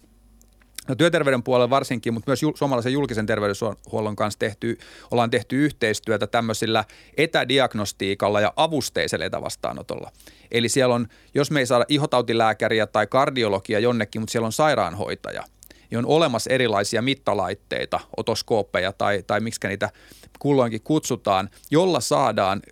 No 0.89 0.95
työterveyden 0.95 1.43
puolella 1.43 1.70
varsinkin, 1.70 2.14
mutta 2.14 2.30
myös 2.30 2.41
suomalaisen 2.55 2.93
julkisen 2.93 3.26
terveydenhuollon 3.26 4.16
kanssa 4.16 4.39
tehty, 4.39 4.78
ollaan 5.11 5.30
tehty 5.30 5.64
yhteistyötä 5.64 6.26
tämmöisillä 6.26 6.84
etädiagnostiikalla 7.16 8.41
ja 8.41 8.53
avusteisella 8.57 9.24
etävastaanotolla. 9.24 10.11
Eli 10.51 10.68
siellä 10.68 10.95
on, 10.95 11.07
jos 11.34 11.51
me 11.51 11.61
ei 11.61 11.66
saada 11.66 11.84
ihotautilääkäriä 11.89 12.87
tai 12.87 13.07
kardiologia 13.07 13.78
jonnekin, 13.78 14.22
mutta 14.22 14.32
siellä 14.32 14.47
on 14.47 14.53
sairaanhoitaja, 14.53 15.45
niin 15.91 15.99
on 15.99 16.07
olemassa 16.07 16.51
erilaisia 16.51 17.03
mittalaitteita, 17.03 18.01
otoskooppeja 18.16 18.93
tai, 18.93 19.22
tai 19.26 19.41
miksi 19.41 19.68
niitä 19.68 19.91
kulloinkin 20.39 20.82
kutsutaan, 20.82 21.51
jolla 21.70 22.01
saadaan 22.01 22.62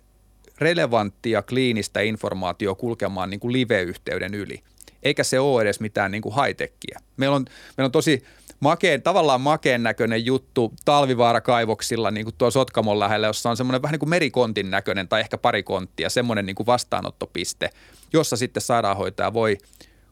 relevanttia 0.57 1.41
kliinistä 1.41 2.01
informaatiota 2.01 2.79
kulkemaan 2.79 3.29
niin 3.29 3.39
kuin 3.39 3.53
live-yhteyden 3.53 4.33
yli– 4.33 4.63
eikä 5.05 5.23
se 5.23 5.39
ole 5.39 5.61
edes 5.61 5.79
mitään 5.79 6.11
niin 6.11 6.21
kuin 6.21 6.35
high-techia. 6.35 6.99
Meillä 7.17 7.35
on, 7.35 7.45
meillä 7.77 7.87
on 7.87 7.91
tosi 7.91 8.23
makeen, 8.59 9.01
tavallaan 9.01 9.41
makeen 9.41 9.83
näköinen 9.83 10.25
juttu 10.25 10.73
talvivaarakaivoksilla 10.85 12.11
niin 12.11 12.25
kuin 12.25 12.35
tuo 12.37 12.51
Sotkamon 12.51 12.99
lähellä, 12.99 13.27
jossa 13.27 13.49
on 13.49 13.57
semmoinen 13.57 13.81
vähän 13.81 13.91
niin 13.91 13.99
kuin 13.99 14.09
merikontin 14.09 14.71
näköinen 14.71 15.07
tai 15.07 15.19
ehkä 15.21 15.37
pari 15.37 15.63
konttia, 15.63 16.09
semmoinen 16.09 16.45
niin 16.45 16.55
kuin 16.55 16.67
vastaanottopiste, 16.67 17.69
jossa 18.13 18.37
sitten 18.37 18.61
sairaanhoitaja 18.61 19.33
voi 19.33 19.57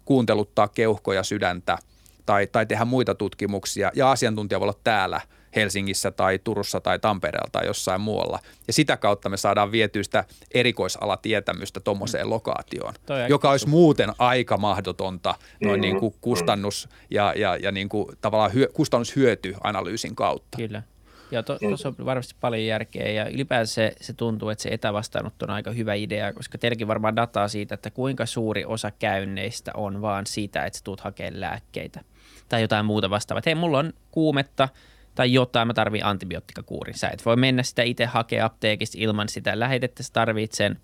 kuunteluttaa 0.06 0.68
keuhkoja, 0.68 1.24
sydäntä 1.24 1.78
tai, 2.26 2.48
tai 2.48 2.66
tehdä 2.66 2.86
muita 2.86 3.16
tutkimuksia 3.16 3.92
ja 3.96 4.12
asiantuntija 4.12 4.60
voi 4.60 4.66
olla 4.66 4.80
täällä– 4.84 5.22
Helsingissä 5.56 6.12
tai 6.12 6.40
Turussa 6.44 6.82
tai 6.82 7.00
Tampereella 7.00 7.50
tai 7.52 7.66
jossain 7.66 8.02
muualla. 8.02 8.40
Ja 8.68 8.74
sitä 8.74 8.98
kautta 8.98 9.30
me 9.30 9.38
saadaan 9.38 9.72
vietyä 9.72 10.04
sitä 10.04 10.24
erikoisalatietämystä 10.54 11.80
tuommoiseen 11.80 12.26
mm. 12.26 12.30
lokaatioon, 12.30 12.94
joka 13.30 13.52
olisi 13.52 13.70
muuten 13.70 14.10
aika 14.20 14.58
mahdotonta 14.58 15.36
noin 15.64 15.80
mm-hmm. 15.80 15.82
niin 15.82 16.00
kuin 16.00 16.16
kustannus- 16.22 16.90
ja, 17.10 17.34
ja, 17.36 17.56
ja 17.56 17.72
niin 17.72 17.90
kuin 17.90 18.18
tavallaan 18.22 18.54
hyö, 18.54 18.68
kustannushyötyanalyysin 18.74 20.16
kautta. 20.16 20.58
Kyllä. 20.58 20.84
Ja 21.32 21.44
tuossa 21.44 21.92
to, 21.92 21.96
on 22.00 22.06
varmasti 22.06 22.36
paljon 22.42 22.66
järkeä 22.66 23.12
ja 23.12 23.30
ylipäänsä 23.30 23.74
se, 23.74 23.94
se 24.02 24.14
tuntuu, 24.14 24.50
että 24.50 24.62
se 24.62 24.70
etävastaanotto 24.70 25.46
on 25.46 25.50
aika 25.50 25.72
hyvä 25.72 25.94
idea, 25.94 26.34
koska 26.34 26.58
teilläkin 26.58 26.88
varmaan 26.88 27.16
dataa 27.16 27.48
siitä, 27.48 27.76
että 27.76 27.92
kuinka 27.92 28.26
suuri 28.26 28.66
osa 28.66 28.92
käynneistä 28.92 29.72
on 29.74 30.02
vaan 30.02 30.26
siitä, 30.26 30.66
että 30.66 30.80
sä 30.80 30.84
tuut 30.84 31.00
hakemaan 31.00 31.42
lääkkeitä 31.42 32.02
tai 32.50 32.62
jotain 32.62 32.86
muuta 32.86 33.10
vastaavaa. 33.10 33.42
Hei, 33.46 33.56
mulla 33.56 33.80
on 33.80 33.94
kuumetta, 34.12 34.70
tai 35.16 35.34
jotain, 35.34 35.68
mä 35.68 35.74
tarvitsen 35.74 36.08
antibioottikakuurin. 36.08 36.98
Sä 36.98 37.10
et 37.10 37.26
voi 37.26 37.36
mennä 37.36 37.64
sitä 37.64 37.84
itse 37.84 38.06
hakea 38.06 38.46
apteekista 38.46 38.98
ilman 39.00 39.30
sitä 39.30 39.60
lähetettä, 39.60 40.04
sä 40.04 40.14
tarvitset 40.14 40.58
sen. 40.58 40.80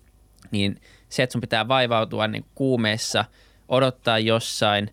Niin 0.50 0.80
se, 1.08 1.22
että 1.22 1.32
sun 1.32 1.40
pitää 1.40 1.68
vaivautua 1.68 2.28
niin 2.28 2.44
kuumeessa, 2.54 3.24
odottaa 3.68 4.18
jossain, 4.18 4.90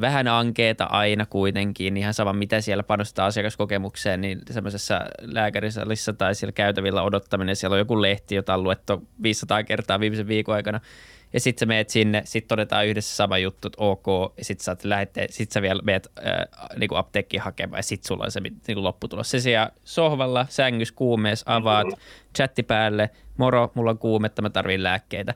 vähän 0.00 0.28
ankeeta 0.28 0.84
aina 0.84 1.26
kuitenkin, 1.26 1.96
ihan 1.96 2.14
sama 2.14 2.32
mitä 2.32 2.60
siellä 2.60 2.82
panostaa 2.82 3.26
asiakaskokemukseen, 3.26 4.20
niin 4.20 4.40
semmoisessa 4.50 5.00
lääkärisalissa 5.20 6.12
tai 6.12 6.34
siellä 6.34 6.52
käytävillä 6.52 7.02
odottaminen, 7.02 7.56
siellä 7.56 7.74
on 7.74 7.78
joku 7.78 8.02
lehti, 8.02 8.34
jota 8.34 8.54
on 8.54 8.62
luettu 8.62 9.08
500 9.22 9.64
kertaa 9.64 10.00
viimeisen 10.00 10.28
viikon 10.28 10.54
aikana– 10.54 10.80
ja 11.32 11.40
sitten 11.40 11.60
sä 11.60 11.66
meet 11.66 11.90
sinne, 11.90 12.22
sitten 12.24 12.48
todetaan 12.48 12.86
yhdessä 12.86 13.16
sama 13.16 13.38
juttu, 13.38 13.68
että 13.68 13.84
ok, 13.84 14.06
ja 14.36 14.44
sitten 14.44 14.64
sä, 14.64 14.76
lähette, 14.84 15.26
sit 15.30 15.52
sä 15.52 15.62
vielä 15.62 15.82
meet 15.84 16.08
äh, 16.18 16.34
niinku 16.76 16.94
apteekkiin 16.94 17.42
hakemaan, 17.42 17.78
ja 17.78 17.82
sitten 17.82 18.08
sulla 18.08 18.24
on 18.24 18.30
se 18.30 18.40
niinku 18.40 18.82
lopputulos. 18.82 19.30
Se 19.30 19.40
siellä 19.40 19.70
sohvalla, 19.84 20.46
sängys, 20.48 20.92
kuumeessa, 20.92 21.56
avaat, 21.56 21.86
chatti 22.36 22.62
päälle, 22.62 23.10
moro, 23.36 23.72
mulla 23.74 23.90
on 23.90 23.98
kuumetta, 23.98 24.42
mä 24.42 24.50
tarvin 24.50 24.82
lääkkeitä. 24.82 25.34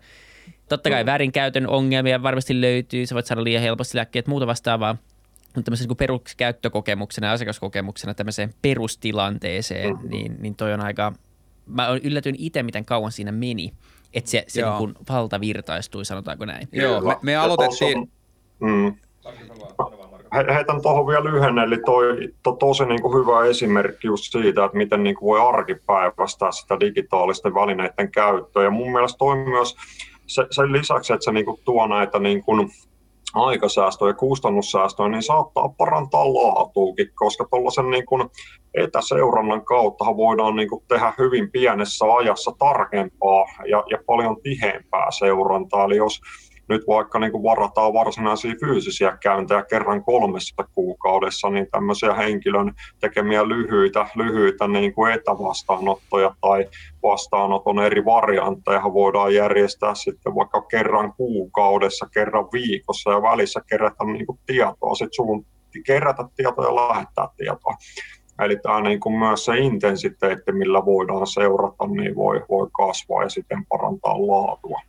Totta 0.68 0.90
kai 0.90 1.07
väärinkäytön 1.07 1.68
ongelmia 1.68 2.22
varmasti 2.22 2.61
löytyy, 2.61 3.07
sä 3.07 3.14
voit 3.14 3.26
saada 3.26 3.44
liian 3.44 3.62
helposti 3.62 3.97
lääkkeet, 3.97 4.26
muuta 4.26 4.47
vastaavaa, 4.47 4.97
mutta 5.55 5.62
tämmöisen 5.62 5.88
niin 5.88 5.97
peruskäyttökokemuksena 5.97 7.26
ja 7.26 7.32
asiakaskokemuksena 7.32 8.14
tämmöiseen 8.14 8.55
perustilanteeseen, 8.62 9.92
mm-hmm. 9.92 10.11
niin, 10.11 10.36
niin 10.40 10.55
toi 10.55 10.72
on 10.72 10.80
aika 10.80 11.12
mä 11.66 11.88
yllätyin 12.03 12.36
itse, 12.38 12.62
miten 12.62 12.84
kauan 12.84 13.12
siinä 13.12 13.32
meni, 13.32 13.72
että 14.17 14.31
se, 14.31 14.45
se 14.49 14.62
niin 14.62 14.79
kuin 14.79 14.95
valtavirtaistui, 15.09 16.05
sanotaanko 16.05 16.45
näin. 16.45 16.69
Joo, 16.73 17.01
me, 17.01 17.17
me 17.23 17.37
aloitettiin, 17.37 18.11
Mm. 18.61 18.95
He- 20.35 20.55
Heitän 20.55 20.83
tuohon 20.83 21.07
vielä 21.07 21.25
lyhyen, 21.25 21.59
eli 21.59 21.79
toi 21.87 22.29
to, 22.43 22.53
tosi 22.53 22.85
niin 22.85 23.03
kuin 23.03 23.19
hyvä 23.19 23.45
esimerkki 23.45 24.07
just 24.07 24.25
siitä, 24.33 24.64
että 24.64 24.77
miten 24.77 25.03
niin 25.03 25.17
kuin 25.17 25.29
voi 25.29 25.49
arkipäivästää 25.49 26.53
sitä 26.53 26.81
digitaalisten 26.81 27.55
välineiden 27.55 28.12
käyttöä. 28.12 28.64
Ja 28.64 28.71
mun 28.71 28.93
mielestä 28.93 29.19
toi 29.19 29.37
myös 29.37 29.77
se, 30.27 30.47
sen 30.51 30.73
lisäksi, 30.73 31.12
että 31.12 31.25
se 31.25 31.33
niin 31.33 31.45
kuin 31.45 31.61
tuo 31.64 31.87
näitä 31.87 32.19
niin 32.19 32.43
kuin 32.45 32.71
aikasäästöjä 33.35 34.11
ja 34.11 34.14
kustannussäästöjä, 34.14 35.09
niin 35.09 35.22
saattaa 35.22 35.68
parantaa 35.68 36.35
laatuukin, 36.35 37.11
koska 37.14 37.47
tuollaisen 37.51 37.91
niin 37.91 38.07
kuin 38.07 38.31
etäseurannan 38.74 39.64
kautta 39.64 40.05
voidaan 40.05 40.57
niin 40.57 40.68
kuin 40.68 40.85
tehdä 40.89 41.12
hyvin 41.18 41.51
pienessä 41.51 42.05
ajassa 42.18 42.53
tarkempaa 42.59 43.45
ja, 43.68 43.85
ja 43.91 43.99
paljon 44.07 44.37
tiheämpää 44.43 45.11
seurantaa. 45.11 45.85
Eli 45.85 45.97
jos 45.97 46.20
nyt 46.69 46.83
vaikka 46.87 47.19
niin 47.19 47.33
kuin 47.33 47.43
varataan 47.43 47.93
varsinaisia 47.93 48.55
fyysisiä 48.61 49.17
käyntejä 49.23 49.62
kerran 49.62 50.05
kolmessa 50.05 50.64
kuukaudessa, 50.75 51.51
niin 51.51 51.67
tämmöisiä 51.71 52.14
henkilön 52.14 52.73
tekemiä 53.01 53.49
lyhyitä, 53.49 54.07
lyhyitä 54.14 54.69
niin 54.69 54.95
kuin 54.95 55.12
etävastaanottoja 55.12 56.35
tai 56.41 56.69
vastaanoton 57.03 57.79
eri 57.79 58.05
variantteja 58.05 58.83
voidaan 58.83 59.35
järjestää 59.35 59.95
sitten 59.95 60.35
vaikka 60.35 60.61
kerran 60.61 61.12
kuukaudessa, 61.12 62.07
kerran 62.14 62.49
viikossa 62.53 63.11
ja 63.11 63.23
välissä 63.23 63.61
kerätä 63.69 64.05
niin 64.05 64.27
kuin 64.27 64.39
tietoa, 64.47 64.95
sit 64.95 65.12
suun, 65.12 65.47
kerätä 65.87 66.25
tietoa 66.37 66.64
ja 66.64 66.75
lähettää 66.75 67.29
tietoa. 67.37 67.75
Eli 68.41 68.57
tämä 68.57 68.81
niin 68.81 69.01
kuin 69.01 69.19
myös 69.19 69.45
se 69.45 69.59
intensiteetti, 69.59 70.53
millä 70.53 70.85
voidaan 70.85 71.27
seurata, 71.27 71.87
niin 71.87 72.17
voi, 72.17 72.45
voi 72.49 72.69
kasvaa 72.73 73.23
ja 73.23 73.29
sitten 73.29 73.67
parantaa 73.69 74.27
laatua. 74.27 74.81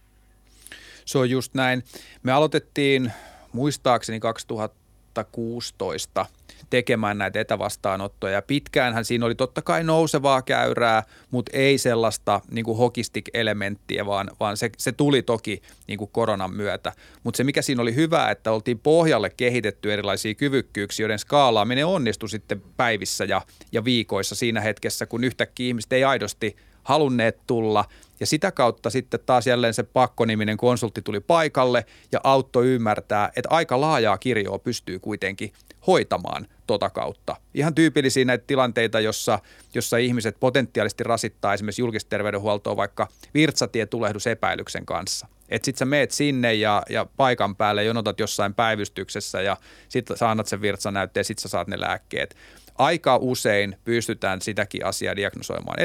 Se 1.07 1.17
on 1.17 1.29
just 1.29 1.53
näin. 1.53 1.83
Me 2.23 2.31
aloitettiin 2.31 3.11
muistaakseni 3.53 4.19
2016 4.19 6.25
tekemään 6.69 7.17
näitä 7.17 7.39
etävastaanottoja. 7.39 8.33
Ja 8.33 8.41
pitkäänhän 8.41 9.05
siinä 9.05 9.25
oli 9.25 9.35
totta 9.35 9.61
kai 9.61 9.83
nousevaa 9.83 10.41
käyrää, 10.41 11.03
mutta 11.31 11.57
ei 11.57 11.77
sellaista 11.77 12.41
niin 12.51 12.65
kuin 12.65 12.77
hockeystick-elementtiä, 12.77 14.05
vaan, 14.05 14.31
vaan 14.39 14.57
se, 14.57 14.69
se 14.77 14.91
tuli 14.91 15.21
toki 15.21 15.61
niin 15.87 15.97
kuin 15.97 16.11
koronan 16.11 16.53
myötä. 16.53 16.93
Mutta 17.23 17.37
se 17.37 17.43
mikä 17.43 17.61
siinä 17.61 17.81
oli 17.81 17.95
hyvä, 17.95 18.31
että 18.31 18.51
oltiin 18.51 18.79
pohjalle 18.79 19.29
kehitetty 19.29 19.93
erilaisia 19.93 20.35
kyvykkyyksiä, 20.35 21.03
joiden 21.03 21.19
skaalaaminen 21.19 21.85
onnistui 21.85 22.29
sitten 22.29 22.61
päivissä 22.77 23.25
ja, 23.25 23.41
ja 23.71 23.83
viikoissa 23.83 24.35
siinä 24.35 24.61
hetkessä, 24.61 25.05
kun 25.05 25.23
yhtäkkiä 25.23 25.67
ihmiset 25.67 25.93
ei 25.93 26.03
aidosti 26.03 26.55
halunneet 26.87 27.39
tulla. 27.47 27.85
Ja 28.19 28.25
sitä 28.25 28.51
kautta 28.51 28.89
sitten 28.89 29.19
taas 29.25 29.47
jälleen 29.47 29.73
se 29.73 29.83
pakkoniminen 29.83 30.57
konsultti 30.57 31.01
tuli 31.01 31.19
paikalle 31.19 31.85
ja 32.11 32.19
auttoi 32.23 32.67
ymmärtää, 32.67 33.31
että 33.35 33.49
aika 33.49 33.81
laajaa 33.81 34.17
kirjoa 34.17 34.59
pystyy 34.59 34.99
kuitenkin 34.99 35.53
hoitamaan 35.87 36.47
tota 36.67 36.89
kautta. 36.89 37.35
Ihan 37.53 37.75
tyypillisiä 37.75 38.25
näitä 38.25 38.43
tilanteita, 38.47 38.99
jossa, 38.99 39.39
jossa 39.73 39.97
ihmiset 39.97 40.37
potentiaalisesti 40.39 41.03
rasittaa 41.03 41.53
esimerkiksi 41.53 41.81
julkista 41.81 42.09
terveydenhuoltoa 42.09 42.75
vaikka 42.75 43.07
virtsatietulehdus-epäilyksen 43.33 44.85
kanssa. 44.85 45.27
Että 45.49 45.65
sit 45.65 45.77
sä 45.77 45.85
meet 45.85 46.11
sinne 46.11 46.53
ja, 46.53 46.83
ja 46.89 47.05
paikan 47.17 47.55
päälle 47.55 47.83
jonotat 47.83 48.19
jossain 48.19 48.53
päivystyksessä 48.53 49.41
ja 49.41 49.57
sitten 49.89 50.17
sä 50.17 50.29
annat 50.29 50.47
sen 50.47 50.61
virtsanäytteen 50.61 51.21
ja 51.21 51.25
sit 51.25 51.39
sä 51.39 51.49
saat 51.49 51.67
ne 51.67 51.79
lääkkeet. 51.79 52.35
Aika 52.77 53.17
usein 53.17 53.77
pystytään 53.83 54.41
sitäkin 54.41 54.85
asiaa 54.85 55.15
diagnosoimaan 55.15 55.79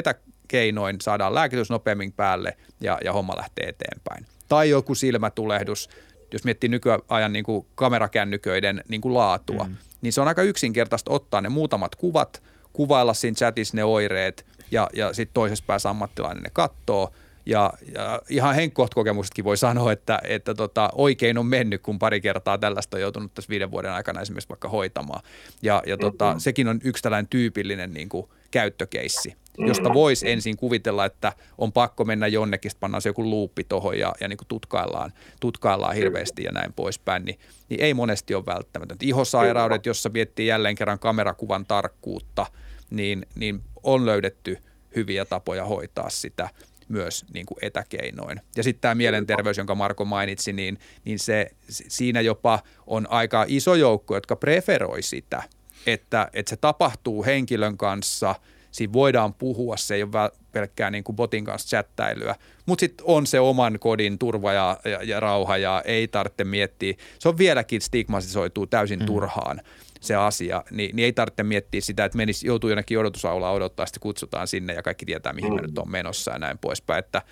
etäkeinoin, 0.52 1.00
saadaan 1.00 1.34
lääkitys 1.34 1.70
nopeammin 1.70 2.12
päälle 2.12 2.56
ja, 2.80 2.98
ja 3.04 3.12
homma 3.12 3.36
lähtee 3.36 3.68
eteenpäin. 3.68 4.26
Tai 4.48 4.70
joku 4.70 4.94
silmätulehdus, 4.94 5.88
jos 6.32 6.44
miettii 6.44 6.70
nykyajan 6.70 7.32
niin 7.32 7.44
kuin 7.44 7.66
kamerakännyköiden 7.74 8.82
niin 8.88 9.00
kuin 9.00 9.14
laatua, 9.14 9.64
mm. 9.64 9.76
niin 10.00 10.12
se 10.12 10.20
on 10.20 10.28
aika 10.28 10.42
yksinkertaista 10.42 11.12
ottaa 11.12 11.40
ne 11.40 11.48
muutamat 11.48 11.94
kuvat, 11.94 12.42
kuvailla 12.72 13.14
siinä 13.14 13.34
chatissa 13.34 13.76
ne 13.76 13.84
oireet 13.84 14.46
ja, 14.70 14.88
ja 14.92 15.12
sitten 15.12 15.34
toisessa 15.34 15.64
päässä 15.66 15.90
ammattilainen 15.90 16.42
ne 16.42 16.50
kattoo. 16.52 17.12
Ja, 17.46 17.72
ja 17.94 18.22
ihan 18.28 18.54
henkkohtakokemustakin 18.54 19.44
voi 19.44 19.56
sanoa, 19.56 19.92
että, 19.92 20.18
että 20.24 20.54
tota, 20.54 20.90
oikein 20.94 21.38
on 21.38 21.46
mennyt, 21.46 21.82
kun 21.82 21.98
pari 21.98 22.20
kertaa 22.20 22.58
tällaista 22.58 22.96
on 22.96 23.00
joutunut 23.00 23.34
tässä 23.34 23.48
viiden 23.48 23.70
vuoden 23.70 23.92
aikana 23.92 24.20
esimerkiksi 24.20 24.48
vaikka 24.48 24.68
hoitamaan. 24.68 25.22
Ja, 25.62 25.82
ja 25.86 25.96
tota, 25.96 26.24
mm-hmm. 26.24 26.40
sekin 26.40 26.68
on 26.68 26.80
yksi 26.84 27.02
tällainen 27.02 27.28
tyypillinen 27.28 27.94
niin 27.94 28.08
kuin, 28.08 28.28
käyttökeissi, 28.50 29.36
josta 29.58 29.94
voisi 29.94 30.30
ensin 30.30 30.56
kuvitella, 30.56 31.04
että 31.04 31.32
on 31.58 31.72
pakko 31.72 32.04
mennä 32.04 32.26
jonnekin, 32.26 32.70
sitten 32.70 32.80
pannaan 32.80 33.02
se 33.02 33.08
joku 33.08 33.24
luuppi 33.24 33.64
tuohon 33.64 33.98
ja, 33.98 34.12
ja 34.20 34.28
niin 34.28 34.36
kuin 34.36 34.48
tutkaillaan, 34.48 35.12
tutkaillaan 35.40 35.94
hirveästi 35.94 36.42
ja 36.42 36.52
näin 36.52 36.72
poispäin, 36.72 37.24
niin, 37.24 37.38
niin 37.68 37.80
ei 37.80 37.94
monesti 37.94 38.34
ole 38.34 38.46
välttämätöntä. 38.46 39.06
Ihosairaudet, 39.06 39.86
jossa 39.86 40.08
miettii 40.08 40.46
jälleen 40.46 40.74
kerran 40.74 40.98
kamerakuvan 40.98 41.66
tarkkuutta, 41.66 42.46
niin, 42.90 43.26
niin 43.34 43.60
on 43.82 44.06
löydetty 44.06 44.58
hyviä 44.96 45.24
tapoja 45.24 45.64
hoitaa 45.64 46.10
sitä 46.10 46.48
myös 46.88 47.24
niin 47.34 47.46
kuin 47.46 47.58
etäkeinoin. 47.62 48.40
Ja 48.56 48.62
sitten 48.62 48.80
tämä 48.80 48.94
mielenterveys, 48.94 49.58
jonka 49.58 49.74
Marko 49.74 50.04
mainitsi, 50.04 50.52
niin, 50.52 50.78
niin 51.04 51.18
se, 51.18 51.50
siinä 51.68 52.20
jopa 52.20 52.58
on 52.86 53.06
aika 53.10 53.44
iso 53.48 53.74
joukko, 53.74 54.14
jotka 54.14 54.36
preferoi 54.36 55.02
sitä, 55.02 55.42
että, 55.86 56.28
että 56.32 56.50
se 56.50 56.56
tapahtuu 56.56 57.24
henkilön 57.24 57.76
kanssa, 57.76 58.34
siinä 58.72 58.92
voidaan 58.92 59.34
puhua, 59.34 59.76
se 59.76 59.94
ei 59.94 60.02
ole 60.02 60.30
pelkkää 60.52 60.90
niin 60.90 61.04
kuin 61.04 61.16
botin 61.16 61.44
kanssa 61.44 61.68
chattailyä, 61.68 62.34
mutta 62.66 62.80
sitten 62.80 63.06
on 63.06 63.26
se 63.26 63.40
oman 63.40 63.78
kodin 63.78 64.18
turva 64.18 64.52
ja, 64.52 64.76
ja, 64.84 65.02
ja 65.02 65.20
rauha 65.20 65.56
ja 65.56 65.82
ei 65.84 66.08
tarvitse 66.08 66.44
miettiä, 66.44 66.94
se 67.18 67.28
on 67.28 67.38
vieläkin 67.38 67.80
stigmatisoituu 67.80 68.66
täysin 68.66 68.98
mm. 68.98 69.06
turhaan 69.06 69.60
se 70.00 70.14
asia, 70.14 70.64
niin, 70.70 70.96
niin 70.96 71.04
ei 71.04 71.12
tarvitse 71.12 71.42
miettiä 71.42 71.80
sitä, 71.80 72.04
että 72.04 72.16
menisi, 72.16 72.46
joutuu 72.46 72.70
jonnekin 72.70 72.98
odotusaulaan 72.98 73.54
odottaa, 73.54 73.86
sitten 73.86 74.00
kutsutaan 74.00 74.48
sinne 74.48 74.74
ja 74.74 74.82
kaikki 74.82 75.06
tietää, 75.06 75.32
mihin 75.32 75.50
mm. 75.50 75.54
mä 75.54 75.62
nyt 75.62 75.78
on 75.78 75.90
menossa 75.90 76.30
ja 76.30 76.38
näin 76.38 76.58
poispäin, 76.58 76.98
että 76.98 77.22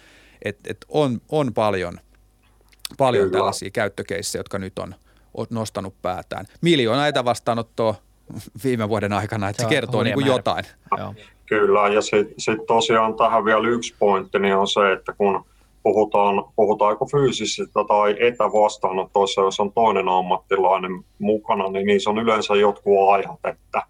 et, 0.43 0.59
et 0.67 0.85
on, 0.89 1.21
on 1.29 1.55
paljon, 1.55 2.01
paljon 2.99 3.25
Kyllä. 3.25 3.39
tällaisia 3.39 3.71
käyttökeissejä, 3.71 4.41
jotka 4.41 4.59
nyt 4.59 4.79
on, 4.79 4.95
nostanut 5.51 6.03
päätään. 6.03 6.47
Miljoona 6.61 7.01
näitä 7.01 7.25
vastaanottoa 7.25 7.95
viime 8.65 8.89
vuoden 8.89 9.13
aikana, 9.13 9.49
että 9.49 9.63
se, 9.63 9.69
Se 9.69 9.75
kertoo 9.75 10.03
niin 10.03 10.15
kuin 10.15 10.27
jotain. 10.27 10.65
Joo. 10.99 11.15
Kyllä, 11.47 11.89
ja 11.89 12.01
sitten 12.01 12.35
sit 12.39 12.67
tosiaan 12.67 13.15
tähän 13.15 13.45
vielä 13.45 13.69
yksi 13.69 13.95
pointti, 13.99 14.39
niin 14.39 14.57
on 14.57 14.69
se, 14.69 14.93
että 14.93 15.13
kun 15.13 15.45
puhutaan, 15.83 16.45
puhutaanko 16.57 17.07
fyysisistä 17.07 17.81
tai 17.89 18.17
etävastaanotoissa, 18.21 19.41
jos 19.41 19.61
on 19.61 19.73
toinen 19.73 20.09
ammattilainen 20.09 21.05
mukana, 21.19 21.71
niin 21.71 21.87
niissä 21.87 22.11
on 22.11 22.19
yleensä 22.19 22.55
jotkut 22.55 23.11
ajat, 23.13 23.41
että 23.45 23.83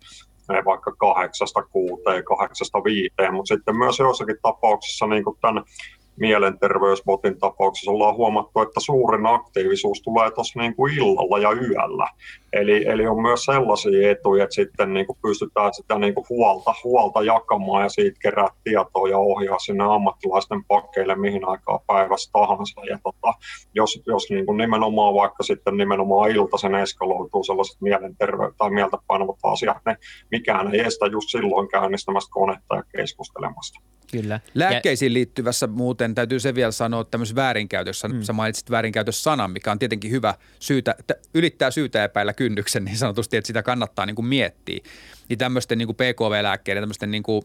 vaikka 0.64 0.93
kahdeksasta 0.93 1.62
kuuteen, 1.62 2.24
kahdeksasta 2.24 2.84
viiteen, 2.84 3.34
mutta 3.34 3.55
sitten 3.55 3.76
myös 3.76 3.99
joissakin 3.99 4.36
tapauksissa, 4.43 5.07
niin 5.07 5.24
kuin 5.24 5.36
tämän 5.41 5.64
mielenterveysbotin 6.21 7.39
tapauksessa 7.39 7.91
ollaan 7.91 8.16
huomattu, 8.16 8.61
että 8.61 8.81
suurin 8.81 9.27
aktiivisuus 9.27 10.03
tulee 10.03 10.31
tuossa 10.31 10.61
niin 10.61 10.75
illalla 10.97 11.39
ja 11.39 11.53
yöllä. 11.53 12.09
Eli, 12.53 12.89
eli 12.89 13.07
on 13.07 13.23
myös 13.23 13.45
sellaisia 13.45 14.11
etuja, 14.11 14.45
että 14.45 14.55
sitten 14.55 14.95
niin 14.95 15.07
kuin 15.07 15.18
pystytään 15.23 15.75
sitä 15.75 15.99
niin 15.99 16.14
kuin 16.14 16.27
huolta, 16.29 16.75
huolta 16.85 17.23
jakamaan 17.23 17.83
ja 17.83 17.89
siitä 17.89 18.18
kerää 18.23 18.49
tietoa 18.64 19.09
ja 19.09 19.18
ohjaa 19.18 19.59
sinne 19.59 19.85
ammattilaisten 19.85 20.64
pakkeille 20.64 21.14
mihin 21.14 21.49
aikaa 21.49 21.81
päivästä 21.87 22.31
tahansa. 22.33 22.81
Ja 22.85 22.99
tota, 23.03 23.39
jos, 23.75 24.03
jos 24.07 24.31
niin 24.31 24.47
kuin 24.47 24.59
nimenomaan 24.59 25.14
vaikka 25.14 25.43
sitten 25.43 25.77
nimenomaan 25.77 26.31
iltaisen 26.31 26.75
eskaloituu 26.75 27.45
sellaiset 27.45 27.81
mielenterveyttä 27.81 28.55
tai 28.59 28.71
mieltä 28.71 28.99
painavat 29.07 29.37
asiat, 29.43 29.77
niin 29.87 29.97
mikään 30.31 30.75
ei 30.75 30.81
estä 30.81 31.07
just 31.07 31.29
silloin 31.29 31.68
käynnistämästä 31.68 32.31
konetta 32.31 32.77
ja 32.77 32.83
keskustelemasta. 32.97 33.81
Kyllä. 34.13 34.41
Lääkkeisiin 34.55 35.15
liittyvässä 35.15 35.67
muuten 35.67 36.15
täytyy 36.15 36.41
se 36.41 36.55
vielä 36.55 36.73
sanoa 36.73 37.01
että 37.01 37.11
tämmöisessä 37.11 37.37
väärinkäytössä. 37.37 38.09
Mm. 38.09 38.23
Sä 38.23 38.33
mainitsit 38.33 38.71
väärinkäytössanan, 38.71 39.51
mikä 39.51 39.73
on 39.73 39.79
tietenkin 39.79 40.11
hyvä 40.11 40.35
syytä, 40.59 40.95
ylittää 41.35 41.71
syytä 41.71 42.05
epäillä 42.05 42.33
kynnyksen 42.33 42.85
niin 42.85 42.97
sanotusti, 42.97 43.37
että 43.37 43.47
sitä 43.47 43.63
kannattaa 43.63 44.07
niin 44.07 44.17
kuin 44.17 44.27
miettiä. 44.27 44.79
Niin 45.29 45.39
tämmöisten 45.39 45.79
niin 45.79 45.89
kuin 45.89 45.97
PKV-lääkkeiden, 45.97 46.83
tämmöisten 46.83 47.11
niin 47.11 47.23
kuin 47.23 47.43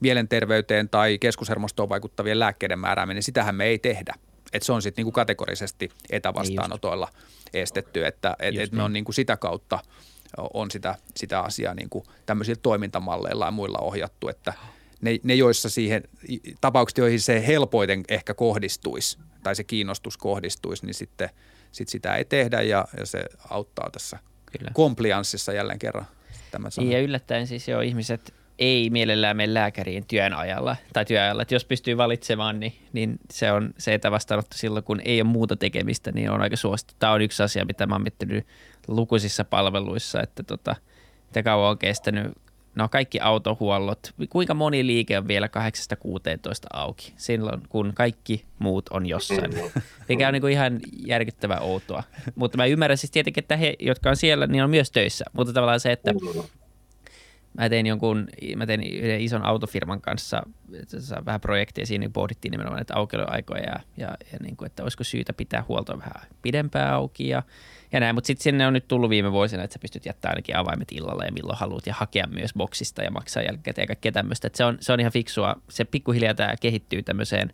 mielenterveyteen 0.00 0.88
tai 0.88 1.18
keskushermostoon 1.18 1.88
vaikuttavien 1.88 2.38
lääkkeiden 2.38 2.78
määrääminen, 2.78 3.22
sitähän 3.22 3.54
me 3.54 3.64
ei 3.64 3.78
tehdä. 3.78 4.14
Et 4.52 4.62
se 4.62 4.72
on 4.72 4.82
sitten 4.82 5.02
niin 5.02 5.06
kuin 5.06 5.12
kategorisesti 5.12 5.88
etävastaanotoilla 6.10 7.08
estetty, 7.54 8.06
että 8.06 8.36
et, 8.38 8.58
et 8.58 8.72
me 8.72 8.82
on 8.82 8.92
niin 8.92 9.04
kuin 9.04 9.14
sitä 9.14 9.36
kautta 9.36 9.78
on 10.54 10.70
sitä, 10.70 10.94
sitä 11.16 11.40
asiaa 11.40 11.74
niin 11.74 11.90
kuin 11.90 12.04
tämmöisillä 12.26 12.60
toimintamalleilla 12.62 13.44
ja 13.44 13.50
muilla 13.50 13.78
ohjattu, 13.78 14.28
että 14.28 14.52
ne, 15.00 15.18
ne 15.22 15.34
joissa 15.34 15.70
siihen, 15.70 16.02
tapaukset, 16.60 16.98
joihin 16.98 17.20
se 17.20 17.46
helpoiten 17.46 18.04
ehkä 18.08 18.34
kohdistuisi 18.34 19.18
tai 19.42 19.56
se 19.56 19.64
kiinnostus 19.64 20.16
kohdistuisi, 20.16 20.86
niin 20.86 20.94
sitten 20.94 21.30
sit 21.72 21.88
sitä 21.88 22.16
ei 22.16 22.24
tehdä 22.24 22.62
ja, 22.62 22.84
ja 22.98 23.06
se 23.06 23.24
auttaa 23.50 23.90
tässä 23.92 24.18
Kyllä. 24.58 24.70
komplianssissa 24.74 25.52
jälleen 25.52 25.78
kerran. 25.78 26.06
Niin 26.76 26.92
ja 26.92 27.00
yllättäen 27.00 27.46
siis 27.46 27.68
jo 27.68 27.80
ihmiset 27.80 28.34
ei 28.58 28.90
mielellään 28.90 29.36
mene 29.36 29.54
lääkäriin 29.54 30.06
työn 30.06 30.34
ajalla 30.34 30.76
tai 30.92 31.04
työajalla. 31.04 31.42
Että 31.42 31.54
jos 31.54 31.64
pystyy 31.64 31.96
valitsemaan, 31.96 32.60
niin, 32.60 32.72
niin 32.92 33.18
se 33.30 33.52
on 33.52 33.74
se 33.78 33.94
etävastaanotto 33.94 34.56
silloin, 34.56 34.84
kun 34.84 35.00
ei 35.04 35.20
ole 35.20 35.28
muuta 35.28 35.56
tekemistä, 35.56 36.12
niin 36.12 36.30
on 36.30 36.42
aika 36.42 36.56
suosittu. 36.56 36.94
Tämä 36.98 37.12
on 37.12 37.22
yksi 37.22 37.42
asia, 37.42 37.64
mitä 37.64 37.86
mä 37.86 37.94
oon 37.94 38.02
miettinyt 38.02 38.46
lukuisissa 38.88 39.44
palveluissa, 39.44 40.22
että 40.22 40.42
tota, 40.42 40.76
mitä 41.26 41.42
kauan 41.42 41.70
on 41.70 41.78
kestänyt 41.78 42.32
no 42.76 42.88
kaikki 42.88 43.20
autohuollot, 43.20 44.12
kuinka 44.30 44.54
moni 44.54 44.86
liike 44.86 45.18
on 45.18 45.28
vielä 45.28 45.46
8-16 45.46 45.50
auki? 46.72 47.12
Silloin, 47.16 47.62
kun 47.68 47.92
kaikki 47.94 48.44
muut 48.58 48.88
on 48.88 49.06
jossain, 49.06 49.50
mikä 50.08 50.26
on 50.26 50.32
niin 50.32 50.40
kuin 50.40 50.52
ihan 50.52 50.80
järkyttävän 51.06 51.62
outoa. 51.62 52.02
Mutta 52.34 52.56
mä 52.56 52.66
ymmärrän 52.66 52.98
siis 52.98 53.10
tietenkin, 53.10 53.44
että 53.44 53.56
he, 53.56 53.74
jotka 53.78 54.10
on 54.10 54.16
siellä, 54.16 54.46
niin 54.46 54.64
on 54.64 54.70
myös 54.70 54.90
töissä, 54.90 55.24
mutta 55.32 55.52
tavallaan 55.52 55.80
se, 55.80 55.92
että 55.92 56.14
mä 57.58 57.68
tein 57.68 57.86
jonkun, 57.86 58.28
mä 58.56 58.66
tein 58.66 58.82
yhden 58.82 59.20
ison 59.20 59.44
autofirman 59.44 60.00
kanssa 60.00 60.42
vähän 61.26 61.40
projektia, 61.40 61.86
siinä 61.86 62.10
pohdittiin 62.12 62.50
nimenomaan 62.50 62.78
näitä 62.78 62.96
aukioloaikoja 62.96 63.62
ja, 63.62 63.80
ja, 63.96 64.16
ja 64.32 64.38
niin 64.42 64.56
kuin, 64.56 64.66
että 64.66 64.82
olisiko 64.82 65.04
syytä 65.04 65.32
pitää 65.32 65.64
huolta 65.68 65.98
vähän 65.98 66.28
pidempään 66.42 66.92
auki 66.92 67.28
ja 67.28 67.42
ja 67.92 68.00
näin, 68.00 68.14
mutta 68.14 68.26
sitten 68.26 68.42
sinne 68.42 68.66
on 68.66 68.72
nyt 68.72 68.88
tullut 68.88 69.10
viime 69.10 69.32
vuosina, 69.32 69.62
että 69.62 69.74
sä 69.74 69.78
pystyt 69.78 70.06
jättämään 70.06 70.32
ainakin 70.32 70.56
avaimet 70.56 70.92
illalla 70.92 71.24
ja 71.24 71.32
milloin 71.32 71.58
haluat 71.58 71.86
ja 71.86 71.94
hakea 71.94 72.26
myös 72.26 72.54
boksista 72.54 73.02
ja 73.02 73.10
maksaa 73.10 73.42
jälkikäteen 73.42 73.82
ja 73.82 73.86
kaikkea 73.86 74.12
tämmöistä. 74.12 74.50
se 74.54 74.64
on, 74.64 74.78
se 74.80 74.92
on 74.92 75.00
ihan 75.00 75.12
fiksua. 75.12 75.56
Se 75.68 75.84
pikkuhiljaa 75.84 76.34
tämä 76.34 76.54
kehittyy 76.60 77.02
tämmöiseen 77.02 77.52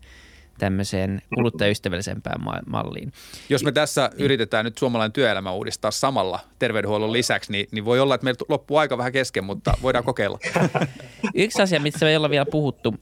tämmöiseen 0.58 1.22
kuluttajaystävällisempään 1.34 2.40
malliin. 2.66 3.12
Jos 3.48 3.64
me 3.64 3.72
tässä 3.72 4.10
niin. 4.12 4.24
yritetään 4.24 4.64
nyt 4.64 4.78
suomalainen 4.78 5.12
työelämä 5.12 5.52
uudistaa 5.52 5.90
samalla 5.90 6.40
terveydenhuollon 6.58 7.12
lisäksi, 7.12 7.52
niin, 7.52 7.66
niin 7.72 7.84
voi 7.84 8.00
olla, 8.00 8.14
että 8.14 8.24
meillä 8.24 8.46
loppuu 8.48 8.76
aika 8.76 8.98
vähän 8.98 9.12
kesken, 9.12 9.44
mutta 9.44 9.74
voidaan 9.82 10.04
kokeilla. 10.04 10.38
Yksi 11.34 11.62
asia, 11.62 11.80
mistä 11.80 12.04
me 12.04 12.10
ei 12.10 12.16
olla 12.16 12.30
vielä 12.30 12.46
puhuttu, 12.46 12.94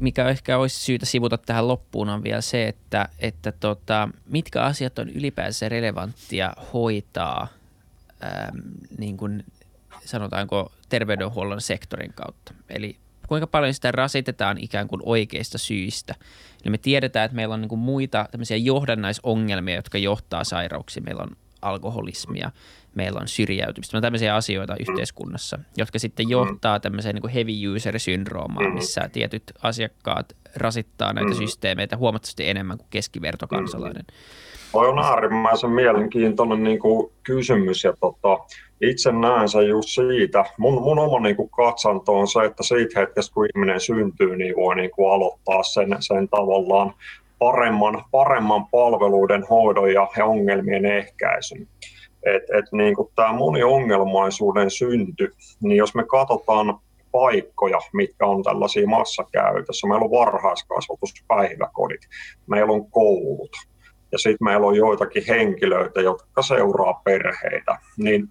mikä 0.00 0.28
ehkä 0.28 0.58
olisi 0.58 0.80
syytä 0.80 1.06
sivuta 1.06 1.38
tähän 1.38 1.68
loppuun 1.68 2.08
on 2.08 2.22
vielä 2.22 2.40
se, 2.40 2.68
että, 2.68 3.08
että 3.18 3.52
tota, 3.52 4.08
mitkä 4.26 4.62
asiat 4.62 4.98
on 4.98 5.08
ylipäänsä 5.08 5.68
relevanttia 5.68 6.52
hoitaa 6.72 7.48
äm, 8.24 8.62
niin 8.98 9.16
kuin 9.16 9.44
sanotaanko 10.04 10.72
terveydenhuollon 10.88 11.60
sektorin 11.60 12.12
kautta. 12.14 12.54
Eli 12.68 12.96
kuinka 13.32 13.46
paljon 13.46 13.74
sitä 13.74 13.92
rasitetaan 13.92 14.58
ikään 14.58 14.88
kuin 14.88 15.02
oikeista 15.04 15.58
syistä. 15.58 16.14
Eli 16.64 16.70
me 16.70 16.78
tiedetään, 16.78 17.24
että 17.24 17.36
meillä 17.36 17.54
on 17.54 17.60
niin 17.60 17.68
kuin 17.68 17.78
muita 17.78 18.28
tämmöisiä 18.30 18.56
johdannaisongelmia, 18.56 19.74
jotka 19.74 19.98
johtaa 19.98 20.44
sairauksiin. 20.44 21.04
Meillä 21.04 21.22
on 21.22 21.36
alkoholismia, 21.62 22.50
meillä 22.94 23.20
on 23.20 23.28
syrjäytymistä, 23.28 23.96
on 23.96 24.02
tämmöisiä 24.02 24.34
asioita 24.34 24.76
yhteiskunnassa, 24.80 25.58
jotka 25.76 25.98
sitten 25.98 26.28
johtaa 26.28 26.80
tämmöiseen 26.80 27.14
niin 27.14 27.20
kuin 27.20 27.32
heavy 27.32 27.74
user 27.76 28.00
syndroomaan, 28.00 28.74
missä 28.74 29.08
tietyt 29.12 29.42
asiakkaat 29.62 30.36
rasittaa 30.56 31.12
näitä 31.12 31.34
systeemeitä 31.34 31.96
huomattavasti 31.96 32.48
enemmän 32.48 32.78
kuin 32.78 32.88
keskivertokansalainen. 32.90 34.04
Toi 34.72 34.88
on 34.88 34.98
äärimmäisen 34.98 35.70
mielenkiintoinen 35.70 36.62
niin 36.64 36.78
kuin 36.78 37.12
kysymys 37.22 37.84
ja 37.84 37.92
tota, 38.00 38.38
itse 38.80 39.12
näen 39.12 39.48
sen 39.48 39.68
just 39.68 39.88
siitä, 39.88 40.44
mun, 40.58 40.82
mun 40.82 40.98
oma 40.98 41.20
niin 41.20 41.36
kuin 41.36 41.50
katsanto 41.50 42.18
on 42.18 42.28
se, 42.28 42.44
että 42.44 42.62
siitä 42.62 43.00
hetkestä 43.00 43.34
kun 43.34 43.46
ihminen 43.54 43.80
syntyy, 43.80 44.36
niin 44.36 44.56
voi 44.56 44.76
niin 44.76 44.90
kuin 44.90 45.12
aloittaa 45.12 45.62
sen, 45.62 45.96
sen 46.00 46.28
tavallaan 46.28 46.94
paremman, 47.38 48.04
paremman 48.10 48.66
palveluiden 48.66 49.44
hoidon 49.50 49.92
ja, 49.92 50.08
ongelmien 50.24 50.86
ehkäisyn. 50.86 51.68
Et, 52.22 52.42
et 52.42 52.72
niin 52.72 52.94
tämä 53.16 53.32
moniongelmaisuuden 53.32 54.70
synty, 54.70 55.32
niin 55.62 55.76
jos 55.76 55.94
me 55.94 56.04
katsotaan 56.04 56.78
paikkoja, 57.12 57.78
mitkä 57.92 58.26
on 58.26 58.42
tällaisia 58.42 58.86
massakäytössä, 58.86 59.86
meillä 59.86 60.04
on 60.04 60.10
varhaiskasvatuspäiväkodit, 60.10 62.00
meillä 62.46 62.72
on 62.72 62.90
koulut, 62.90 63.50
ja 64.12 64.18
sitten 64.18 64.44
meillä 64.44 64.66
on 64.66 64.76
joitakin 64.76 65.22
henkilöitä, 65.28 66.00
jotka 66.00 66.42
seuraa 66.42 67.00
perheitä, 67.04 67.78
niin 67.96 68.28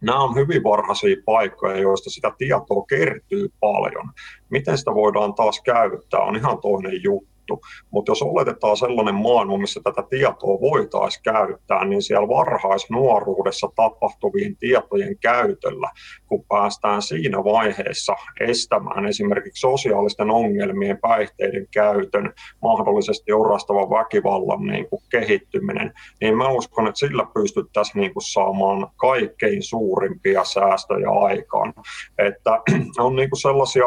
nämä 0.00 0.18
on 0.18 0.34
hyvin 0.34 0.62
varhaisia 0.62 1.16
paikkoja, 1.24 1.76
joista 1.76 2.10
sitä 2.10 2.32
tietoa 2.38 2.84
kertyy 2.88 3.48
paljon. 3.60 4.10
Miten 4.50 4.78
sitä 4.78 4.94
voidaan 4.94 5.34
taas 5.34 5.60
käyttää, 5.64 6.20
on 6.20 6.36
ihan 6.36 6.58
toinen 6.58 7.02
juttu 7.02 7.31
juttu. 7.42 7.66
Mutta 7.90 8.10
jos 8.10 8.22
oletetaan 8.22 8.76
sellainen 8.76 9.14
maailma, 9.14 9.58
missä 9.58 9.80
tätä 9.84 10.02
tietoa 10.10 10.60
voitaisiin 10.60 11.22
käyttää, 11.22 11.84
niin 11.84 12.02
siellä 12.02 12.28
varhaisnuoruudessa 12.28 13.68
tapahtuvien 13.76 14.56
tietojen 14.56 15.18
käytöllä, 15.18 15.90
kun 16.26 16.44
päästään 16.48 17.02
siinä 17.02 17.44
vaiheessa 17.44 18.14
estämään 18.40 19.06
esimerkiksi 19.06 19.60
sosiaalisten 19.60 20.30
ongelmien, 20.30 20.98
päihteiden 20.98 21.66
käytön, 21.70 22.32
mahdollisesti 22.62 23.32
orastavan 23.32 23.90
väkivallan 23.90 24.66
niin 24.66 24.88
kuin 24.88 25.02
kehittyminen, 25.10 25.92
niin 26.20 26.36
mä 26.36 26.48
uskon, 26.48 26.88
että 26.88 26.98
sillä 26.98 27.26
pystyttäisiin 27.34 28.00
niin 28.00 28.12
kuin 28.12 28.22
saamaan 28.32 28.88
kaikkein 28.96 29.62
suurimpia 29.62 30.44
säästöjä 30.44 31.10
aikaan. 31.10 31.74
Että 32.18 32.50
on 33.06 33.16
niin 33.16 33.30
kuin 33.30 33.40
sellaisia 33.40 33.84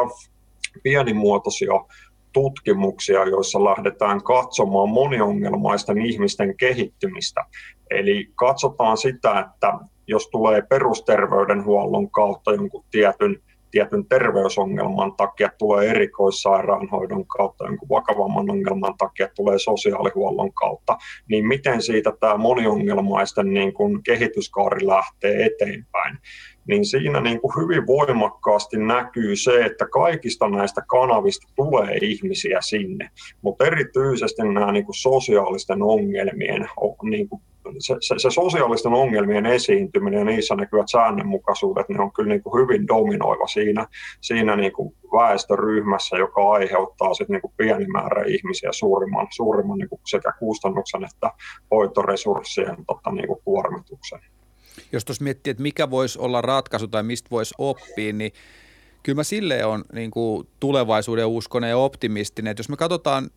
pienimuotoisia 0.82 1.72
tutkimuksia, 2.36 3.24
joissa 3.24 3.64
lähdetään 3.64 4.22
katsomaan 4.22 4.88
moniongelmaisten 4.88 5.98
ihmisten 5.98 6.56
kehittymistä. 6.56 7.44
Eli 7.90 8.28
katsotaan 8.34 8.96
sitä, 8.96 9.38
että 9.40 9.72
jos 10.06 10.28
tulee 10.28 10.62
perusterveydenhuollon 10.62 12.10
kautta 12.10 12.52
jonkun 12.52 12.84
tietyn, 12.90 13.42
tietyn 13.70 14.06
terveysongelman 14.08 15.12
takia, 15.16 15.50
tulee 15.58 15.90
erikoissairaanhoidon 15.90 17.26
kautta, 17.26 17.64
jonkun 17.64 17.88
vakavamman 17.88 18.50
ongelman 18.50 18.94
takia 18.98 19.28
tulee 19.36 19.58
sosiaalihuollon 19.58 20.52
kautta, 20.52 20.96
niin 21.28 21.46
miten 21.46 21.82
siitä 21.82 22.12
tämä 22.20 22.36
moniongelmaisten 22.36 23.54
niin 23.54 23.74
kuin 23.74 24.02
kehityskaari 24.02 24.86
lähtee 24.86 25.46
eteenpäin 25.46 26.18
niin 26.68 26.86
siinä 26.86 27.20
niin 27.20 27.40
kuin 27.40 27.52
hyvin 27.56 27.86
voimakkaasti 27.86 28.76
näkyy 28.76 29.36
se, 29.36 29.64
että 29.64 29.86
kaikista 29.86 30.48
näistä 30.48 30.82
kanavista 30.86 31.46
tulee 31.56 31.96
ihmisiä 32.02 32.58
sinne, 32.60 33.10
mutta 33.42 33.66
erityisesti 33.66 34.42
nämä 34.42 34.72
niin 34.72 34.84
kuin 34.84 34.96
sosiaalisten 34.96 35.82
ongelmien 35.82 36.68
niin 37.02 37.28
kuin 37.28 37.42
se, 37.78 37.96
se, 38.00 38.14
se 38.18 38.30
sosiaalisten 38.30 38.92
ongelmien 38.92 39.46
esiintyminen 39.46 40.18
ja 40.18 40.24
niissä 40.24 40.54
näkyvät 40.54 40.86
säännönmukaisuudet, 40.90 41.88
ne 41.88 42.00
on 42.00 42.12
kyllä 42.12 42.28
niin 42.28 42.42
kuin 42.42 42.62
hyvin 42.62 42.86
dominoiva 42.88 43.46
siinä, 43.46 43.86
siinä 44.20 44.56
niin 44.56 44.72
kuin 44.72 44.94
väestöryhmässä, 45.12 46.16
joka 46.16 46.50
aiheuttaa 46.50 47.14
sit 47.14 47.28
niin 47.28 47.42
kuin 47.42 47.52
pieni 47.56 47.86
määrä 47.86 48.24
ihmisiä 48.26 48.70
suurimman, 48.72 49.26
suurimman 49.30 49.78
niin 49.78 49.88
kuin 49.88 50.00
sekä 50.06 50.32
kustannuksen 50.38 51.04
että 51.04 51.30
hoitoresurssien 51.70 52.76
tota, 52.86 53.12
niin 53.12 53.26
kuin 53.26 53.40
kuormituksen 53.44 54.20
jos 54.92 55.04
tuossa 55.04 55.24
miettii, 55.24 55.50
että 55.50 55.62
mikä 55.62 55.90
voisi 55.90 56.18
olla 56.18 56.40
ratkaisu 56.40 56.88
tai 56.88 57.02
mistä 57.02 57.30
voisi 57.30 57.54
oppia, 57.58 58.12
niin 58.12 58.32
kyllä 59.02 59.16
mä 59.16 59.24
silleen 59.24 59.66
on 59.66 59.84
niin 59.92 60.10
kuin 60.10 60.48
tulevaisuuden 60.60 61.26
uskonen 61.26 61.70
ja 61.70 61.76
optimistinen, 61.76 62.50
että 62.50 62.60
jos 62.60 62.68
me 62.68 62.76
katsotaan 62.76 63.30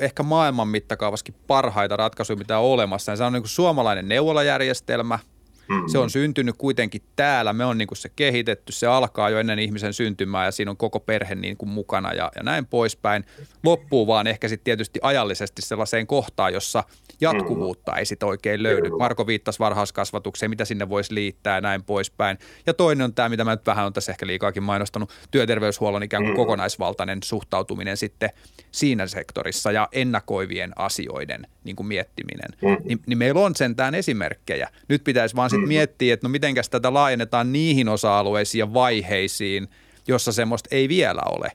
ehkä 0.00 0.22
maailman 0.22 0.68
mittakaavaskin 0.68 1.34
parhaita 1.46 1.96
ratkaisuja, 1.96 2.36
mitä 2.36 2.58
on 2.58 2.64
olemassa, 2.64 3.12
niin 3.12 3.16
se 3.16 3.24
on 3.24 3.32
niin 3.32 3.42
kuin 3.42 3.50
suomalainen 3.50 4.08
neuvolajärjestelmä– 4.08 5.18
Mm-hmm. 5.68 5.88
Se 5.88 5.98
on 5.98 6.10
syntynyt 6.10 6.54
kuitenkin 6.58 7.02
täällä, 7.16 7.52
me 7.52 7.64
on 7.64 7.78
niin 7.78 7.88
kuin 7.88 7.98
se 7.98 8.08
kehitetty, 8.16 8.72
se 8.72 8.86
alkaa 8.86 9.30
jo 9.30 9.38
ennen 9.38 9.58
ihmisen 9.58 9.92
syntymää 9.92 10.44
ja 10.44 10.50
siinä 10.50 10.70
on 10.70 10.76
koko 10.76 11.00
perhe 11.00 11.34
niin 11.34 11.56
kuin 11.56 11.68
mukana 11.68 12.12
ja, 12.12 12.32
ja 12.36 12.42
näin 12.42 12.66
poispäin. 12.66 13.24
Loppuu 13.64 14.06
vaan 14.06 14.26
ehkä 14.26 14.48
sitten 14.48 14.64
tietysti 14.64 15.00
ajallisesti 15.02 15.62
sellaiseen 15.62 16.06
kohtaan, 16.06 16.52
jossa 16.52 16.84
jatkuvuutta 17.20 17.96
ei 17.96 18.04
sitten 18.04 18.28
oikein 18.28 18.62
löydy. 18.62 18.90
Marko 18.98 19.26
viittasi 19.26 19.58
varhaiskasvatukseen, 19.58 20.50
mitä 20.50 20.64
sinne 20.64 20.88
voisi 20.88 21.14
liittää 21.14 21.54
ja 21.54 21.60
näin 21.60 21.84
poispäin. 21.84 22.38
Ja 22.66 22.74
toinen 22.74 23.04
on 23.04 23.14
tämä, 23.14 23.28
mitä 23.28 23.44
mä 23.44 23.50
nyt 23.50 23.66
vähän 23.66 23.86
on 23.86 23.92
tässä 23.92 24.12
ehkä 24.12 24.26
liikaakin 24.26 24.62
mainostanut, 24.62 25.12
työterveyshuollon 25.30 26.02
ikään 26.02 26.22
kuin 26.22 26.36
kokonaisvaltainen 26.36 27.18
suhtautuminen 27.24 27.96
sitten 27.96 28.30
siinä 28.70 29.06
sektorissa 29.06 29.72
ja 29.72 29.88
ennakoivien 29.92 30.72
asioiden 30.76 31.46
niin 31.64 31.76
kuin 31.76 31.86
miettiminen. 31.86 32.78
Ni, 32.84 32.98
niin 33.06 33.18
meillä 33.18 33.40
on 33.40 33.56
sentään 33.56 33.94
esimerkkejä. 33.94 34.68
Nyt 34.88 35.04
pitäisi 35.04 35.36
vaan 35.36 35.50
sitten 35.56 35.68
miettiä, 35.68 36.14
että 36.14 36.26
no 36.26 36.30
mitenkäs 36.30 36.70
tätä 36.70 36.94
laajennetaan 36.94 37.52
niihin 37.52 37.88
osa-alueisiin 37.88 38.58
ja 38.58 38.74
vaiheisiin, 38.74 39.68
jossa 40.08 40.32
semmoista 40.32 40.68
ei 40.72 40.88
vielä 40.88 41.22
ole. 41.26 41.52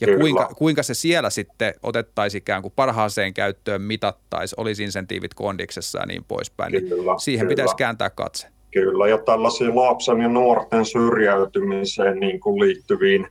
Ja 0.00 0.18
kuinka, 0.18 0.48
kuinka 0.56 0.82
se 0.82 0.94
siellä 0.94 1.30
sitten 1.30 1.74
otettaisiin 1.82 2.38
ikään 2.38 2.62
kuin 2.62 2.72
parhaaseen 2.76 3.34
käyttöön, 3.34 3.82
mitattaisiin, 3.82 4.60
olisi 4.60 4.82
insentiivit 4.82 5.34
kondiksessa 5.34 5.98
ja 5.98 6.06
niin 6.06 6.24
poispäin. 6.24 6.72
Niin 6.72 6.88
kyllä, 6.88 7.18
siihen 7.18 7.46
kyllä. 7.46 7.56
pitäisi 7.56 7.76
kääntää 7.76 8.10
katse. 8.10 8.48
Kyllä, 8.70 9.08
ja 9.08 9.18
tällaisiin 9.18 9.76
lapsen 9.76 10.20
ja 10.20 10.28
nuorten 10.28 10.84
syrjäytymiseen 10.84 12.20
niin 12.20 12.40
kuin 12.40 12.60
liittyviin 12.60 13.26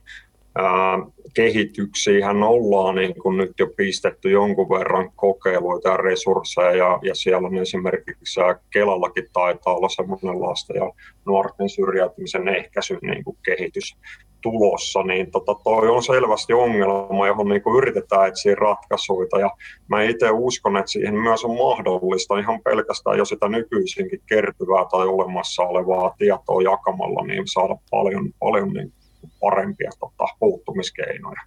kehityksiin 1.34 2.42
ollaan 2.42 2.94
niin 2.94 3.14
kuin 3.22 3.36
nyt 3.36 3.52
jo 3.58 3.66
pistetty 3.76 4.30
jonkun 4.30 4.68
verran 4.68 5.10
kokeiluita 5.16 5.88
ja 5.88 5.96
resursseja 5.96 6.74
ja, 6.74 6.98
ja 7.02 7.14
siellä 7.14 7.48
on 7.48 7.58
esimerkiksi 7.58 8.40
Kelallakin 8.70 9.26
taitaa 9.32 9.74
olla 9.76 9.88
semmoinen 9.88 10.40
lasten 10.40 10.76
ja 10.76 10.92
nuorten 11.26 11.68
syrjäytymisen 11.68 12.48
ehkäisyn 12.48 12.98
niin 13.02 13.24
kuin 13.24 13.36
kehitys 13.44 13.96
tulossa, 14.40 15.02
niin 15.02 15.30
tota, 15.30 15.54
toi 15.64 15.88
on 15.88 16.02
selvästi 16.02 16.52
ongelma, 16.52 17.26
johon 17.26 17.48
niin 17.48 17.62
kuin 17.62 17.76
yritetään 17.76 18.28
etsiä 18.28 18.54
ratkaisuja. 18.54 19.40
Ja 19.40 19.50
mä 19.88 20.02
itse 20.02 20.30
uskon, 20.30 20.76
että 20.76 20.90
siihen 20.90 21.14
myös 21.14 21.44
on 21.44 21.56
mahdollista 21.56 22.38
ihan 22.38 22.60
pelkästään 22.64 23.18
jo 23.18 23.24
sitä 23.24 23.48
nykyisinkin 23.48 24.20
kertyvää 24.26 24.84
tai 24.90 25.06
olemassa 25.06 25.62
olevaa 25.62 26.14
tietoa 26.18 26.62
jakamalla, 26.62 27.26
niin 27.26 27.42
saada 27.46 27.76
paljon, 27.90 28.32
paljon 28.40 28.72
niin 28.72 28.92
parempia 29.40 29.90
tota, 30.00 30.24
puuttumiskeinoja. 30.38 31.40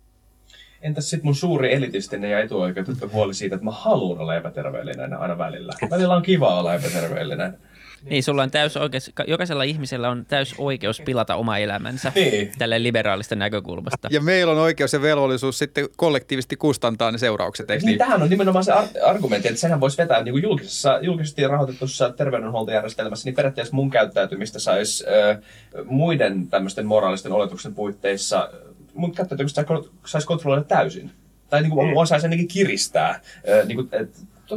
Entäs 0.81 1.09
sitten 1.09 1.25
mun 1.25 1.35
suuri 1.35 1.73
elitistinen 1.73 2.31
ja 2.31 2.39
etuoikeutettu 2.39 3.09
huoli 3.13 3.33
siitä, 3.33 3.55
että 3.55 3.65
mä 3.65 3.71
haluan 3.71 4.19
olla 4.19 4.35
epäterveellinen 4.35 5.13
aina 5.13 5.37
välillä. 5.37 5.73
Välillä 5.89 6.15
on 6.15 6.21
kiva 6.21 6.59
olla 6.59 6.73
epäterveellinen. 6.73 7.57
Niin, 8.09 8.23
sulla 8.23 8.43
on 8.43 8.51
täys 8.51 8.77
oikeus, 8.77 9.11
jokaisella 9.27 9.63
ihmisellä 9.63 10.09
on 10.09 10.25
täys 10.25 10.55
oikeus 10.57 11.01
pilata 11.01 11.35
oma 11.35 11.57
elämänsä 11.57 12.11
niin. 12.15 12.51
tälle 12.57 12.83
liberaalista 12.83 13.35
näkökulmasta. 13.35 14.07
Ja 14.11 14.21
meillä 14.21 14.53
on 14.53 14.59
oikeus 14.59 14.93
ja 14.93 15.01
velvollisuus 15.01 15.57
sitten 15.57 15.89
kollektiivisesti 15.97 16.55
kustantaa 16.57 17.11
ne 17.11 17.17
seuraukset, 17.17 17.71
eikö 17.71 17.81
niin? 17.81 17.87
niin? 17.87 17.97
Tähän 17.97 18.21
on 18.21 18.29
nimenomaan 18.29 18.65
se 18.65 18.71
ar- 18.71 18.87
argumentti, 19.05 19.47
että 19.47 19.61
sehän 19.61 19.79
voisi 19.79 19.97
vetää 19.97 20.23
niin 20.23 20.33
kuin 20.33 20.43
julkisessa, 20.43 20.99
julkisesti 21.01 21.47
rahoitetussa 21.47 22.09
terveydenhuoltojärjestelmässä, 22.09 23.27
niin 23.27 23.35
periaatteessa 23.35 23.75
mun 23.75 23.89
käyttäytymistä 23.89 24.59
saisi 24.59 25.05
äh, 25.07 25.37
muiden 25.85 26.47
tämmöisten 26.47 26.85
moraalisten 26.85 27.31
oletuksen 27.31 27.75
puitteissa, 27.75 28.49
mun 28.93 29.11
käyttäytymistä 29.15 29.65
saisi 30.05 30.27
kontrolloida 30.27 30.63
täysin. 30.63 31.11
Tai 31.49 31.61
niin 31.61 31.71
kuin, 31.71 31.87
mm. 31.87 32.05
saisi 32.05 32.25
ainakin 32.25 32.47
kiristää. 32.47 33.09
Äh, 33.09 33.67
niin 33.67 33.75
kuin, 33.75 33.89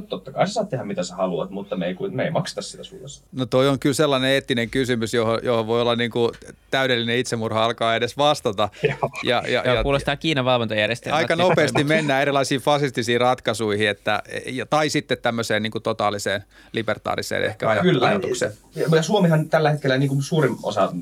totta 0.02 0.32
kai 0.32 0.46
sä 0.46 0.52
saat 0.52 0.68
tehdä 0.68 0.84
mitä 0.84 1.02
sä 1.02 1.14
haluat, 1.14 1.50
mutta 1.50 1.76
me 1.76 1.86
ei, 1.86 1.96
me 2.10 2.24
ei 2.24 2.30
makseta 2.30 2.62
sitä 2.62 2.84
sulle. 2.84 3.04
No 3.32 3.46
toi 3.46 3.68
on 3.68 3.78
kyllä 3.78 3.94
sellainen 3.94 4.30
eettinen 4.30 4.70
kysymys, 4.70 5.14
johon, 5.14 5.38
johon 5.42 5.66
voi 5.66 5.80
olla 5.80 5.96
niin 5.96 6.10
kuin 6.10 6.32
täydellinen 6.70 7.18
itsemurha 7.18 7.64
alkaa 7.64 7.96
edes 7.96 8.16
vastata. 8.16 8.68
Ja, 9.24 9.42
ja, 9.46 9.62
ja, 9.64 9.74
ja, 9.74 9.82
kuulostaa 9.82 10.16
Kiinan 10.16 10.44
valvontajärjestelmä. 10.44 11.16
Aika 11.16 11.36
nopeasti 11.36 11.84
mennään 11.84 12.22
erilaisiin 12.22 12.60
fasistisiin 12.60 13.20
ratkaisuihin, 13.20 13.88
että, 13.88 14.22
tai 14.70 14.88
sitten 14.88 15.18
tämmöiseen 15.22 15.62
niin 15.62 15.70
kuin 15.70 15.82
totaaliseen 15.82 16.44
libertaariseen 16.72 17.44
ehkä 17.44 17.76
Kyllä. 17.82 18.06
ajatukseen. 18.06 18.52
Ja 18.76 19.02
Suomihan 19.02 19.48
tällä 19.48 19.70
hetkellä 19.70 19.98
niin 19.98 20.08
kuin 20.08 20.22
suurin 20.22 20.56
osa 20.62 20.92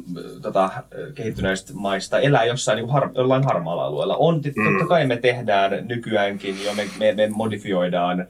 tota, 0.43 0.71
kehittyneistä 1.15 1.73
maista 1.75 2.19
elää 2.19 2.45
jossain 2.45 2.77
niin 2.77 2.85
kuin 2.85 2.93
har, 2.93 3.11
jollain 3.15 3.45
harmaalla 3.45 3.85
alueella. 3.85 4.17
On, 4.17 4.35
mm. 4.35 4.65
totta 4.65 4.89
kai 4.89 5.07
me 5.07 5.17
tehdään 5.17 5.89
nykyäänkin 5.89 6.65
jo, 6.65 6.75
me, 6.75 6.89
me, 6.99 7.13
me 7.13 7.29
modifioidaan 7.29 8.27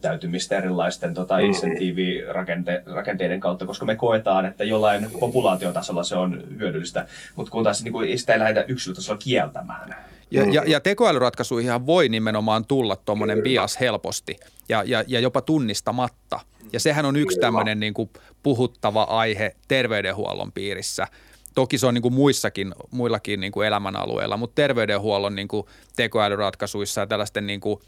käyttäytymistä 0.00 0.58
erilaisten 0.58 1.14
tota, 1.14 1.36
mm. 1.36 1.44
insentiivirakenteiden 1.44 3.40
kautta, 3.40 3.66
koska 3.66 3.84
me 3.84 3.96
koetaan, 3.96 4.46
että 4.46 4.64
jollain 4.64 5.10
populaatiotasolla 5.20 6.02
se 6.02 6.16
on 6.16 6.42
hyödyllistä, 6.58 7.06
mutta 7.36 7.50
kun 7.50 7.64
taas 7.64 7.82
niin 7.84 7.92
kuin, 7.92 8.18
sitä 8.18 8.32
ei 8.32 8.38
lähdetä 8.38 8.64
yksilötasolla 8.68 9.18
kieltämään. 9.18 9.96
Ja, 10.30 10.44
ja, 10.52 10.62
ja 10.66 10.80
tekoälyratkaisuihin 10.80 11.86
voi 11.86 12.08
nimenomaan 12.08 12.64
tulla 12.64 12.96
tuommoinen 12.96 13.42
bias 13.42 13.80
helposti 13.80 14.36
ja, 14.68 14.82
ja, 14.86 15.04
ja 15.06 15.20
jopa 15.20 15.40
tunnistamatta. 15.40 16.40
Ja 16.72 16.80
sehän 16.80 17.04
on 17.04 17.16
yksi 17.16 17.40
tämmöinen 17.40 17.80
niin 17.80 17.94
kuin 17.94 18.10
puhuttava 18.42 19.02
aihe 19.02 19.56
terveydenhuollon 19.68 20.52
piirissä. 20.52 21.06
Toki 21.54 21.78
se 21.78 21.86
on 21.86 21.94
niin 21.94 22.02
kuin 22.02 22.14
muissakin, 22.14 22.74
muillakin 22.90 23.40
niin 23.40 23.52
kuin 23.52 23.66
elämänalueilla, 23.66 24.36
mutta 24.36 24.54
terveydenhuollon 24.54 25.34
niin 25.34 25.48
kuin 25.48 25.66
tekoälyratkaisuissa 25.96 27.00
ja 27.00 27.06
tällaisten 27.06 27.46
niin 27.46 27.60
kuin 27.60 27.80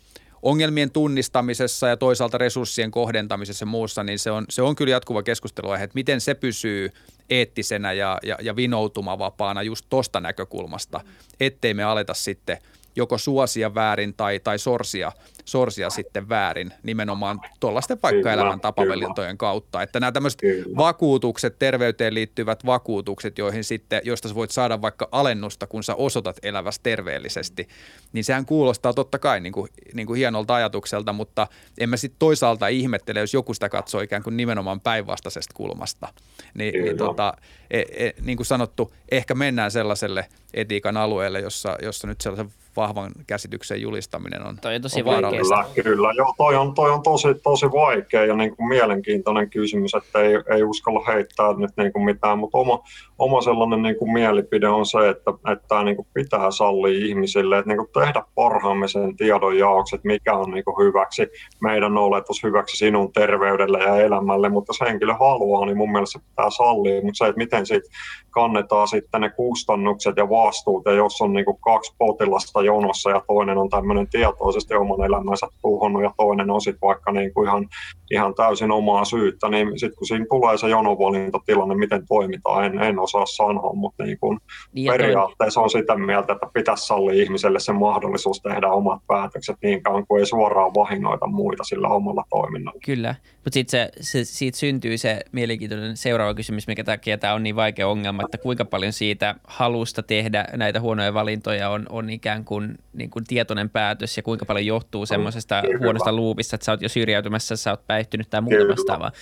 ongelmien 0.43 0.91
tunnistamisessa 0.91 1.88
ja 1.88 1.97
toisaalta 1.97 2.38
resurssien 2.38 2.91
kohdentamisessa 2.91 3.62
ja 3.62 3.66
muussa, 3.66 4.05
niin 4.05 4.18
se 4.18 4.30
on, 4.30 4.45
se 4.49 4.62
on 4.62 4.76
kyllä 4.76 4.91
jatkuva 4.91 5.22
keskusteluaihe, 5.22 5.84
että 5.84 5.95
miten 5.95 6.20
se 6.20 6.34
pysyy 6.34 6.91
eettisenä 7.30 7.93
ja, 7.93 8.18
ja, 8.22 8.36
ja 8.43 8.57
vinoutumavapaana 8.57 9.62
just 9.62 9.86
tuosta 9.88 10.20
näkökulmasta, 10.20 11.01
ettei 11.41 11.74
me 11.74 11.84
aleta 11.84 12.14
sitten 12.14 12.59
joko 12.97 13.18
suosia 13.18 13.74
väärin 13.74 14.14
tai, 14.14 14.41
tai 14.41 14.59
sorsia– 14.59 15.12
sorsia 15.51 15.91
sitten 15.91 16.28
väärin 16.28 16.72
nimenomaan 16.82 17.41
tuollaisten 17.61 17.99
vaikka 18.03 18.32
elämäntapavelintojen 18.32 19.38
kautta. 19.38 19.82
Että 19.82 20.01
nämä 20.01 20.12
tämmöiset 20.12 20.41
vakuutukset, 20.76 21.59
terveyteen 21.59 22.14
liittyvät 22.14 22.66
vakuutukset, 22.66 23.38
joihin 23.38 23.64
sitten, 23.64 24.01
joista 24.05 24.28
sä 24.28 24.34
voit 24.34 24.51
saada 24.51 24.82
vaikka 24.82 25.09
alennusta, 25.12 25.66
kun 25.66 25.82
sä 25.82 25.95
osoitat 25.95 26.36
elävässä 26.43 26.80
terveellisesti, 26.82 27.68
niin 28.12 28.24
sehän 28.24 28.47
kuulostaa 28.47 28.93
totta 28.95 29.18
kai 29.18 29.41
niin 29.41 29.53
kuin, 29.53 29.68
niin 29.95 30.07
kuin 30.07 30.18
hienolta 30.18 30.55
ajatukselta, 30.55 31.12
mutta 31.12 31.47
en 31.78 31.88
mä 31.88 31.97
sitten 31.97 32.18
toisaalta 32.18 32.68
ihmettele, 32.68 33.20
jos 33.20 33.34
joku 33.34 33.55
sitä 33.55 33.68
katsoo 33.68 34.01
ikään 34.01 34.22
kuin 34.22 34.36
nimenomaan 34.36 34.80
päinvastaisesta 34.80 35.55
kulmasta. 35.55 36.09
Ni, 36.55 36.70
niin, 36.70 36.97
tota, 36.97 37.34
e, 37.70 37.80
e, 37.80 38.12
niin 38.22 38.36
kuin 38.36 38.47
sanottu, 38.47 38.93
ehkä 39.11 39.34
mennään 39.34 39.70
sellaiselle 39.70 40.26
etiikan 40.55 40.97
alueelle, 40.97 41.41
jossa, 41.41 41.76
jossa 41.82 42.07
nyt 42.07 42.20
sellaisen 42.20 42.51
vahvan 42.77 43.11
käsityksen 43.27 43.83
julistaminen 43.83 44.47
on, 44.47 44.59
toi 44.59 44.75
on 44.75 44.83
tosi 44.83 45.03
on 45.03 45.37
Kyllä, 45.37 45.64
kyllä. 45.83 46.12
Joo, 46.16 46.35
toi 46.37 46.57
on, 46.57 46.75
toi 46.75 46.91
on 46.91 47.03
tosi, 47.03 47.29
tosi 47.43 47.66
vaikea 47.66 48.25
ja 48.25 48.37
niin 48.37 48.57
kuin 48.57 48.68
mielenkiintoinen 48.68 49.51
kysymys, 49.51 49.95
että 49.95 50.18
ei, 50.21 50.35
ei 50.55 50.62
uskalla 50.62 51.05
heittää 51.07 51.53
nyt 51.53 51.71
niin 51.77 51.93
kuin 51.93 52.05
mitään, 52.05 52.39
mutta 52.39 52.59
oma, 52.59 52.83
oma 53.18 53.41
sellainen 53.43 53.83
niin 53.83 53.97
kuin 53.97 54.12
mielipide 54.12 54.68
on 54.68 54.87
se, 54.87 55.09
että, 55.09 55.31
että 55.53 55.64
tämä 55.68 55.85
niin 55.85 55.97
kuin 55.97 56.09
pitää 56.14 56.51
sallia 56.51 57.07
ihmisille, 57.07 57.59
että 57.59 57.68
niin 57.68 57.79
kuin 57.79 57.91
tehdä 58.05 58.23
parhaamme 58.35 58.89
sen 58.89 59.16
tiedon 59.16 59.59
jaoksi, 59.59 59.97
että 59.97 60.09
mikä 60.09 60.35
on 60.35 60.51
niin 60.51 60.64
kuin 60.64 60.87
hyväksi 60.87 61.27
meidän 61.61 61.97
oletus, 61.97 62.43
hyväksi 62.43 62.77
sinun 62.77 63.12
terveydelle 63.12 63.79
ja 63.79 63.97
elämälle, 63.97 64.49
mutta 64.49 64.73
se 64.73 64.85
henkilö 64.85 65.14
haluaa, 65.14 65.66
niin 65.66 65.77
mun 65.77 65.93
mielestä 65.93 66.18
se 66.18 66.25
pitää 66.29 66.51
sallia, 66.51 67.03
mutta 67.03 67.18
se, 67.18 67.27
että 67.27 67.39
miten 67.39 67.66
siitä 67.66 67.89
kannetaan 68.31 68.89
sitten 68.89 69.21
ne 69.21 69.31
kustannukset 69.31 70.16
ja 70.16 70.29
vastuut, 70.29 70.83
ja 70.87 70.93
jos 70.93 71.21
on 71.21 71.33
niin 71.33 71.45
kuin 71.45 71.59
kaksi 71.61 71.95
potilasta 71.99 72.60
jonossa 72.63 73.11
ja 73.11 73.23
toinen 73.27 73.59
on 73.59 73.69
tämmöinen 73.69 74.09
tietoisesti 74.09 74.75
oman 74.75 75.07
elämänsä 75.07 75.47
tuhonnut 75.63 76.03
ja 76.03 76.15
toinen 76.17 76.51
on 76.51 76.61
sitten 76.61 76.89
vaikka 76.89 77.13
niin 77.13 77.35
kuin 77.35 77.49
ihan, 77.49 77.69
ihan 78.11 78.35
täysin 78.35 78.71
omaa 78.71 79.05
syyttä, 79.05 79.49
niin 79.49 79.79
sitten 79.79 79.99
kun 79.99 80.07
siinä 80.07 80.27
tulee 80.31 80.59
se 80.59 80.69
jonovalintatilanne, 80.69 81.75
miten 81.75 82.07
toimitaan, 82.07 82.65
en, 82.65 82.83
en 82.83 82.99
osaa 82.99 83.27
sanoa, 83.27 83.73
mutta 83.75 84.05
niin 84.05 84.19
kuin 84.19 84.39
periaatteessa 84.87 85.61
on 85.61 85.71
sitä 85.71 85.97
mieltä, 85.97 86.33
että 86.33 86.47
pitäisi 86.55 86.87
sallia 86.87 87.23
ihmiselle 87.23 87.61
se 87.61 87.73
mahdollisuus 87.73 88.41
tehdä 88.41 88.69
omat 88.69 89.03
päätökset 89.07 89.57
niin 89.63 89.83
kauan 89.83 90.07
kuin 90.07 90.21
ei 90.21 90.27
suoraan 90.27 90.75
vahingoita 90.75 91.27
muita 91.27 91.65
sillä 91.65 91.89
omalla 91.89 92.25
toiminnalla. 92.31 92.81
Kyllä, 92.85 93.15
mutta 93.35 93.55
sitten 93.55 93.71
se, 93.71 93.91
se, 94.01 94.25
siitä 94.25 94.59
syntyy 94.59 94.99
se 94.99 95.21
mielenkiintoinen 95.33 95.97
seuraava 95.97 96.35
kysymys, 96.35 96.67
mikä 96.67 96.85
takia 96.85 97.19
tämä 97.19 97.35
on 97.35 97.43
niin 97.43 97.57
vaikea 97.57 97.89
ongelma, 97.89 98.23
että 98.23 98.39
kuinka 98.39 98.65
paljon 98.65 98.93
siitä 98.93 99.35
halusta 99.45 100.03
tehdä 100.03 100.45
näitä 100.57 100.81
huonoja 100.81 101.15
valintoja 101.15 101.71
on, 101.71 101.87
on 101.89 102.11
ikään 102.11 102.45
kuin, 102.45 102.50
niin 102.93 103.11
kuin 103.11 103.25
tietoinen 103.25 103.71
päätös 103.71 104.17
ja 104.17 104.23
kuinka 104.23 104.45
paljon 104.45 104.67
johtuu 104.67 105.07
semmoisesta 105.07 105.63
huonosta 105.79 106.13
luupista, 106.13 106.57
että 106.57 106.65
sä 106.65 106.73
oot 106.73 106.83
jo 106.83 106.89
syrjäytymässä, 106.89 107.57
sä 107.57 107.71
oot 107.71 107.87
päihtynyt 107.87 108.31
tai 108.31 108.41
muuta 108.41 108.69
vastaavaa. 108.69 109.13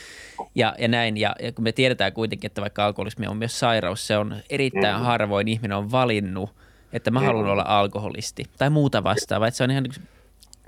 Ja, 0.55 0.75
ja 0.79 0.89
näin, 0.89 1.17
ja, 1.17 1.37
ja 1.43 1.53
kun 1.53 1.65
me 1.65 1.73
tiedetään 1.73 2.13
kuitenkin, 2.13 2.49
että 2.49 2.61
vaikka 2.61 2.87
alkoholismi 2.87 3.27
on 3.27 3.37
myös 3.37 3.59
sairaus, 3.59 4.07
se 4.07 4.17
on 4.17 4.37
erittäin 4.51 4.97
mm. 4.97 5.03
harvoin 5.03 5.49
ihminen 5.49 5.77
on 5.77 5.91
valinnut, 5.91 6.51
että 6.93 7.11
mä 7.11 7.21
haluan 7.21 7.47
olla 7.47 7.65
alkoholisti 7.67 8.45
tai 8.59 8.71
muuta 8.71 9.05
vastaavaa. 9.05 9.49
Että 9.49 9.59
se 9.59 9.65
on 9.65 9.71
ihan 9.71 9.85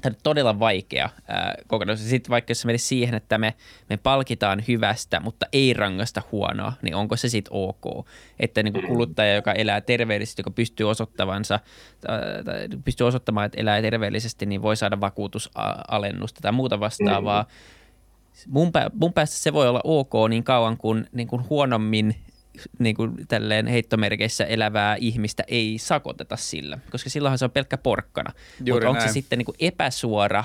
tämä 0.01 0.15
on 0.17 0.21
todella 0.23 0.59
vaikea 0.59 1.09
ää, 1.29 1.55
kokonaisuus. 1.67 2.11
Sitten 2.11 2.31
vaikka 2.31 2.51
jos 2.51 2.61
se 2.61 2.67
menisi 2.67 2.87
siihen, 2.87 3.15
että 3.15 3.39
me, 3.39 3.55
me 3.89 3.97
palkitaan 3.97 4.63
hyvästä, 4.69 5.21
mutta 5.21 5.47
ei 5.53 5.75
rangasta 5.75 6.23
huonoa, 6.33 6.73
niin 6.83 6.95
onko 6.95 7.17
se 7.17 7.29
sitten 7.29 7.53
ok? 7.55 8.07
Että 8.41 8.63
niin 8.63 8.73
kuin 8.73 8.87
kuluttaja, 8.87 9.35
joka 9.35 9.53
elää 9.53 9.81
terveellisesti, 9.81 10.41
joka 10.41 10.51
pystyy 10.51 10.91
osoittavansa, 10.91 11.61
tai 12.45 12.69
pystyy 12.85 13.07
osoittamaan, 13.07 13.47
että 13.47 13.61
elää 13.61 13.83
terveellisesti, 13.83 14.47
niin 14.47 14.63
voi 14.63 14.77
saada 14.77 15.01
vakuutusalennusta 15.01 16.41
tai 16.41 16.53
muuta 16.53 16.81
vastaavaa. 16.81 17.47
Mun, 18.47 18.73
pää, 18.73 18.91
mun 18.95 19.13
päästä 19.13 19.37
se 19.37 19.53
voi 19.53 19.69
olla 19.69 19.81
ok 19.85 20.13
niin 20.29 20.45
kauan 20.45 20.77
kuin, 20.77 21.07
niin 21.13 21.29
kuin 21.29 21.49
huonommin 21.51 22.15
niin 22.79 22.97
kuin 22.97 23.13
tälleen 23.29 23.67
heittomerkeissä 23.67 24.45
elävää 24.45 24.97
ihmistä 25.01 25.45
ei 25.49 25.77
sakoteta 25.79 26.37
sillä, 26.37 26.79
koska 26.91 27.11
silloinhan 27.11 27.39
se 27.39 27.45
on 27.45 27.51
pelkkä 27.51 27.79
porkkana. 27.79 28.33
Mutta 28.73 28.89
onko 28.89 29.03
se 29.03 29.09
sitten 29.09 29.39
niin 29.39 29.47
kuin 29.47 29.57
epäsuora, 29.61 30.45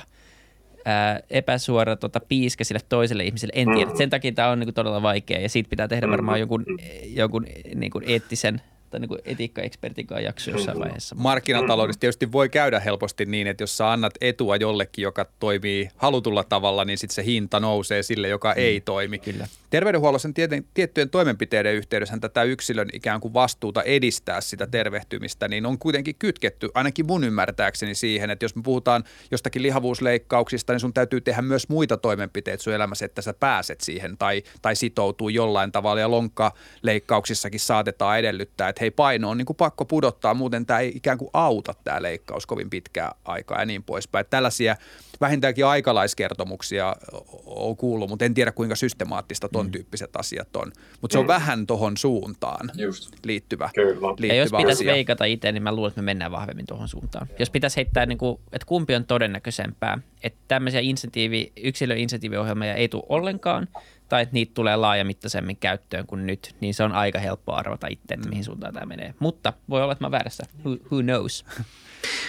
ää, 0.86 1.20
epäsuora 1.30 1.96
tota, 1.96 2.20
piiska 2.20 2.64
sille 2.64 2.82
toiselle 2.90 3.24
ihmiselle, 3.24 3.54
en 3.56 3.68
tiedä. 3.76 3.92
Mm. 3.92 3.98
Sen 3.98 4.10
takia 4.10 4.32
tämä 4.32 4.50
on 4.50 4.60
niin 4.60 4.68
kuin 4.68 4.76
todella 4.76 5.02
vaikea 5.02 5.40
ja 5.40 5.50
siitä 5.50 5.70
pitää 5.70 5.88
tehdä 5.88 6.10
varmaan 6.10 6.40
jonkun, 6.40 6.66
jonkun 7.06 7.46
niin 7.76 7.92
kuin 7.92 8.04
eettisen– 8.08 8.62
tai 8.90 9.08
niin 9.08 9.22
etiikkaekspertin 9.26 10.08
kanssa 10.08 10.26
jakso 10.26 10.52
jossain 10.52 10.80
vaiheessa. 10.80 11.16
Markkinataloudessa 11.16 12.00
tietysti 12.00 12.32
voi 12.32 12.50
käydä 12.50 12.80
helposti 12.80 13.26
niin, 13.26 13.48
että 13.48 13.64
jos 13.64 13.78
sä 13.78 13.92
annat 13.92 14.14
etua 14.22 14.56
jollekin, 14.56 15.04
joka 15.04 15.26
toimii 15.40 15.90
halutulla 15.96 16.44
tavalla, 16.44 16.86
niin 16.86 16.98
sitten 16.98 17.16
se 17.16 17.26
hinta 17.26 17.60
nousee 17.60 18.04
sille, 18.04 18.28
joka 18.28 18.52
mm. 18.52 18.60
ei 18.60 18.82
toimi. 18.82 19.20
Kyllä. 19.20 19.48
Terveydenhuollossa 19.76 20.30
tieten, 20.34 20.66
tiettyjen 20.74 21.10
toimenpiteiden 21.10 21.76
yhteydessä 21.76 22.18
tätä 22.22 22.44
yksilön 22.44 22.90
ikään 22.94 23.22
kuin 23.22 23.34
vastuuta 23.34 23.84
edistää 23.84 24.42
sitä 24.42 24.68
tervehtymistä, 24.68 25.48
niin 25.48 25.66
on 25.66 25.80
kuitenkin 25.80 26.16
kytketty 26.16 26.70
ainakin 26.74 27.06
mun 27.08 27.24
ymmärtääkseni 27.24 27.96
siihen, 27.96 28.30
että 28.30 28.46
jos 28.46 28.56
me 28.56 28.62
puhutaan 28.62 29.04
jostakin 29.32 29.62
lihavuusleikkauksista, 29.62 30.74
niin 30.74 30.80
sun 30.80 30.94
täytyy 30.94 31.22
tehdä 31.22 31.42
myös 31.42 31.70
muita 31.70 31.98
toimenpiteitä 31.98 32.64
sun 32.64 32.74
elämässä, 32.74 33.06
että 33.06 33.22
sä 33.22 33.34
pääset 33.34 33.82
siihen 33.82 34.18
tai, 34.18 34.44
tai 34.62 34.76
sitoutuu 34.76 35.30
jollain 35.30 35.72
tavalla. 35.72 36.02
Ja 36.02 36.12
lonkkaleikkauksissakin 36.12 37.60
saatetaan 37.60 38.20
edellyttää, 38.20 38.70
että 38.70 38.80
hei 38.82 38.92
paino 38.92 39.30
on 39.30 39.38
niin 39.38 39.46
kuin 39.46 39.58
pakko 39.58 39.86
pudottaa, 39.86 40.34
muuten 40.34 40.66
tämä 40.66 40.80
ei 40.80 40.92
ikään 40.96 41.18
kuin 41.18 41.30
auta 41.34 41.74
tämä 41.84 42.02
leikkaus 42.02 42.46
kovin 42.46 42.70
pitkää 42.70 43.16
aikaa 43.26 43.60
ja 43.60 43.66
niin 43.66 43.84
poispäin. 43.84 44.22
Että 44.22 44.38
tällaisia 44.38 44.76
vähintäänkin 45.22 45.66
aikalaiskertomuksia 45.66 46.96
on 47.46 47.78
kuullut, 47.78 48.10
mutta 48.10 48.26
en 48.26 48.34
tiedä 48.34 48.52
kuinka 48.52 48.76
systemaattista 48.76 49.50
ton 49.66 49.70
mm. 49.70 49.72
tyyppiset 49.72 50.16
asiat 50.16 50.56
on. 50.56 50.72
Mutta 51.02 51.14
se 51.14 51.20
on 51.20 51.26
mm. 51.26 51.28
vähän 51.28 51.68
tuohon 51.68 51.98
suuntaan 51.98 52.72
Just. 52.78 53.10
liittyvä, 53.24 53.70
liittyvä 53.76 54.28
Ja 54.28 54.36
jos 54.36 54.52
pitäisi 54.52 54.84
asia. 54.84 54.94
veikata 54.94 55.26
itse, 55.26 55.52
niin 55.52 55.64
mä 55.64 55.76
luulen, 55.76 55.90
että 55.90 56.02
me 56.02 56.06
mennään 56.06 56.32
vahvemmin 56.32 56.66
tuohon 56.66 56.88
suuntaan. 56.88 57.28
Jos 57.40 57.50
pitäisi 57.50 57.76
heittää, 57.76 58.06
niin 58.06 58.18
kuin, 58.18 58.40
että 58.52 58.66
kumpi 58.66 58.96
on 58.96 59.06
todennäköisempää, 59.06 60.00
että 60.24 60.40
tämmöisiä 60.48 60.80
insentiivi, 60.80 61.52
yksilöinsentiiviohjelmia 61.64 62.74
ei 62.74 62.90
tule 62.90 63.04
ollenkaan, 63.10 63.68
tai 64.10 64.22
että 64.22 64.34
niitä 64.34 64.52
tulee 64.54 64.76
laajamittaisemmin 64.76 65.58
käyttöön 65.58 66.08
kuin 66.08 66.26
nyt, 66.26 66.56
niin 66.60 66.74
se 66.74 66.84
on 66.84 66.92
aika 66.92 67.20
helppo 67.20 67.54
arvata 67.54 67.88
itse, 67.88 68.14
että 68.14 68.30
mihin 68.30 68.44
suuntaan 68.44 68.74
tämä 68.74 68.86
menee. 68.86 69.14
Mutta 69.20 69.54
voi 69.70 69.82
olla, 69.84 69.92
että 69.94 70.06
mä 70.06 70.12
väärässä. 70.12 70.44
Who, 70.66 70.78
who 70.92 71.02
knows? 71.02 71.46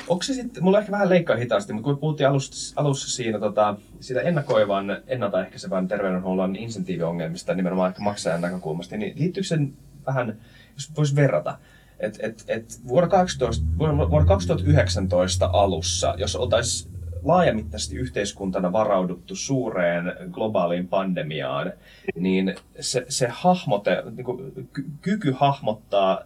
Onko 0.08 0.22
se 0.22 0.34
sitten, 0.34 0.64
mulla 0.64 0.78
ehkä 0.78 0.92
vähän 0.92 1.08
leikkaa 1.08 1.36
hitaasti, 1.36 1.72
mutta 1.72 1.84
kun 1.84 1.98
puhuttiin 1.98 2.28
alussa, 2.28 2.80
alussa 2.80 3.16
siinä 3.16 3.38
tota, 3.38 3.76
sitä 4.00 4.20
ennakoivan, 4.20 5.02
ennaltaehkäisevän 5.06 5.88
terveydenhuollon 5.88 6.56
insentiiviongelmista 6.56 7.54
nimenomaan 7.54 7.88
ehkä 7.88 8.02
maksajan 8.02 8.40
näkökulmasta, 8.40 8.96
niin 8.96 9.18
liittyykö 9.18 9.48
sen 9.48 9.72
vähän, 10.06 10.36
jos 10.74 10.96
voisi 10.96 11.16
verrata, 11.16 11.58
että 12.00 12.18
et, 12.26 12.44
et 12.48 12.80
vuonna, 12.88 13.08
12, 13.08 13.66
vuonna 13.78 14.26
2019 14.26 15.50
alussa, 15.52 16.14
jos 16.18 16.36
oltaisiin 16.36 16.96
laajamittaisesti 17.24 17.96
yhteiskuntana 17.96 18.72
varauduttu 18.72 19.36
suureen 19.36 20.12
globaaliin 20.30 20.88
pandemiaan, 20.88 21.72
niin 22.16 22.54
se, 22.80 23.06
se 23.08 23.28
hahmote, 23.30 24.02
niin 24.16 24.24
kuin, 24.24 24.68
kyky 25.02 25.34
hahmottaa 25.36 26.22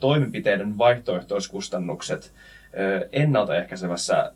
toimenpiteiden 0.00 0.78
vaihtoehtoiskustannukset 0.78 2.32
ennaltaehkäisevässä 3.12 4.32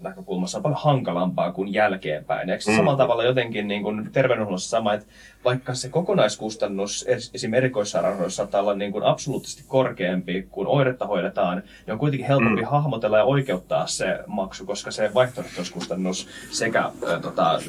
näkökulmassa 0.00 0.58
on 0.58 0.62
paljon 0.62 0.80
hankalampaa 0.82 1.52
kuin 1.52 1.72
jälkeenpäin. 1.72 2.50
Eikö 2.50 2.64
mm. 2.70 2.76
samalla 2.76 2.98
tavalla 2.98 3.24
jotenkin 3.24 3.68
niin 3.68 3.82
kuin 3.82 4.12
terveydenhuollossa 4.12 4.70
sama, 4.70 4.94
että 4.94 5.06
vaikka 5.44 5.74
se 5.74 5.88
kokonaiskustannus 5.88 7.04
esimerkiksi 7.08 7.56
erikoissairaanhoidossa 7.56 8.36
saattaa 8.36 8.60
olla 8.60 8.74
niin 8.74 8.92
kuin 8.92 9.04
absoluuttisesti 9.04 9.64
korkeampi, 9.68 10.46
kuin 10.50 10.66
oiretta 10.66 11.06
hoidetaan, 11.06 11.62
niin 11.86 11.92
on 11.92 11.98
kuitenkin 11.98 12.26
helpompi 12.26 12.60
mm. 12.60 12.68
hahmotella 12.68 13.18
ja 13.18 13.24
oikeuttaa 13.24 13.86
se 13.86 14.18
maksu, 14.26 14.66
koska 14.66 14.90
se 14.90 15.10
vaihtoehtoiskustannus 15.14 16.28
sekä 16.50 16.80
äh, 16.80 17.20
tota, 17.22 17.54
äh, 17.54 17.60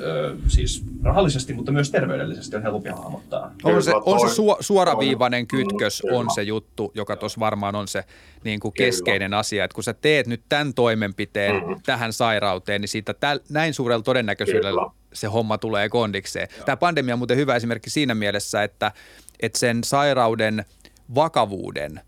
siis 0.47 0.83
rahallisesti, 1.03 1.53
mutta 1.53 1.71
myös 1.71 1.91
terveydellisesti 1.91 2.55
on 2.55 2.63
helpompi 2.63 2.89
hahmottaa. 2.89 3.51
On 3.63 3.83
se, 3.83 3.91
on 4.05 4.29
se 4.29 4.35
su, 4.35 4.55
suoraviivainen 4.59 5.47
kytkös, 5.47 6.03
on 6.11 6.27
se 6.35 6.43
juttu, 6.43 6.91
joka 6.95 7.15
tuossa 7.15 7.39
varmaan 7.39 7.75
on 7.75 7.87
se 7.87 8.03
niin 8.43 8.59
kuin 8.59 8.73
keskeinen 8.73 9.33
asia, 9.33 9.63
että 9.63 9.75
kun 9.75 9.83
sä 9.83 9.93
teet 9.93 10.27
nyt 10.27 10.41
tämän 10.49 10.73
toimenpiteen 10.73 11.55
mm-hmm. 11.55 11.81
tähän 11.85 12.13
sairauteen, 12.13 12.81
niin 12.81 12.89
siitä 12.89 13.13
täl, 13.13 13.39
näin 13.49 13.73
suurella 13.73 14.03
todennäköisyydellä 14.03 14.81
Kyllä. 14.81 15.04
Se 15.15 15.27
homma 15.27 15.57
tulee 15.57 15.89
kondikseen. 15.89 16.47
Joo. 16.55 16.65
Tämä 16.65 16.77
pandemia 16.77 17.15
on 17.15 17.19
muuten 17.19 17.37
hyvä 17.37 17.55
esimerkki 17.55 17.89
siinä 17.89 18.15
mielessä, 18.15 18.63
että, 18.63 18.91
että 19.39 19.59
sen 19.59 19.83
sairauden 19.83 20.65
vakavuuden 21.15 22.01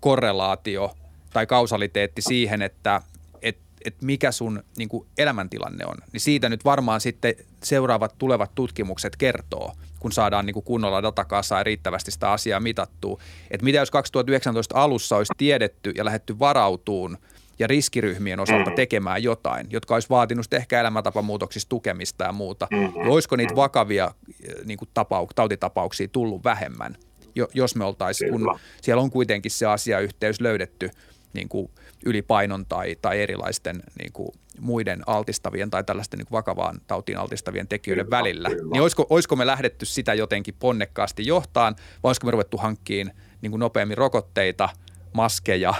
korrelaatio 0.00 0.94
tai 1.32 1.46
kausaliteetti 1.46 2.22
siihen, 2.22 2.62
että 2.62 3.02
et, 3.42 3.58
et 3.84 4.02
mikä 4.02 4.32
sun 4.32 4.62
niin 4.78 4.88
kuin 4.88 5.06
elämäntilanne 5.18 5.86
on, 5.86 5.96
niin 6.12 6.20
siitä 6.20 6.48
nyt 6.48 6.64
varmaan 6.64 7.00
sitten 7.00 7.34
seuraavat 7.62 8.14
tulevat 8.18 8.54
tutkimukset 8.54 9.16
kertoo, 9.16 9.72
kun 10.00 10.12
saadaan 10.12 10.46
niin 10.46 10.54
kuin 10.54 10.64
kunnolla 10.64 11.02
datakassaa 11.02 11.60
ja 11.60 11.64
riittävästi 11.64 12.10
sitä 12.10 12.30
asiaa 12.30 12.60
mitattua. 12.60 13.20
Että 13.50 13.64
mitä 13.64 13.78
jos 13.78 13.90
2019 13.90 14.82
alussa 14.82 15.16
olisi 15.16 15.32
tiedetty 15.38 15.92
ja 15.96 16.04
lähetty 16.04 16.38
varautuun 16.38 17.18
ja 17.58 17.66
riskiryhmien 17.66 18.40
osalta 18.40 18.70
mm. 18.70 18.76
tekemään 18.76 19.22
jotain, 19.22 19.66
jotka 19.70 19.94
olisi 19.94 20.08
vaatinut 20.10 20.52
ehkä 20.52 20.80
elämäntapamuutoksista 20.80 21.68
tukemista 21.68 22.24
ja 22.24 22.32
muuta. 22.32 22.68
Mm. 22.70 22.82
Ja 22.82 23.10
olisiko 23.10 23.36
niitä 23.36 23.56
vakavia 23.56 24.14
niin 24.64 24.78
kuin 24.78 24.88
tapau- 24.88 25.32
tautitapauksia 25.34 26.08
tullut 26.08 26.44
vähemmän, 26.44 26.96
jos 27.54 27.74
me 27.74 27.84
oltaisiin, 27.84 28.30
kun 28.30 28.58
siellä 28.82 29.02
on 29.02 29.10
kuitenkin 29.10 29.50
se 29.50 29.66
asiayhteys 29.66 30.40
löydetty 30.40 30.90
niin 31.32 31.48
kuin 31.48 31.70
ylipainon 32.06 32.66
tai, 32.66 32.96
tai 33.02 33.22
erilaisten 33.22 33.82
niin 33.98 34.12
kuin 34.12 34.28
muiden 34.60 35.02
altistavien 35.06 35.70
tai 35.70 35.84
tällaisten 35.84 36.18
niin 36.18 36.26
vakavaan 36.32 36.80
tautiin 36.86 37.18
altistavien 37.18 37.68
tekijöiden 37.68 38.06
kyllä, 38.06 38.18
välillä. 38.18 38.48
Kyllä. 38.48 38.72
Niin 38.72 38.82
olisiko, 38.82 39.06
olisiko 39.10 39.36
me 39.36 39.46
lähdetty 39.46 39.86
sitä 39.86 40.14
jotenkin 40.14 40.54
ponnekkaasti 40.58 41.26
johtaan 41.26 41.76
vai 42.02 42.08
olisiko 42.08 42.26
me 42.26 42.30
ruvettu 42.30 42.56
hankkiin 42.56 43.12
niin 43.42 43.50
kuin 43.50 43.60
nopeammin 43.60 43.98
rokotteita, 43.98 44.68
maskeja, 45.12 45.74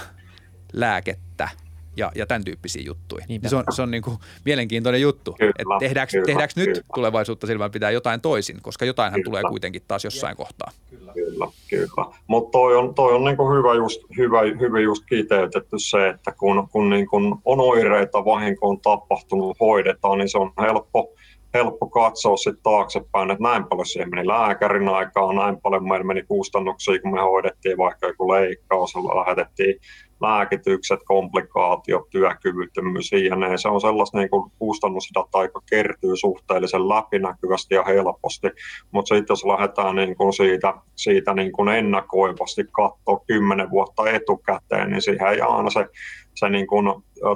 lääkettä– 0.72 1.48
ja, 1.96 2.12
ja 2.14 2.26
tämän 2.26 2.44
tyyppisiä 2.44 2.82
juttuja. 2.86 3.24
Niin 3.28 3.40
se 3.46 3.56
on, 3.56 3.64
se 3.70 3.82
on 3.82 3.90
niin 3.90 4.02
kuin 4.02 4.16
mielenkiintoinen 4.44 5.00
juttu, 5.00 5.34
kyllä, 5.38 5.52
että 5.58 5.74
tehdäänkö, 5.78 6.10
kyllä, 6.10 6.26
tehdäänkö 6.26 6.54
kyllä. 6.54 6.68
nyt 6.68 6.84
tulevaisuutta 6.94 7.46
silmään 7.46 7.70
pitää 7.70 7.90
jotain 7.90 8.20
toisin, 8.20 8.58
koska 8.62 8.84
jotainhan 8.84 9.20
kyllä. 9.20 9.24
tulee 9.24 9.42
kuitenkin 9.50 9.82
taas 9.88 10.04
jossain 10.04 10.32
ja. 10.32 10.36
kohtaa. 10.36 10.70
Kyllä, 10.90 11.12
kyllä. 11.12 11.46
kyllä. 11.70 12.16
Mutta 12.26 12.50
toi 12.50 12.76
on, 12.76 12.94
toi 12.94 13.14
on 13.14 13.24
niin 13.24 13.36
kuin 13.36 13.58
hyvä, 13.58 13.74
just, 13.74 14.00
hyvä, 14.16 14.40
hyvä 14.60 14.80
just 14.80 15.04
kiteytetty 15.08 15.76
se, 15.78 16.08
että 16.08 16.32
kun, 16.32 16.68
kun 16.72 16.90
niin 16.90 17.06
kuin 17.06 17.34
on 17.44 17.60
oireita, 17.60 18.24
vahinko 18.24 18.68
on 18.68 18.80
tapahtunut, 18.80 19.56
hoidetaan, 19.60 20.18
niin 20.18 20.28
se 20.28 20.38
on 20.38 20.52
helppo, 20.60 21.12
helppo 21.54 21.86
katsoa 21.86 22.36
sitten 22.36 22.62
taaksepäin, 22.62 23.30
että 23.30 23.42
näin 23.42 23.64
paljon 23.64 23.86
siihen 23.86 24.10
meni 24.10 24.28
lääkärin 24.28 24.88
aikaa, 24.88 25.32
näin 25.32 25.60
paljon 25.60 25.88
meillä 25.88 26.04
meni 26.04 26.22
kustannuksia, 26.22 27.00
kun 27.00 27.14
me 27.14 27.20
hoidettiin 27.20 27.78
vaikka 27.78 28.06
joku 28.06 28.32
leikkaus, 28.32 28.94
lähetettiin 28.94 29.80
lääkitykset, 30.20 31.00
komplikaatiot, 31.04 32.10
työkyvyttömyys, 32.10 33.12
jne. 33.12 33.58
Se 33.58 33.68
on 33.68 33.80
sellaista 33.80 34.18
niin 34.18 34.30
kuin 34.30 34.52
kustannusdata, 34.58 35.42
joka 35.42 35.60
kertyy 35.70 36.16
suhteellisen 36.16 36.88
läpinäkyvästi 36.88 37.74
ja 37.74 37.82
helposti, 37.82 38.48
mutta 38.90 39.14
sitten 39.14 39.32
jos 39.32 39.44
lähdetään 39.44 39.96
niin 39.96 40.16
kuin 40.16 40.32
siitä, 40.32 40.74
siitä 40.96 41.34
niin 41.34 41.52
kuin 41.52 41.68
ennakoivasti 41.68 42.64
katsoa 42.72 43.24
kymmenen 43.26 43.70
vuotta 43.70 44.10
etukäteen, 44.10 44.90
niin 44.90 45.02
siihen 45.02 45.28
ei 45.28 45.40
aina 45.40 45.70
se, 45.70 45.86
se 46.34 46.48
niin 46.48 46.66
kuin 46.66 46.86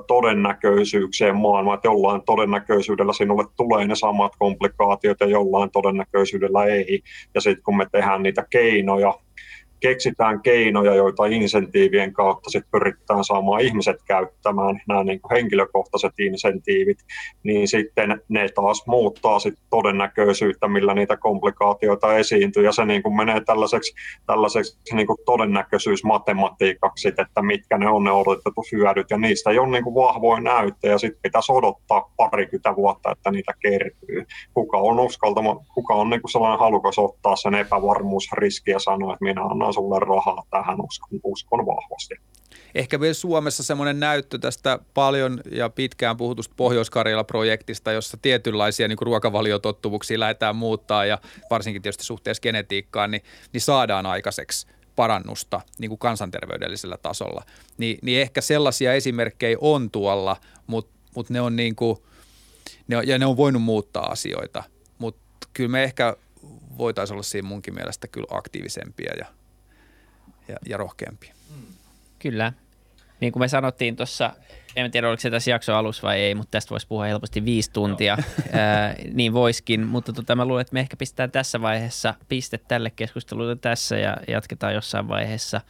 todennäköisyyksien 0.07 1.37
maailma, 1.37 1.75
että 1.75 1.89
jollain 1.89 2.23
todennäköisyydellä 2.23 3.13
sinulle 3.13 3.45
tulee 3.57 3.87
ne 3.87 3.95
samat 3.95 4.33
komplikaatiot 4.39 5.21
ja 5.21 5.27
jollain 5.27 5.71
todennäköisyydellä 5.71 6.65
ei. 6.65 7.03
Ja 7.35 7.41
sitten 7.41 7.63
kun 7.63 7.77
me 7.77 7.87
tehdään 7.93 8.23
niitä 8.23 8.47
keinoja, 8.51 9.15
keksitään 9.81 10.43
keinoja, 10.43 10.95
joita 10.95 11.27
insentiivien 11.27 12.13
kautta 12.13 12.51
sit 12.51 12.65
pyritään 12.71 13.25
saamaan 13.25 13.61
ihmiset 13.61 13.97
käyttämään, 14.07 14.81
nämä 14.89 15.05
niin 15.05 15.21
kuin 15.21 15.31
henkilökohtaiset 15.37 16.13
insentiivit, 16.19 16.99
niin 17.43 17.69
sitten 17.69 18.21
ne 18.29 18.49
taas 18.49 18.87
muuttaa 18.87 19.39
sit 19.39 19.55
todennäköisyyttä, 19.71 20.69
millä 20.69 20.95
niitä 20.95 21.17
komplikaatioita 21.17 22.17
esiintyy, 22.17 22.65
ja 22.65 22.73
se 22.73 22.85
niin 22.85 23.03
kuin 23.03 23.17
menee 23.17 23.41
tällaiseksi, 23.41 23.95
tällaiseksi 24.27 24.79
niin 24.93 25.07
kuin 25.07 25.19
todennäköisyysmatematiikaksi, 25.25 27.09
että 27.09 27.43
mitkä 27.43 27.79
ne 27.79 27.89
on 27.89 28.05
ne 28.05 28.13
odotetut 28.13 28.73
hyödyt, 28.73 29.11
ja 29.11 29.19
niistä 29.19 29.51
ei 29.51 29.59
ole 29.59 29.69
niin 29.71 29.85
kuin 29.85 29.95
vahvoin 29.95 30.45
näyttö, 30.45 30.89
ja 30.89 30.99
sitten 30.99 31.23
pitäisi 31.23 31.53
odottaa 31.53 32.13
parikymmentä 32.17 32.77
vuotta, 32.77 33.13
että 33.13 33.31
niitä 33.31 33.53
kertyy. 33.61 34.27
Kuka 34.55 34.79
on 34.79 35.01
uskaltama, 35.01 35.57
kuka 35.75 35.95
on 35.95 36.11
niin 36.11 36.21
kuin 36.21 36.31
sellainen 36.31 36.59
halukas 36.59 36.99
ottaa 36.99 37.37
sen 37.37 37.55
epävarmuusriski 37.55 38.71
ja 38.71 38.79
sanoa, 38.79 39.13
että 39.13 39.25
minä 39.25 39.43
annan 39.43 39.70
antaa 39.71 39.83
sulle 39.83 39.99
rahaa 39.99 40.47
tähän, 40.51 40.81
uskon, 40.81 41.21
uskon 41.25 41.67
vahvasti. 41.67 42.15
Ehkä 42.75 43.01
vielä 43.01 43.15
Suomessa 43.15 43.63
semmoinen 43.63 44.01
näyttö 44.01 44.39
tästä 44.39 44.79
paljon 44.95 45.41
ja 45.53 45.71
pitkään 45.71 46.17
puhutusta 46.17 46.55
pohjois 46.57 46.91
projektista 47.27 47.93
jossa 47.93 48.17
tietynlaisia 48.23 48.89
niin 48.89 48.99
ruokavaliotottumuksia 49.01 50.21
lähdetään 50.21 50.57
muuttaa 50.57 51.05
ja 51.05 51.19
varsinkin 51.51 51.83
tietysti 51.83 52.05
suhteessa 52.05 52.41
genetiikkaan, 52.41 53.11
niin, 53.11 53.23
niin 53.53 53.61
saadaan 53.61 54.07
aikaiseksi 54.07 54.67
parannusta 54.97 55.61
niin 55.79 55.89
kuin 55.89 55.99
kansanterveydellisellä 55.99 56.97
tasolla. 56.97 57.45
Ni, 57.79 57.99
niin 58.03 58.21
ehkä 58.21 58.41
sellaisia 58.41 58.95
esimerkkejä 58.95 59.59
on 59.61 59.91
tuolla, 59.91 60.37
mutta 60.67 60.93
mut 61.17 61.31
ne 61.31 61.41
on 61.41 61.57
niin 61.57 61.77
kuin, 61.77 61.99
ne 62.89 62.97
on, 62.97 63.09
ja 63.09 63.19
ne 63.19 63.27
on 63.27 63.37
voinut 63.37 63.63
muuttaa 63.63 64.07
asioita, 64.07 64.63
mutta 64.99 65.49
kyllä 65.53 65.71
me 65.71 65.85
ehkä 65.85 66.17
voitaisiin 66.79 67.15
olla 67.15 67.23
siinä 67.23 67.49
munkin 67.49 67.75
mielestä 67.75 68.09
kyllä 68.09 68.27
aktiivisempia 68.31 69.13
ja 69.19 69.27
ja, 70.51 70.57
ja 70.69 70.77
rohkeampia. 70.77 71.35
Kyllä. 72.19 72.53
Niin 73.21 73.33
kuin 73.33 73.41
me 73.41 73.49
sanottiin 73.49 73.97
tuossa, 73.97 74.33
en 74.77 74.91
tiedä 74.91 75.09
oliko 75.09 75.21
se 75.21 75.31
tässä 75.31 75.51
jakso 75.51 75.75
alussa 75.75 76.03
vai 76.03 76.21
ei, 76.21 76.35
mutta 76.35 76.51
tästä 76.51 76.71
voisi 76.71 76.87
puhua 76.87 77.05
helposti 77.05 77.45
viisi 77.45 77.71
tuntia, 77.73 78.19
ää, 78.53 78.95
niin 79.13 79.33
voiskin. 79.33 79.87
Mutta 79.87 80.13
tota, 80.13 80.37
mä 80.37 80.45
luulen, 80.45 80.61
että 80.61 80.75
me 80.75 80.81
ehkä 80.81 80.97
pistetään 80.97 81.31
tässä 81.31 81.61
vaiheessa 81.61 82.15
piste 82.29 82.59
tälle 82.69 82.91
keskustelulle 82.91 83.57
tässä 83.57 83.97
ja 83.97 84.17
jatketaan 84.29 84.75
jossain 84.75 85.09
vaiheessa 85.09 85.61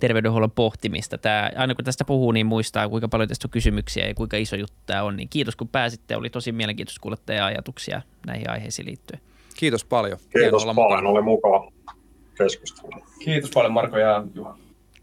terveydenhuollon 0.00 0.50
pohtimista. 0.50 1.18
Tämä, 1.18 1.50
aina 1.56 1.74
kun 1.74 1.84
tästä 1.84 2.04
puhuu, 2.04 2.32
niin 2.32 2.46
muistaa, 2.46 2.88
kuinka 2.88 3.08
paljon 3.08 3.28
tästä 3.28 3.46
on 3.46 3.50
kysymyksiä 3.50 4.06
ja 4.06 4.14
kuinka 4.14 4.36
iso 4.36 4.56
juttu 4.56 4.76
tämä 4.86 5.02
on. 5.02 5.16
Niin 5.16 5.28
kiitos 5.28 5.56
kun 5.56 5.68
pääsitte. 5.68 6.16
Oli 6.16 6.30
tosi 6.30 6.52
mielenkiintoista 6.52 7.00
kuulla 7.00 7.16
teidän 7.26 7.46
ajatuksia 7.46 8.02
näihin 8.26 8.50
aiheisiin 8.50 8.86
liittyen. 8.86 9.20
Kiitos 9.56 9.84
paljon. 9.84 10.18
Hieno 10.18 10.44
Kiitos 10.44 10.62
olla 10.62 10.74
paljon, 10.74 10.90
mukana. 10.90 11.08
oli 11.08 11.22
mukava 11.22 11.72
keskustella. 12.38 13.06
Kiitos 13.18 13.50
paljon 13.50 13.72
Marko 13.72 13.98
ja 13.98 14.24
Juha. 14.34 14.58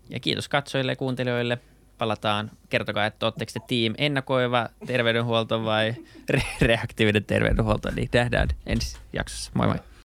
Ja 0.10 0.20
kiitos 0.20 0.50
katsojille 0.50 0.92
ja 0.92 0.96
kuuntelijoille. 0.96 1.58
Palataan. 1.98 2.52
Kertokaa, 2.70 3.06
että 3.06 3.26
oletteko 3.26 3.52
te 3.54 3.60
team 3.68 3.94
ennakoiva 3.98 4.70
terveydenhuolto 4.86 5.66
vai 5.66 5.96
re- 6.32 6.58
reaktiivinen 6.62 7.26
terveydenhuolto. 7.26 7.92
Niin 7.92 8.10
nähdään 8.14 8.48
ensi 8.66 8.98
jaksossa. 9.14 9.52
Moi 9.54 9.68
moi. 9.68 9.78